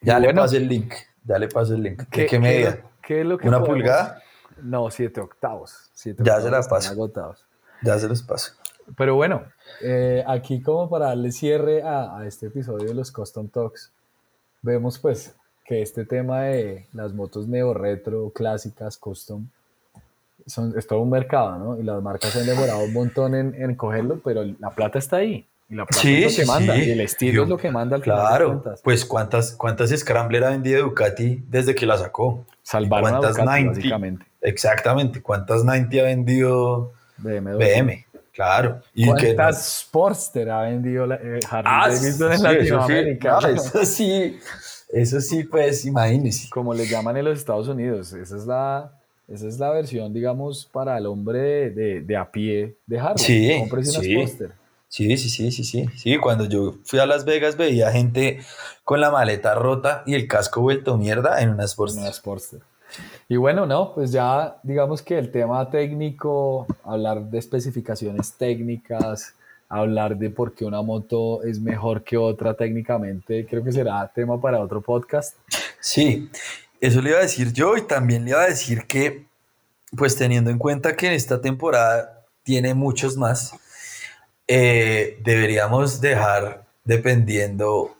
Ya 0.00 0.18
le 0.18 0.32
paso 0.34 0.56
el 0.56 0.68
link. 0.68 0.94
Ya 1.24 1.38
le 1.38 1.48
paso 1.48 1.74
el 1.74 1.82
link. 1.82 2.04
¿Qué, 2.10 2.26
qué, 2.26 2.38
medida? 2.38 2.80
¿Qué 3.02 3.20
es 3.20 3.26
lo 3.26 3.38
que 3.38 3.48
¿Una 3.48 3.62
pulgada? 3.62 4.22
No, 4.62 4.90
siete 4.90 5.20
octavos. 5.20 5.90
Siete 5.94 6.22
ya 6.24 6.40
se 6.40 6.50
las 6.50 6.68
paso. 6.68 6.90
Agotados. 6.90 7.44
Ya 7.82 7.98
se 7.98 8.08
los 8.08 8.22
paso. 8.22 8.52
Pero 8.96 9.14
bueno, 9.14 9.44
eh, 9.82 10.24
aquí 10.26 10.60
como 10.60 10.88
para 10.88 11.06
darle 11.06 11.32
cierre 11.32 11.82
a, 11.82 12.22
este 12.26 12.46
episodio 12.46 12.88
de 12.88 12.94
los 12.94 13.12
Custom 13.12 13.48
Talks, 13.48 13.92
vemos 14.62 14.98
pues 14.98 15.34
que 15.64 15.82
este 15.82 16.04
tema 16.04 16.42
de 16.42 16.86
las 16.92 17.12
motos 17.12 17.46
neo 17.46 17.74
retro, 17.74 18.30
clásicas, 18.30 18.96
custom, 18.96 19.46
son, 20.46 20.74
es 20.78 20.86
todo 20.86 21.00
un 21.00 21.10
mercado, 21.10 21.58
¿no? 21.58 21.78
Y 21.78 21.82
las 21.82 22.02
marcas 22.02 22.34
han 22.36 22.46
demorado 22.46 22.84
un 22.84 22.92
montón 22.92 23.34
en, 23.34 23.54
en 23.54 23.74
cogerlo, 23.74 24.20
pero 24.24 24.44
la 24.58 24.70
plata 24.70 24.98
está 24.98 25.16
ahí. 25.16 25.46
Y 25.68 25.74
la 25.74 25.84
plata 25.84 26.08
es 26.08 26.38
lo 26.38 26.42
que 26.42 26.46
manda. 26.46 26.76
Y 26.78 26.90
el 26.90 27.00
estilo 27.00 27.42
es 27.42 27.48
lo 27.48 27.58
que 27.58 27.70
manda 27.70 27.96
al 27.96 28.02
Claro, 28.02 28.64
pues 28.82 29.04
¿cuántas, 29.04 29.52
cuántas 29.52 29.90
Scrambler 29.90 30.44
ha 30.44 30.50
vendido 30.50 30.82
Ducati 30.84 31.44
desde 31.48 31.74
que 31.74 31.84
la 31.84 31.98
sacó? 31.98 32.46
Salvaron 32.62 33.14
a 33.14 33.28
Ducati, 33.28 33.66
básicamente. 33.66 34.24
Exactamente. 34.40 35.20
¿Cuántas 35.20 35.64
90 35.64 35.98
ha 35.98 36.02
vendido 36.04 36.92
BM? 37.18 38.06
Claro. 38.38 38.80
¿Y 38.94 39.04
¿Cuántas 39.04 39.80
Sportster 39.80 40.48
ha 40.48 40.62
vendido 40.62 41.04
la, 41.06 41.16
eh, 41.16 41.40
Harley 41.50 41.72
ah, 41.74 41.88
Davidson 41.88 42.32
en 42.32 42.42
Latinoamérica? 42.44 43.38
Eso 43.52 43.84
sí, 43.84 44.38
eso 44.90 45.20
sí, 45.20 45.42
pues 45.42 45.84
imagínese. 45.84 46.48
Como 46.48 46.72
le 46.72 46.86
llaman 46.86 47.16
en 47.16 47.24
los 47.24 47.36
Estados 47.36 47.66
Unidos, 47.66 48.12
esa 48.12 48.36
es 48.36 48.46
la, 48.46 48.92
esa 49.26 49.48
es 49.48 49.58
la 49.58 49.70
versión, 49.70 50.12
digamos, 50.12 50.68
para 50.70 50.96
el 50.96 51.06
hombre 51.06 51.70
de, 51.70 52.02
de 52.02 52.16
a 52.16 52.30
pie 52.30 52.76
de 52.86 53.00
Harley. 53.00 53.18
Sí, 53.18 53.60
sí. 53.82 54.36
Sí, 54.86 55.16
sí, 55.18 55.28
sí, 55.28 55.50
sí, 55.50 55.64
sí. 55.64 55.86
Sí, 55.96 56.18
cuando 56.18 56.44
yo 56.44 56.76
fui 56.84 57.00
a 57.00 57.06
Las 57.06 57.24
Vegas 57.24 57.56
veía 57.56 57.90
gente 57.90 58.38
con 58.84 59.00
la 59.00 59.10
maleta 59.10 59.56
rota 59.56 60.04
y 60.06 60.14
el 60.14 60.28
casco 60.28 60.60
vuelto 60.60 60.96
mierda 60.96 61.42
en 61.42 61.50
una 61.50 61.66
Sportster. 61.66 62.04
Una 62.04 62.12
Sportster. 62.12 62.60
Y 63.28 63.36
bueno, 63.36 63.66
no, 63.66 63.94
pues 63.94 64.12
ya 64.12 64.56
digamos 64.62 65.02
que 65.02 65.18
el 65.18 65.30
tema 65.30 65.70
técnico, 65.70 66.66
hablar 66.84 67.22
de 67.22 67.38
especificaciones 67.38 68.32
técnicas, 68.32 69.34
hablar 69.68 70.16
de 70.16 70.30
por 70.30 70.54
qué 70.54 70.64
una 70.64 70.82
moto 70.82 71.42
es 71.42 71.60
mejor 71.60 72.02
que 72.02 72.16
otra 72.16 72.54
técnicamente, 72.54 73.46
creo 73.46 73.62
que 73.62 73.72
será 73.72 74.10
tema 74.14 74.40
para 74.40 74.60
otro 74.60 74.80
podcast. 74.80 75.36
Sí, 75.80 76.30
eso 76.80 77.02
le 77.02 77.10
iba 77.10 77.18
a 77.18 77.22
decir 77.22 77.52
yo 77.52 77.76
y 77.76 77.82
también 77.82 78.24
le 78.24 78.30
iba 78.30 78.42
a 78.42 78.48
decir 78.48 78.86
que, 78.86 79.26
pues 79.96 80.16
teniendo 80.16 80.50
en 80.50 80.58
cuenta 80.58 80.96
que 80.96 81.08
en 81.08 81.12
esta 81.12 81.40
temporada 81.40 82.24
tiene 82.42 82.74
muchos 82.74 83.16
más, 83.16 83.52
eh, 84.46 85.18
deberíamos 85.22 86.00
dejar 86.00 86.64
dependiendo 86.84 87.94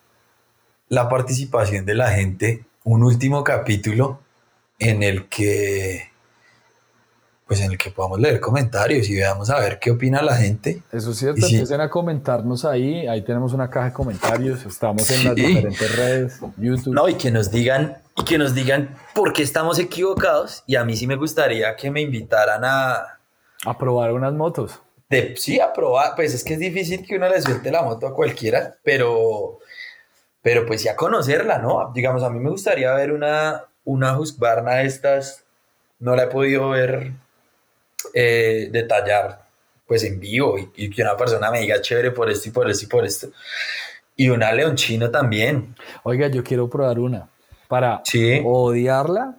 la 0.89 1.09
participación 1.11 1.85
de 1.85 1.95
la 1.95 2.11
gente 2.11 2.65
un 2.85 3.03
último 3.03 3.45
capítulo 3.45 4.21
en 4.79 5.03
el 5.03 5.29
que 5.29 6.09
pues 7.49 7.63
en 7.63 7.73
el 7.73 7.79
que 7.79 7.91
podamos 7.91 8.21
leer 8.21 8.41
comentarios 8.41 9.09
y 9.09 9.15
veamos 9.15 9.49
a 9.49 9.59
ver 9.59 9.79
qué 9.79 9.91
opina 9.91 10.21
la 10.21 10.37
gente. 10.37 10.83
Eso 10.93 11.13
es 11.13 11.17
cierto, 11.17 11.47
empiecen 11.47 11.81
a 11.81 11.89
comentarnos 11.89 12.67
ahí, 12.67 13.07
ahí 13.07 13.23
tenemos 13.23 13.55
una 13.55 13.71
caja 13.71 13.87
de 13.87 13.93
comentarios, 13.95 14.67
estamos 14.67 15.11
en 15.11 15.25
las 15.25 15.35
diferentes 15.35 15.97
redes, 15.97 16.41
YouTube. 16.59 16.93
No, 16.93 17.09
y 17.09 17.15
que 17.15 17.31
nos 17.31 17.51
digan, 17.51 18.03
y 18.19 18.25
que 18.25 18.37
nos 18.37 18.55
digan 18.55 18.95
por 19.15 19.33
qué 19.33 19.43
estamos 19.43 19.79
equivocados, 19.79 20.63
y 20.67 20.77
a 20.77 20.85
mí 20.85 20.95
sí 20.95 21.07
me 21.07 21.17
gustaría 21.17 21.75
que 21.75 21.91
me 21.91 22.03
invitaran 22.03 22.61
a... 22.67 23.19
A 23.65 23.79
probar 23.79 24.13
unas 24.13 24.35
motos. 24.35 24.83
De, 25.09 25.35
sí, 25.39 25.59
a 25.59 25.73
probar, 25.73 26.13
pues 26.17 26.35
es 26.35 26.45
que 26.45 26.53
es 26.53 26.61
difícil 26.61 27.03
que 27.07 27.17
uno 27.17 27.31
le 27.31 27.41
suelte 27.41 27.71
la 27.71 27.81
moto 27.81 28.07
a 28.07 28.15
cualquiera, 28.15 28.77
pero, 28.85 29.59
pero 30.43 30.67
pues 30.67 30.83
sí 30.83 30.89
a 30.89 30.97
conocerla, 30.97 31.57
¿no? 31.57 31.93
Digamos, 31.95 32.23
a 32.23 32.29
mí 32.29 32.41
me 32.41 32.51
gustaría 32.51 32.93
ver 32.93 33.13
una, 33.13 33.65
una 33.89 34.19
Husqvarna 34.19 34.75
de 34.77 34.85
estas, 34.85 35.45
no 35.99 36.15
la 36.15 36.25
he 36.25 36.27
podido 36.27 36.69
ver 36.69 37.13
eh, 38.13 38.69
detallar 38.71 39.47
pues 39.87 40.05
en 40.05 40.21
vivo 40.21 40.57
y, 40.77 40.91
que 40.91 41.01
una 41.01 41.17
persona 41.17 41.51
me 41.51 41.61
diga 41.61 41.81
chévere 41.81 42.11
por 42.11 42.29
esto 42.29 42.51
y 42.51 42.53
por 42.53 42.69
esto 42.69 42.85
y 42.85 42.89
por 42.89 43.07
esto. 43.07 43.29
Y 44.15 44.29
una 44.29 44.53
leonchino 44.53 45.11
también. 45.11 45.75
Oiga, 46.03 46.29
yo 46.29 46.45
quiero 46.45 46.69
probar 46.69 46.99
una 46.99 47.31
para 47.67 48.03
odiarla 48.45 49.39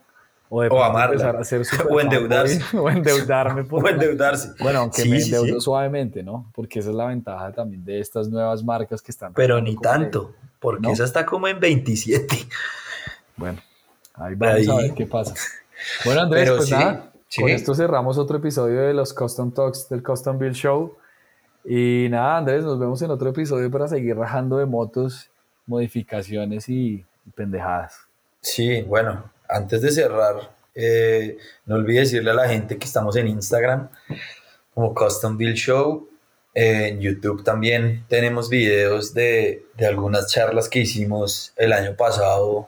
o, 0.49 0.63
de 0.63 0.69
o 0.69 0.83
amarla. 0.83 1.29
A 1.29 1.41
hacer 1.41 1.61
o 1.89 2.01
endeudarse. 2.01 2.59
o 2.75 2.89
endeudarme. 2.89 3.67
o 3.69 3.87
endeudarse. 3.87 4.53
Bueno, 4.59 4.79
aunque 4.79 5.05
me 5.05 5.21
endeudo 5.21 5.61
suavemente, 5.61 6.23
¿no? 6.23 6.51
Porque 6.55 6.79
esa 6.79 6.89
es 6.89 6.95
la 6.95 7.05
ventaja 7.05 7.51
también 7.51 7.85
de 7.85 7.99
estas 7.99 8.29
nuevas 8.29 8.63
marcas 8.63 8.99
que 9.03 9.11
están. 9.11 9.31
Pero 9.35 9.61
ni 9.61 9.75
tanto, 9.75 10.33
porque 10.59 10.89
esa 10.89 11.03
está 11.03 11.23
como 11.23 11.47
en 11.47 11.59
27. 11.59 12.35
Bueno, 13.37 13.61
ahí 14.19 14.35
vamos 14.35 14.69
a 14.69 14.75
ver 14.77 14.93
qué 14.93 15.05
pasa. 15.05 15.33
Bueno, 16.05 16.21
Andrés, 16.21 16.51
pues 16.51 16.71
nada, 16.71 17.11
con 17.37 17.49
esto 17.49 17.73
cerramos 17.73 18.17
otro 18.17 18.37
episodio 18.37 18.81
de 18.81 18.93
los 18.93 19.13
Custom 19.13 19.51
Talks 19.51 19.87
del 19.89 20.03
Custom 20.03 20.37
Build 20.37 20.55
Show. 20.55 20.97
Y 21.63 22.07
nada, 22.09 22.37
Andrés, 22.37 22.63
nos 22.63 22.79
vemos 22.79 23.01
en 23.01 23.11
otro 23.11 23.29
episodio 23.29 23.69
para 23.69 23.87
seguir 23.87 24.17
rajando 24.17 24.57
de 24.57 24.65
motos, 24.65 25.29
modificaciones 25.65 26.67
y, 26.69 27.05
pendejadas. 27.35 28.07
Sí, 28.41 28.81
bueno, 28.81 29.31
antes 29.47 29.81
de 29.81 29.91
cerrar, 29.91 30.55
eh, 30.73 31.37
no 31.65 31.75
olvides 31.75 32.11
decirle 32.11 32.31
a 32.31 32.33
la 32.33 32.49
gente 32.49 32.77
que 32.77 32.85
estamos 32.85 33.15
en 33.15 33.27
Instagram 33.27 33.89
como 34.73 34.93
Custom 34.93 35.37
Build 35.37 35.55
Show. 35.55 36.09
en 36.53 36.99
YouTube 36.99 37.43
también 37.43 38.05
tenemos 38.07 38.49
videos 38.49 39.13
de, 39.13 39.65
de, 39.77 39.85
algunas 39.85 40.31
charlas 40.31 40.67
que 40.67 40.79
hicimos 40.79 41.53
el 41.55 41.71
año 41.73 41.95
pasado 41.95 42.67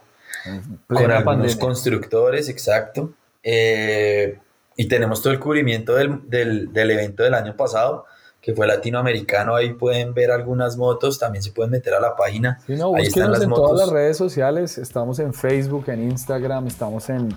con 0.87 1.11
algunos 1.11 1.55
constructores, 1.55 2.49
exacto. 2.49 3.13
Eh, 3.43 4.37
y 4.75 4.87
tenemos 4.87 5.21
todo 5.21 5.33
el 5.33 5.39
cubrimiento 5.39 5.95
del, 5.95 6.29
del, 6.29 6.71
del, 6.73 6.91
evento 6.91 7.23
del 7.23 7.33
año 7.33 7.55
pasado, 7.55 8.05
que 8.41 8.53
fue 8.53 8.67
latinoamericano. 8.67 9.55
Ahí 9.55 9.73
pueden 9.73 10.13
ver 10.13 10.31
algunas 10.31 10.77
motos, 10.77 11.19
también 11.19 11.43
se 11.43 11.51
pueden 11.51 11.71
meter 11.71 11.93
a 11.93 11.99
la 11.99 12.15
página. 12.15 12.59
Sí, 12.65 12.75
no, 12.75 12.95
Ahí 12.95 13.07
están 13.07 13.31
las 13.31 13.41
en 13.41 13.49
todas 13.49 13.79
las 13.79 13.89
redes 13.89 14.17
sociales. 14.17 14.77
Estamos 14.77 15.19
en 15.19 15.33
Facebook, 15.33 15.85
en 15.89 16.09
Instagram, 16.09 16.67
estamos 16.67 17.09
en, 17.09 17.29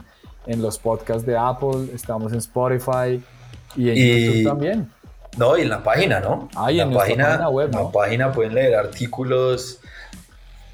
en 0.47 0.63
los 0.63 0.79
podcasts 0.79 1.27
de 1.27 1.37
Apple, 1.37 1.91
estamos 1.93 2.33
en 2.33 2.39
Spotify 2.39 3.23
y 3.77 3.91
en 3.91 3.97
YouTube 3.97 4.45
también. 4.45 4.91
No, 5.37 5.57
y 5.59 5.63
en 5.63 5.69
la 5.69 5.83
página, 5.83 6.21
¿no? 6.21 6.49
Ah, 6.55 6.71
en, 6.71 6.79
la 6.79 6.99
página, 6.99 7.49
web. 7.49 7.71
En 7.73 7.85
la 7.85 7.91
página 7.91 8.33
pueden 8.33 8.55
leer 8.55 8.77
artículos 8.77 9.81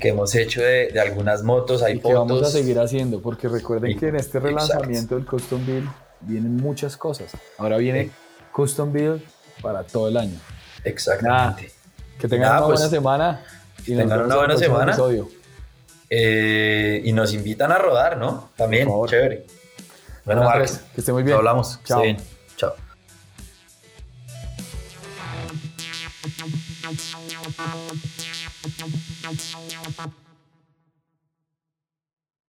que 0.01 0.09
hemos 0.09 0.35
hecho 0.35 0.61
de, 0.61 0.89
de 0.89 1.01
algunas 1.01 1.43
motos, 1.43 1.83
hay 1.83 1.97
y 1.97 2.01
fotos. 2.01 2.11
que 2.11 2.19
vamos 2.19 2.43
a 2.43 2.51
seguir 2.51 2.79
haciendo, 2.79 3.21
porque 3.21 3.49
recuerden 3.49 3.99
que 3.99 4.09
en 4.09 4.17
este 4.17 4.41
relanzamiento 4.41 5.15
del 5.15 5.27
Custom 5.27 5.65
Build 5.65 5.89
vienen 6.23 6.57
muchas 6.57 6.97
cosas. 6.97 7.33
Ahora 7.59 7.77
viene 7.77 8.11
Custom 8.53 8.93
Build 8.93 9.23
para 9.63 9.85
todo 9.85 10.09
el 10.09 10.17
año. 10.17 10.39
Exactamente. 10.85 11.71
que 12.19 12.29
tengan 12.29 12.51
una 12.51 12.61
buena 12.61 12.81
pues, 12.81 12.91
semana. 12.91 13.45
Y 13.87 13.97
tengan 13.97 14.23
una 14.23 14.37
buena 14.37 14.57
semana. 14.57 14.97
Eh, 16.13 17.03
y 17.05 17.13
nos 17.13 17.33
invitan 17.33 17.71
a 17.71 17.79
rodar, 17.79 18.17
¿no? 18.17 18.51
También, 18.57 18.89
chévere. 19.07 19.47
Bueno, 20.25 20.43
Marcos, 20.43 20.81
que 20.95 21.01
esté 21.01 21.13
muy 21.13 21.23
bien. 21.23 21.37
hablamos. 21.37 21.79
Chao. 21.85 22.03
Chao. 22.03 22.40